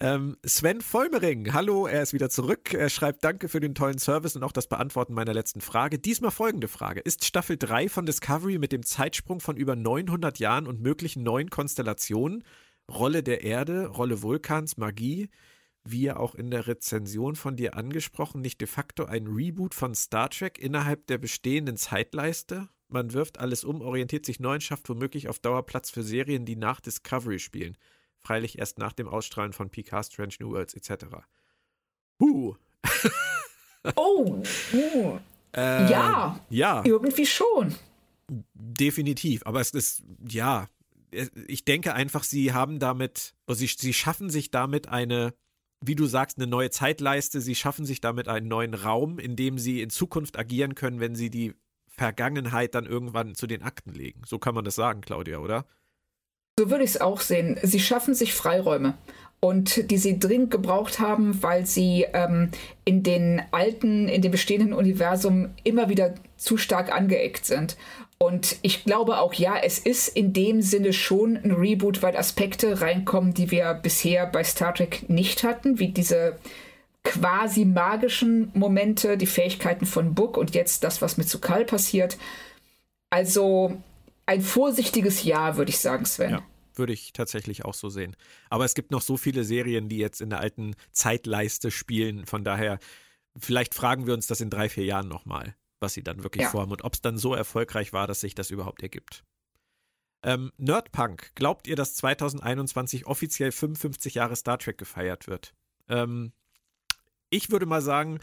ähm, 0.00 0.38
Sven 0.42 0.80
Vollmering, 0.80 1.52
hallo, 1.52 1.86
er 1.86 2.02
ist 2.02 2.14
wieder 2.14 2.30
zurück. 2.30 2.72
Er 2.72 2.88
schreibt 2.88 3.22
Danke 3.22 3.50
für 3.50 3.60
den 3.60 3.74
tollen 3.74 3.98
Service 3.98 4.34
und 4.34 4.42
auch 4.42 4.52
das 4.52 4.66
Beantworten 4.66 5.12
meiner 5.12 5.34
letzten 5.34 5.60
Frage. 5.60 5.98
Diesmal 5.98 6.30
folgende 6.30 6.68
Frage. 6.68 7.00
Ist 7.00 7.26
Staffel 7.26 7.58
3 7.58 7.90
von 7.90 8.06
Discovery 8.06 8.56
mit 8.56 8.72
dem 8.72 8.82
Zeitsprung 8.82 9.40
von 9.40 9.58
über 9.58 9.76
900 9.76 10.38
Jahren 10.38 10.66
und 10.66 10.80
möglichen 10.80 11.22
neuen 11.22 11.50
Konstellationen, 11.50 12.44
Rolle 12.90 13.22
der 13.22 13.42
Erde, 13.44 13.88
Rolle 13.88 14.22
Vulkans, 14.22 14.78
Magie, 14.78 15.28
wie 15.84 16.02
ja 16.02 16.16
auch 16.16 16.34
in 16.34 16.50
der 16.50 16.66
Rezension 16.66 17.36
von 17.36 17.56
dir 17.56 17.76
angesprochen, 17.76 18.40
nicht 18.40 18.60
de 18.60 18.68
facto 18.68 19.04
ein 19.04 19.26
Reboot 19.26 19.74
von 19.74 19.94
Star 19.94 20.30
Trek 20.30 20.58
innerhalb 20.58 21.06
der 21.06 21.18
bestehenden 21.18 21.76
Zeitleiste? 21.76 22.68
Man 22.88 23.12
wirft 23.12 23.38
alles 23.38 23.64
um, 23.64 23.80
orientiert 23.80 24.26
sich 24.26 24.40
neu 24.40 24.54
und 24.54 24.62
schafft 24.62 24.88
womöglich 24.88 25.28
auf 25.28 25.38
Dauer 25.38 25.64
Platz 25.64 25.90
für 25.90 26.02
Serien, 26.02 26.44
die 26.44 26.56
nach 26.56 26.80
Discovery 26.80 27.38
spielen. 27.38 27.78
Freilich 28.22 28.58
erst 28.58 28.78
nach 28.78 28.92
dem 28.92 29.08
Ausstrahlen 29.08 29.52
von 29.52 29.70
Picard, 29.70 30.06
Strange 30.06 30.34
New 30.40 30.50
Worlds 30.50 30.74
etc. 30.74 31.06
Huh. 32.20 32.56
oh, 33.96 34.42
uh. 34.72 35.18
äh, 35.56 35.90
ja. 35.90 36.40
Ja. 36.50 36.82
Irgendwie 36.84 37.26
schon. 37.26 37.74
Definitiv. 38.54 39.46
Aber 39.46 39.60
es 39.60 39.70
ist, 39.70 40.02
ja, 40.28 40.68
ich 41.46 41.64
denke 41.64 41.94
einfach, 41.94 42.24
sie 42.24 42.52
haben 42.52 42.78
damit, 42.78 43.34
also 43.46 43.60
sie, 43.60 43.68
sie 43.68 43.94
schaffen 43.94 44.30
sich 44.30 44.50
damit 44.50 44.88
eine 44.88 45.34
wie 45.84 45.94
du 45.94 46.06
sagst, 46.06 46.38
eine 46.38 46.46
neue 46.46 46.70
Zeitleiste. 46.70 47.40
Sie 47.40 47.54
schaffen 47.54 47.84
sich 47.84 48.00
damit 48.00 48.28
einen 48.28 48.48
neuen 48.48 48.74
Raum, 48.74 49.18
in 49.18 49.36
dem 49.36 49.58
sie 49.58 49.80
in 49.82 49.90
Zukunft 49.90 50.38
agieren 50.38 50.74
können, 50.74 51.00
wenn 51.00 51.14
sie 51.14 51.30
die 51.30 51.54
Vergangenheit 51.88 52.74
dann 52.74 52.86
irgendwann 52.86 53.34
zu 53.34 53.46
den 53.46 53.62
Akten 53.62 53.92
legen. 53.92 54.22
So 54.26 54.38
kann 54.38 54.54
man 54.54 54.64
das 54.64 54.74
sagen, 54.74 55.00
Claudia, 55.00 55.38
oder? 55.38 55.66
So 56.58 56.70
würde 56.70 56.84
ich 56.84 56.90
es 56.90 57.00
auch 57.00 57.20
sehen. 57.20 57.58
Sie 57.62 57.80
schaffen 57.80 58.14
sich 58.14 58.34
Freiräume 58.34 58.94
und 59.40 59.90
die 59.90 59.96
sie 59.96 60.18
dringend 60.18 60.50
gebraucht 60.50 60.98
haben, 60.98 61.42
weil 61.42 61.64
sie 61.64 62.06
ähm, 62.12 62.50
in 62.84 63.02
den 63.02 63.42
alten, 63.50 64.08
in 64.08 64.20
dem 64.20 64.32
bestehenden 64.32 64.74
Universum 64.74 65.50
immer 65.64 65.88
wieder 65.88 66.14
zu 66.36 66.58
stark 66.58 66.92
angeeckt 66.92 67.46
sind. 67.46 67.76
Und 68.22 68.58
ich 68.60 68.84
glaube 68.84 69.18
auch, 69.18 69.32
ja, 69.32 69.56
es 69.56 69.78
ist 69.78 70.08
in 70.08 70.34
dem 70.34 70.60
Sinne 70.60 70.92
schon 70.92 71.38
ein 71.38 71.52
Reboot, 71.52 72.02
weil 72.02 72.18
Aspekte 72.18 72.82
reinkommen, 72.82 73.32
die 73.32 73.50
wir 73.50 73.72
bisher 73.72 74.26
bei 74.26 74.44
Star 74.44 74.74
Trek 74.74 75.08
nicht 75.08 75.42
hatten, 75.42 75.78
wie 75.78 75.88
diese 75.88 76.38
quasi 77.02 77.64
magischen 77.64 78.50
Momente, 78.52 79.16
die 79.16 79.26
Fähigkeiten 79.26 79.86
von 79.86 80.14
Book 80.14 80.36
und 80.36 80.54
jetzt 80.54 80.84
das, 80.84 81.00
was 81.00 81.16
mit 81.16 81.30
Sukal 81.30 81.64
passiert. 81.64 82.18
Also 83.08 83.80
ein 84.26 84.42
vorsichtiges 84.42 85.24
Ja, 85.24 85.56
würde 85.56 85.70
ich 85.70 85.78
sagen, 85.78 86.04
Sven. 86.04 86.30
Ja, 86.32 86.42
würde 86.74 86.92
ich 86.92 87.14
tatsächlich 87.14 87.64
auch 87.64 87.74
so 87.74 87.88
sehen. 87.88 88.16
Aber 88.50 88.66
es 88.66 88.74
gibt 88.74 88.90
noch 88.90 89.00
so 89.00 89.16
viele 89.16 89.44
Serien, 89.44 89.88
die 89.88 89.96
jetzt 89.96 90.20
in 90.20 90.28
der 90.28 90.40
alten 90.40 90.76
Zeitleiste 90.92 91.70
spielen. 91.70 92.26
Von 92.26 92.44
daher, 92.44 92.80
vielleicht 93.38 93.74
fragen 93.74 94.06
wir 94.06 94.12
uns 94.12 94.26
das 94.26 94.42
in 94.42 94.50
drei, 94.50 94.68
vier 94.68 94.84
Jahren 94.84 95.08
nochmal 95.08 95.54
was 95.80 95.94
sie 95.94 96.02
dann 96.02 96.22
wirklich 96.22 96.44
ja. 96.44 96.50
vorhaben 96.50 96.72
und 96.72 96.84
ob 96.84 96.94
es 96.94 97.00
dann 97.00 97.18
so 97.18 97.34
erfolgreich 97.34 97.92
war, 97.92 98.06
dass 98.06 98.20
sich 98.20 98.34
das 98.34 98.50
überhaupt 98.50 98.82
ergibt. 98.82 99.24
Ähm, 100.22 100.52
Nerdpunk, 100.58 101.34
glaubt 101.34 101.66
ihr, 101.66 101.76
dass 101.76 101.94
2021 101.94 103.06
offiziell 103.06 103.52
55 103.52 104.14
Jahre 104.14 104.36
Star 104.36 104.58
Trek 104.58 104.76
gefeiert 104.76 105.26
wird? 105.26 105.54
Ähm, 105.88 106.32
ich 107.30 107.50
würde 107.50 107.66
mal 107.66 107.80
sagen, 107.80 108.20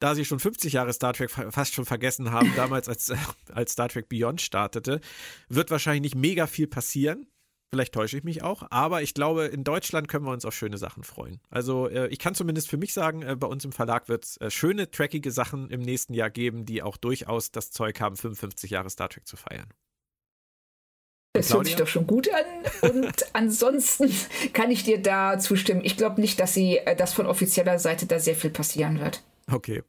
da 0.00 0.14
sie 0.14 0.24
schon 0.24 0.40
50 0.40 0.72
Jahre 0.72 0.92
Star 0.92 1.12
Trek 1.12 1.30
fast 1.30 1.74
schon 1.74 1.84
vergessen 1.84 2.32
haben, 2.32 2.52
damals 2.56 2.88
als, 2.88 3.10
äh, 3.10 3.16
als 3.52 3.72
Star 3.72 3.88
Trek 3.88 4.08
Beyond 4.08 4.40
startete, 4.40 5.00
wird 5.48 5.70
wahrscheinlich 5.70 6.02
nicht 6.02 6.16
mega 6.16 6.46
viel 6.46 6.66
passieren. 6.66 7.26
Vielleicht 7.70 7.92
täusche 7.92 8.16
ich 8.16 8.24
mich 8.24 8.42
auch, 8.42 8.62
aber 8.70 9.02
ich 9.02 9.12
glaube, 9.12 9.44
in 9.44 9.62
Deutschland 9.62 10.08
können 10.08 10.24
wir 10.24 10.32
uns 10.32 10.46
auf 10.46 10.54
schöne 10.54 10.78
Sachen 10.78 11.04
freuen. 11.04 11.38
Also 11.50 11.86
äh, 11.86 12.08
ich 12.08 12.18
kann 12.18 12.34
zumindest 12.34 12.70
für 12.70 12.78
mich 12.78 12.94
sagen, 12.94 13.22
äh, 13.22 13.36
bei 13.36 13.46
uns 13.46 13.64
im 13.66 13.72
Verlag 13.72 14.08
wird 14.08 14.24
es 14.24 14.36
äh, 14.38 14.50
schöne, 14.50 14.90
trackige 14.90 15.30
Sachen 15.30 15.68
im 15.68 15.80
nächsten 15.80 16.14
Jahr 16.14 16.30
geben, 16.30 16.64
die 16.64 16.82
auch 16.82 16.96
durchaus 16.96 17.50
das 17.50 17.70
Zeug 17.70 18.00
haben, 18.00 18.16
55 18.16 18.70
Jahre 18.70 18.88
Star 18.88 19.10
Trek 19.10 19.26
zu 19.26 19.36
feiern. 19.36 19.68
Das 21.34 21.52
hört 21.52 21.66
sich 21.66 21.76
doch 21.76 21.86
schon 21.86 22.06
gut 22.06 22.28
an. 22.30 22.90
Und 22.90 23.24
ansonsten 23.34 24.10
kann 24.54 24.70
ich 24.70 24.84
dir 24.84 25.00
da 25.00 25.38
zustimmen. 25.38 25.82
Ich 25.84 25.98
glaube 25.98 26.20
nicht, 26.22 26.40
dass 26.40 26.54
sie, 26.54 26.78
äh, 26.78 26.96
dass 26.96 27.12
von 27.12 27.26
offizieller 27.26 27.78
Seite 27.78 28.06
da 28.06 28.18
sehr 28.18 28.34
viel 28.34 28.50
passieren 28.50 28.98
wird. 28.98 29.22
Okay. 29.50 29.82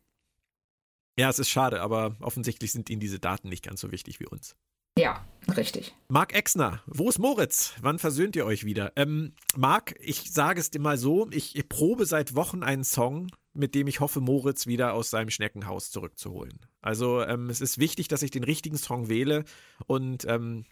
Ja, 1.17 1.29
es 1.29 1.39
ist 1.39 1.49
schade, 1.49 1.81
aber 1.81 2.17
offensichtlich 2.19 2.71
sind 2.71 2.89
ihnen 2.89 2.99
diese 2.99 3.19
Daten 3.19 3.49
nicht 3.49 3.63
ganz 3.63 3.81
so 3.81 3.91
wichtig 3.91 4.19
wie 4.19 4.25
uns. 4.25 4.55
Ja, 4.97 5.25
richtig. 5.55 5.95
Marc 6.09 6.33
Exner, 6.33 6.81
wo 6.85 7.09
ist 7.09 7.19
Moritz? 7.19 7.73
Wann 7.81 7.99
versöhnt 7.99 8.35
ihr 8.35 8.45
euch 8.45 8.65
wieder? 8.65 8.91
Ähm, 8.95 9.33
Marc, 9.55 9.95
ich 9.99 10.31
sage 10.31 10.59
es 10.59 10.71
dir 10.71 10.79
mal 10.79 10.97
so, 10.97 11.29
ich, 11.31 11.55
ich 11.55 11.69
probe 11.69 12.05
seit 12.05 12.35
Wochen 12.35 12.63
einen 12.63 12.83
Song, 12.83 13.27
mit 13.53 13.75
dem 13.75 13.87
ich 13.87 13.99
hoffe, 13.99 14.21
Moritz 14.21 14.67
wieder 14.67 14.93
aus 14.93 15.09
seinem 15.09 15.29
Schneckenhaus 15.29 15.91
zurückzuholen. 15.91 16.59
Also 16.81 17.21
ähm, 17.21 17.49
es 17.49 17.61
ist 17.61 17.77
wichtig, 17.77 18.07
dass 18.07 18.23
ich 18.23 18.31
den 18.31 18.43
richtigen 18.43 18.77
Song 18.77 19.09
wähle 19.09 19.45
und 19.87 20.25
ähm, 20.25 20.65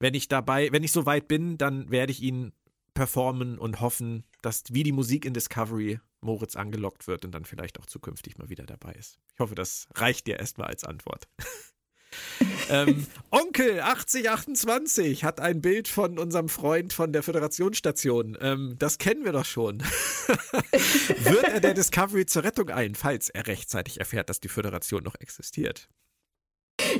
wenn 0.00 0.14
ich 0.14 0.28
dabei, 0.28 0.70
wenn 0.70 0.84
ich 0.84 0.92
so 0.92 1.06
weit 1.06 1.28
bin, 1.28 1.58
dann 1.58 1.90
werde 1.90 2.12
ich 2.12 2.22
ihn 2.22 2.52
performen 2.94 3.58
und 3.58 3.80
hoffen, 3.80 4.24
dass 4.42 4.64
wie 4.70 4.82
die 4.82 4.92
Musik 4.92 5.24
in 5.24 5.34
Discovery 5.34 6.00
Moritz 6.20 6.56
angelockt 6.56 7.06
wird 7.06 7.24
und 7.24 7.32
dann 7.32 7.44
vielleicht 7.44 7.78
auch 7.78 7.86
zukünftig 7.86 8.38
mal 8.38 8.48
wieder 8.48 8.66
dabei 8.66 8.92
ist. 8.92 9.18
Ich 9.34 9.40
hoffe, 9.40 9.54
das 9.54 9.88
reicht 9.94 10.26
dir 10.26 10.38
erstmal 10.38 10.68
als 10.68 10.84
Antwort. 10.84 11.28
ähm, 12.68 13.06
Onkel 13.30 13.80
8028 13.80 15.24
hat 15.24 15.40
ein 15.40 15.60
Bild 15.60 15.88
von 15.88 16.18
unserem 16.18 16.48
Freund 16.48 16.92
von 16.92 17.12
der 17.12 17.22
Föderationsstation. 17.22 18.36
Ähm, 18.40 18.76
das 18.78 18.98
kennen 18.98 19.24
wir 19.24 19.32
doch 19.32 19.44
schon. 19.44 19.80
Wird 21.18 21.44
er 21.44 21.60
der 21.60 21.74
Discovery 21.74 22.26
zur 22.26 22.44
Rettung 22.44 22.70
ein, 22.70 22.94
falls 22.94 23.28
er 23.28 23.46
rechtzeitig 23.46 24.00
erfährt, 24.00 24.28
dass 24.30 24.40
die 24.40 24.48
Föderation 24.48 25.02
noch 25.02 25.14
existiert? 25.16 25.88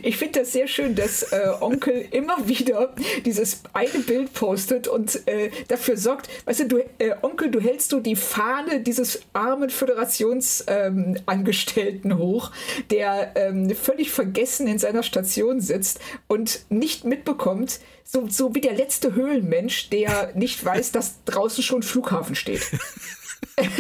Ich 0.03 0.17
finde 0.17 0.41
das 0.41 0.53
sehr 0.53 0.67
schön, 0.69 0.95
dass 0.95 1.33
äh, 1.33 1.49
Onkel 1.61 2.07
immer 2.11 2.49
wieder 2.49 2.95
dieses 3.25 3.63
eine 3.73 4.01
Bild 4.01 4.33
postet 4.33 4.89
und 4.89 5.27
äh, 5.27 5.51
dafür 5.69 5.97
sorgt, 5.97 6.29
weißt 6.47 6.61
du, 6.61 6.69
du 6.69 6.79
äh, 6.99 7.15
Onkel, 7.23 7.51
du 7.51 7.61
hältst 7.61 7.93
du 7.93 8.01
die 8.01 8.17
Fahne 8.17 8.81
dieses 8.81 9.21
armen 9.33 9.71
Föderationsangestellten 9.71 12.11
ähm, 12.11 12.19
hoch, 12.19 12.51
der 12.91 13.33
ähm, 13.37 13.75
völlig 13.75 14.11
vergessen 14.11 14.67
in 14.67 14.79
seiner 14.79 15.03
Station 15.03 15.61
sitzt 15.61 16.01
und 16.27 16.61
nicht 16.69 17.05
mitbekommt, 17.05 17.81
so, 18.05 18.29
so 18.29 18.55
wie 18.55 18.61
der 18.61 18.75
letzte 18.75 19.15
Höhlenmensch, 19.15 19.89
der 19.91 20.33
nicht 20.35 20.65
weiß, 20.65 20.93
dass 20.93 21.25
draußen 21.25 21.63
schon 21.63 21.83
Flughafen 21.83 22.35
steht. 22.35 22.63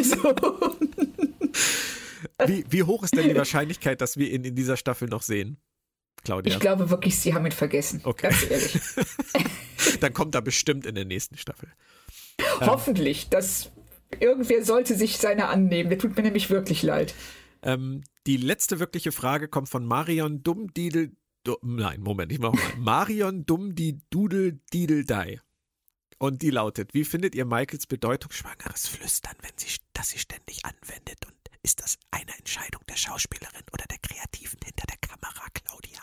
so. 0.02 0.34
Wie, 2.46 2.64
wie, 2.68 2.82
hoch 2.82 3.04
ist 3.04 3.16
denn 3.16 3.28
die 3.28 3.36
Wahrscheinlichkeit, 3.36 4.00
dass 4.00 4.16
wir 4.16 4.30
ihn 4.30 4.44
in 4.44 4.54
dieser 4.54 4.76
Staffel 4.76 5.08
noch 5.08 5.22
sehen? 5.22 5.58
Claudia? 6.24 6.54
Ich 6.54 6.60
glaube 6.60 6.90
wirklich, 6.90 7.18
sie 7.18 7.34
haben 7.34 7.46
ihn 7.46 7.52
vergessen. 7.52 8.00
Okay. 8.04 8.28
Ganz 8.28 8.50
ehrlich. 8.50 8.80
Dann 10.00 10.12
kommt 10.12 10.34
er 10.34 10.42
bestimmt 10.42 10.86
in 10.86 10.94
der 10.94 11.04
nächsten 11.04 11.36
Staffel. 11.36 11.68
Hoffentlich. 12.60 13.28
Das, 13.28 13.70
irgendwer 14.20 14.64
sollte 14.64 14.94
sich 14.94 15.18
seiner 15.18 15.48
annehmen. 15.48 15.90
Der 15.90 15.98
tut 15.98 16.16
mir 16.16 16.22
nämlich 16.22 16.50
wirklich 16.50 16.82
leid. 16.82 17.14
Ähm, 17.62 18.02
die 18.26 18.36
letzte 18.36 18.78
wirkliche 18.78 19.12
Frage 19.12 19.48
kommt 19.48 19.68
von 19.68 19.84
Marion 19.84 20.42
Dummdidel. 20.42 21.12
Du, 21.44 21.56
nein, 21.62 22.00
Moment, 22.00 22.32
ich 22.32 22.38
mach 22.38 22.52
mal. 22.52 22.62
Marion 22.78 23.46
Dummdidudel 23.46 24.60
Dideldei. 24.72 25.40
Und 26.18 26.42
die 26.42 26.50
lautet: 26.50 26.94
Wie 26.94 27.04
findet 27.04 27.34
ihr 27.34 27.44
Michaels 27.44 27.86
bedeutungsschwangeres 27.86 28.88
Flüstern, 28.88 29.34
wenn 29.40 29.52
sie 29.56 29.68
das 29.92 30.10
sie 30.10 30.18
ständig 30.18 30.64
anwendet? 30.64 31.24
Und 31.26 31.34
ist 31.62 31.80
das 31.80 31.98
eine 32.10 32.36
Entscheidung 32.38 32.82
der 32.88 32.96
Schauspielerin 32.96 33.64
oder 33.72 33.84
der 33.90 33.98
Kreativen 33.98 34.58
hinter 34.64 34.86
der 34.86 34.96
Kamera, 34.98 35.46
Claudia? 35.54 36.02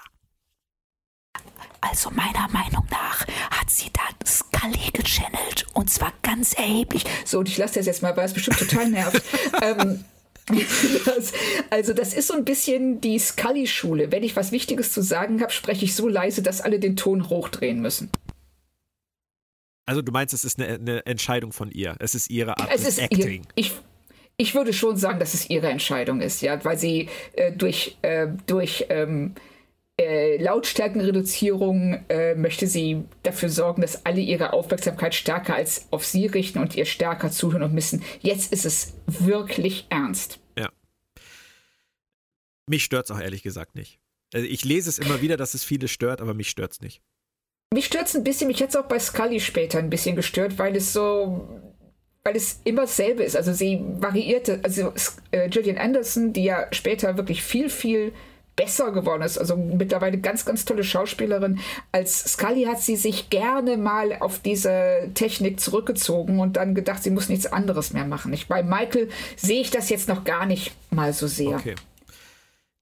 Also 1.82 2.10
meiner 2.12 2.48
Meinung 2.50 2.86
nach 2.90 3.28
hat 3.52 3.70
sie 3.70 3.92
da 3.94 4.02
Scully 4.26 4.92
gechannelt 4.94 5.66
und 5.74 5.90
zwar 5.90 6.14
ganz 6.22 6.54
erheblich. 6.54 7.06
So, 7.26 7.40
und 7.40 7.50
ich 7.50 7.58
lasse 7.58 7.76
das 7.76 7.86
jetzt 7.86 8.02
mal, 8.02 8.16
weil 8.18 8.26
es 8.26 8.34
bestimmt 8.34 8.58
total 8.60 8.90
nervt. 8.90 9.22
ähm, 9.62 10.04
das, 11.06 11.34
also 11.70 11.94
das 11.94 12.14
ist 12.14 12.28
so 12.28 12.34
ein 12.34 12.46
bisschen 12.46 13.02
die 13.02 13.18
Scully-Schule. 13.18 14.12
Wenn 14.12 14.24
ich 14.24 14.36
was 14.36 14.52
Wichtiges 14.52 14.92
zu 14.92 15.02
sagen 15.02 15.42
habe, 15.42 15.52
spreche 15.52 15.86
ich 15.86 15.96
so 15.96 16.08
leise, 16.08 16.42
dass 16.42 16.62
alle 16.62 16.80
den 16.80 16.96
Ton 16.96 17.30
hochdrehen 17.30 17.82
müssen. 17.82 18.10
Also 19.88 20.02
du 20.02 20.12
meinst, 20.12 20.34
es 20.34 20.46
ist 20.46 20.60
eine, 20.60 20.76
eine 20.76 21.06
Entscheidung 21.06 21.52
von 21.52 21.72
ihr. 21.72 21.96
Es 22.00 22.16
ist 22.16 22.30
ihre 22.30 22.58
Art 22.58 22.70
es 22.74 22.88
ist 22.88 23.00
Acting. 23.00 23.44
Ihr, 23.44 23.52
ich, 23.56 23.74
ich 24.38 24.56
würde 24.56 24.74
schon 24.74 24.98
sagen, 24.98 25.20
dass 25.20 25.34
es 25.34 25.50
ihre 25.50 25.68
Entscheidung 25.68 26.22
ist, 26.22 26.42
ja, 26.42 26.64
weil 26.64 26.78
sie 26.78 27.10
äh, 27.34 27.52
durch, 27.52 27.98
äh, 28.02 28.28
durch 28.48 28.86
ähm, 28.90 29.36
äh, 29.98 30.38
Lautstärkenreduzierung 30.44 32.04
äh, 32.10 32.36
möchte 32.36 32.68
sie 32.68 33.06
dafür 33.24 33.50
sorgen, 33.50 33.82
dass 33.82 34.06
alle 34.06 34.20
ihre 34.20 34.52
Aufmerksamkeit 34.52 35.16
stärker 35.16 35.56
als 35.56 35.88
auf 35.92 36.06
sie 36.06 36.26
richten 36.26 36.60
und 36.60 36.76
ihr 36.76 36.86
stärker 36.86 37.32
zuhören 37.32 37.64
und 37.64 37.74
müssen. 37.74 38.04
Jetzt 38.20 38.52
ist 38.52 38.66
es 38.66 38.94
wirklich 39.08 39.88
ernst. 39.90 40.40
Ja. 40.58 40.70
Mich 42.68 42.84
stört 42.84 43.06
es 43.06 43.12
auch 43.12 43.22
ehrlich 43.22 43.42
gesagt 43.42 43.76
nicht. 43.76 44.00
Also 44.34 44.46
ich 44.48 44.66
lese 44.66 44.90
es 44.90 45.00
immer 45.00 45.22
wieder, 45.22 45.38
dass 45.38 45.54
es 45.54 45.64
viele 45.64 45.88
stört, 45.88 46.20
aber 46.20 46.34
mich 46.34 46.50
stört 46.50 46.74
es 46.74 46.82
nicht. 46.82 47.02
Mich 47.74 47.86
stört 47.86 48.08
es 48.08 48.16
ein 48.16 48.24
bisschen, 48.24 48.48
mich 48.48 48.60
hätte 48.60 48.70
es 48.70 48.76
auch 48.76 48.88
bei 48.88 49.00
Scully 49.00 49.40
später 49.40 49.80
ein 49.80 49.90
bisschen 49.90 50.16
gestört, 50.16 50.58
weil 50.58 50.76
es 50.76 50.92
so, 50.92 51.50
weil 52.26 52.36
es 52.36 52.60
immer 52.64 52.82
dasselbe 52.82 53.24
ist. 53.24 53.38
Also 53.38 53.54
sie 53.54 53.82
variierte, 54.00 54.60
also 54.64 54.92
äh, 55.32 55.48
Gillian 55.48 55.78
Anderson, 55.78 56.34
die 56.34 56.44
ja 56.44 56.68
später 56.72 57.18
wirklich 57.18 57.44
viel, 57.44 57.70
viel 57.70 58.14
besser 58.56 58.92
geworden 58.92 59.22
ist. 59.22 59.38
Also 59.38 59.56
mittlerweile 59.56 60.18
ganz, 60.18 60.44
ganz 60.44 60.66
tolle 60.66 60.84
Schauspielerin. 60.84 61.60
Als 61.92 62.34
Scully 62.34 62.64
hat 62.64 62.82
sie 62.82 62.96
sich 62.96 63.30
gerne 63.30 63.78
mal 63.78 64.18
auf 64.22 64.40
diese 64.40 65.12
Technik 65.14 65.60
zurückgezogen 65.60 66.40
und 66.40 66.58
dann 66.58 66.74
gedacht, 66.74 67.04
sie 67.04 67.12
muss 67.12 67.30
nichts 67.30 67.46
anderes 67.46 67.94
mehr 67.94 68.06
machen. 68.06 68.34
Ich, 68.34 68.48
bei 68.48 68.64
Michael 68.64 69.10
sehe 69.36 69.62
ich 69.62 69.70
das 69.70 69.90
jetzt 69.90 70.08
noch 70.08 70.24
gar 70.24 70.48
nicht 70.48 70.74
mal 70.90 71.14
so 71.14 71.28
sehr. 71.28 71.58
Okay. 71.58 71.76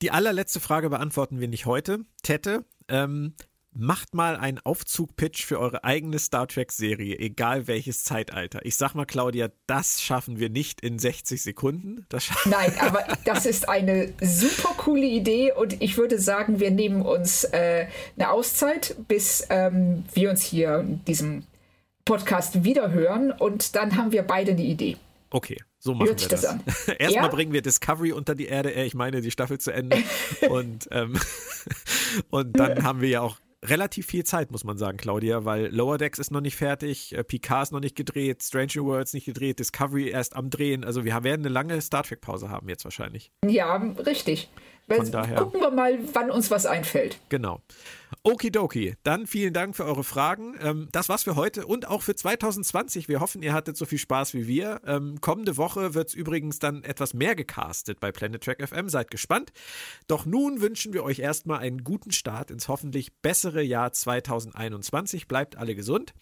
Die 0.01 0.11
allerletzte 0.11 0.61
Frage 0.61 0.89
beantworten 0.89 1.41
wir 1.41 1.49
nicht 1.49 1.65
heute. 1.65 1.99
Tette, 2.21 2.63
ähm, 2.87 3.33
macht 3.75 4.13
mal 4.13 4.35
einen 4.35 4.59
Aufzug-Pitch 4.59 5.45
für 5.45 5.59
eure 5.59 5.83
eigene 5.83 6.19
Star 6.19 6.47
Trek-Serie, 6.47 7.17
egal 7.17 7.67
welches 7.67 8.03
Zeitalter. 8.03 8.65
Ich 8.65 8.75
sag 8.75 8.93
mal, 8.93 9.05
Claudia, 9.05 9.49
das 9.67 10.01
schaffen 10.01 10.39
wir 10.39 10.49
nicht 10.49 10.81
in 10.81 10.99
60 10.99 11.41
Sekunden. 11.41 12.05
Nein, 12.45 12.73
aber 12.79 13.05
das 13.25 13.45
ist 13.45 13.67
eine 13.67 14.13
super 14.21 14.73
coole 14.77 15.05
Idee 15.05 15.51
und 15.51 15.81
ich 15.81 15.97
würde 15.97 16.19
sagen, 16.19 16.59
wir 16.59 16.71
nehmen 16.71 17.01
uns 17.01 17.43
äh, 17.45 17.87
eine 18.17 18.31
Auszeit, 18.31 18.95
bis 19.07 19.45
ähm, 19.49 20.05
wir 20.13 20.29
uns 20.29 20.41
hier 20.41 20.79
in 20.79 21.03
diesem 21.05 21.43
Podcast 22.05 22.63
wiederhören 22.63 23.31
und 23.31 23.75
dann 23.75 23.95
haben 23.97 24.11
wir 24.11 24.23
beide 24.23 24.51
eine 24.51 24.63
Idee. 24.63 24.97
Okay, 25.29 25.57
so 25.79 25.95
machen 25.95 26.09
Hört 26.09 26.21
wir 26.21 26.27
das. 26.29 26.41
das 26.41 26.87
Erstmal 26.99 27.25
ja? 27.25 27.27
bringen 27.29 27.53
wir 27.53 27.61
Discovery 27.63 28.11
unter 28.11 28.35
die 28.35 28.45
Erde, 28.45 28.71
ich 28.71 28.93
meine 28.93 29.21
die 29.21 29.31
Staffel 29.31 29.59
zu 29.59 29.71
Ende. 29.71 29.97
und, 30.49 30.87
ähm, 30.91 31.19
und 32.29 32.59
dann 32.59 32.83
haben 32.83 33.01
wir 33.01 33.09
ja 33.09 33.21
auch 33.21 33.37
relativ 33.69 34.05
viel 34.07 34.23
Zeit, 34.23 34.51
muss 34.51 34.63
man 34.63 34.77
sagen, 34.77 34.97
Claudia, 34.97 35.45
weil 35.45 35.67
Lower 35.73 35.97
Decks 35.97 36.19
ist 36.19 36.31
noch 36.31 36.41
nicht 36.41 36.55
fertig, 36.55 37.15
äh, 37.15 37.23
Picard 37.23 37.63
ist 37.63 37.71
noch 37.71 37.79
nicht 37.79 37.95
gedreht, 37.95 38.43
Stranger 38.43 38.83
Worlds 38.83 39.13
nicht 39.13 39.25
gedreht, 39.25 39.59
Discovery 39.59 40.09
erst 40.09 40.35
am 40.35 40.49
Drehen. 40.49 40.83
Also 40.83 41.05
wir 41.05 41.23
werden 41.23 41.45
eine 41.45 41.53
lange 41.53 41.79
Star 41.81 42.03
Trek-Pause 42.03 42.49
haben 42.49 42.69
jetzt 42.69 42.83
wahrscheinlich. 42.83 43.31
Ja, 43.47 43.75
richtig. 43.75 44.49
Von 44.87 45.11
daher. 45.11 45.37
Gucken 45.37 45.61
wir 45.61 45.71
mal, 45.71 45.97
wann 46.13 46.29
uns 46.29 46.51
was 46.51 46.65
einfällt. 46.65 47.19
Genau. 47.29 47.61
Okidoki, 48.23 48.95
dann 49.03 49.27
vielen 49.27 49.53
Dank 49.53 49.75
für 49.75 49.85
eure 49.85 50.03
Fragen. 50.03 50.55
Ähm, 50.61 50.87
das 50.91 51.09
war's 51.09 51.23
für 51.23 51.35
heute 51.35 51.65
und 51.65 51.87
auch 51.87 52.01
für 52.01 52.15
2020. 52.15 53.07
Wir 53.07 53.19
hoffen, 53.19 53.41
ihr 53.43 53.53
hattet 53.53 53.75
so 53.75 53.85
viel 53.85 53.97
Spaß 53.97 54.33
wie 54.33 54.47
wir. 54.47 54.81
Ähm, 54.85 55.19
kommende 55.19 55.57
Woche 55.57 55.93
wird's 55.93 56.13
übrigens 56.13 56.59
dann 56.59 56.83
etwas 56.83 57.13
mehr 57.13 57.35
gecastet 57.35 57.99
bei 57.99 58.11
Planet 58.11 58.43
Track 58.43 58.65
FM. 58.67 58.89
Seid 58.89 59.11
gespannt. 59.11 59.51
Doch 60.07 60.25
nun 60.25 60.61
wünschen 60.61 60.93
wir 60.93 61.03
euch 61.03 61.19
erstmal 61.19 61.59
einen 61.59 61.83
guten 61.83 62.11
Start 62.11 62.51
ins 62.51 62.67
hoffentlich 62.67 63.13
bessere 63.21 63.61
Jahr 63.61 63.91
2021. 63.91 65.27
Bleibt 65.27 65.57
alle 65.57 65.75
gesund 65.75 66.13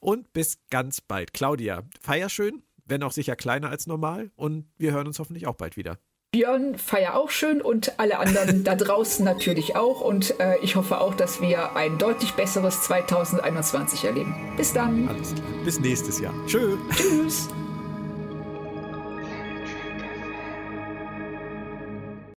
und 0.00 0.32
bis 0.32 0.58
ganz 0.70 1.00
bald. 1.00 1.32
Claudia, 1.32 1.84
feier 2.00 2.28
schön, 2.28 2.62
wenn 2.84 3.02
auch 3.02 3.12
sicher 3.12 3.36
kleiner 3.36 3.70
als 3.70 3.86
normal 3.86 4.30
und 4.36 4.66
wir 4.76 4.92
hören 4.92 5.06
uns 5.06 5.18
hoffentlich 5.18 5.46
auch 5.46 5.56
bald 5.56 5.76
wieder. 5.76 5.98
Björn, 6.30 6.76
feier 6.76 7.14
auch 7.14 7.30
schön 7.30 7.62
und 7.62 7.98
alle 7.98 8.18
anderen 8.18 8.62
da 8.62 8.74
draußen 8.76 9.24
natürlich 9.24 9.76
auch. 9.76 10.02
Und 10.02 10.38
äh, 10.40 10.58
ich 10.58 10.76
hoffe 10.76 11.00
auch, 11.00 11.14
dass 11.14 11.40
wir 11.40 11.74
ein 11.74 11.96
deutlich 11.96 12.34
besseres 12.34 12.82
2021 12.82 14.04
erleben. 14.04 14.34
Bis 14.56 14.74
dann. 14.74 15.08
Alles 15.08 15.34
klar. 15.34 15.46
Bis 15.64 15.80
nächstes 15.80 16.20
Jahr. 16.20 16.34
Tschö. 16.46 16.76
Tschüss. 16.94 17.48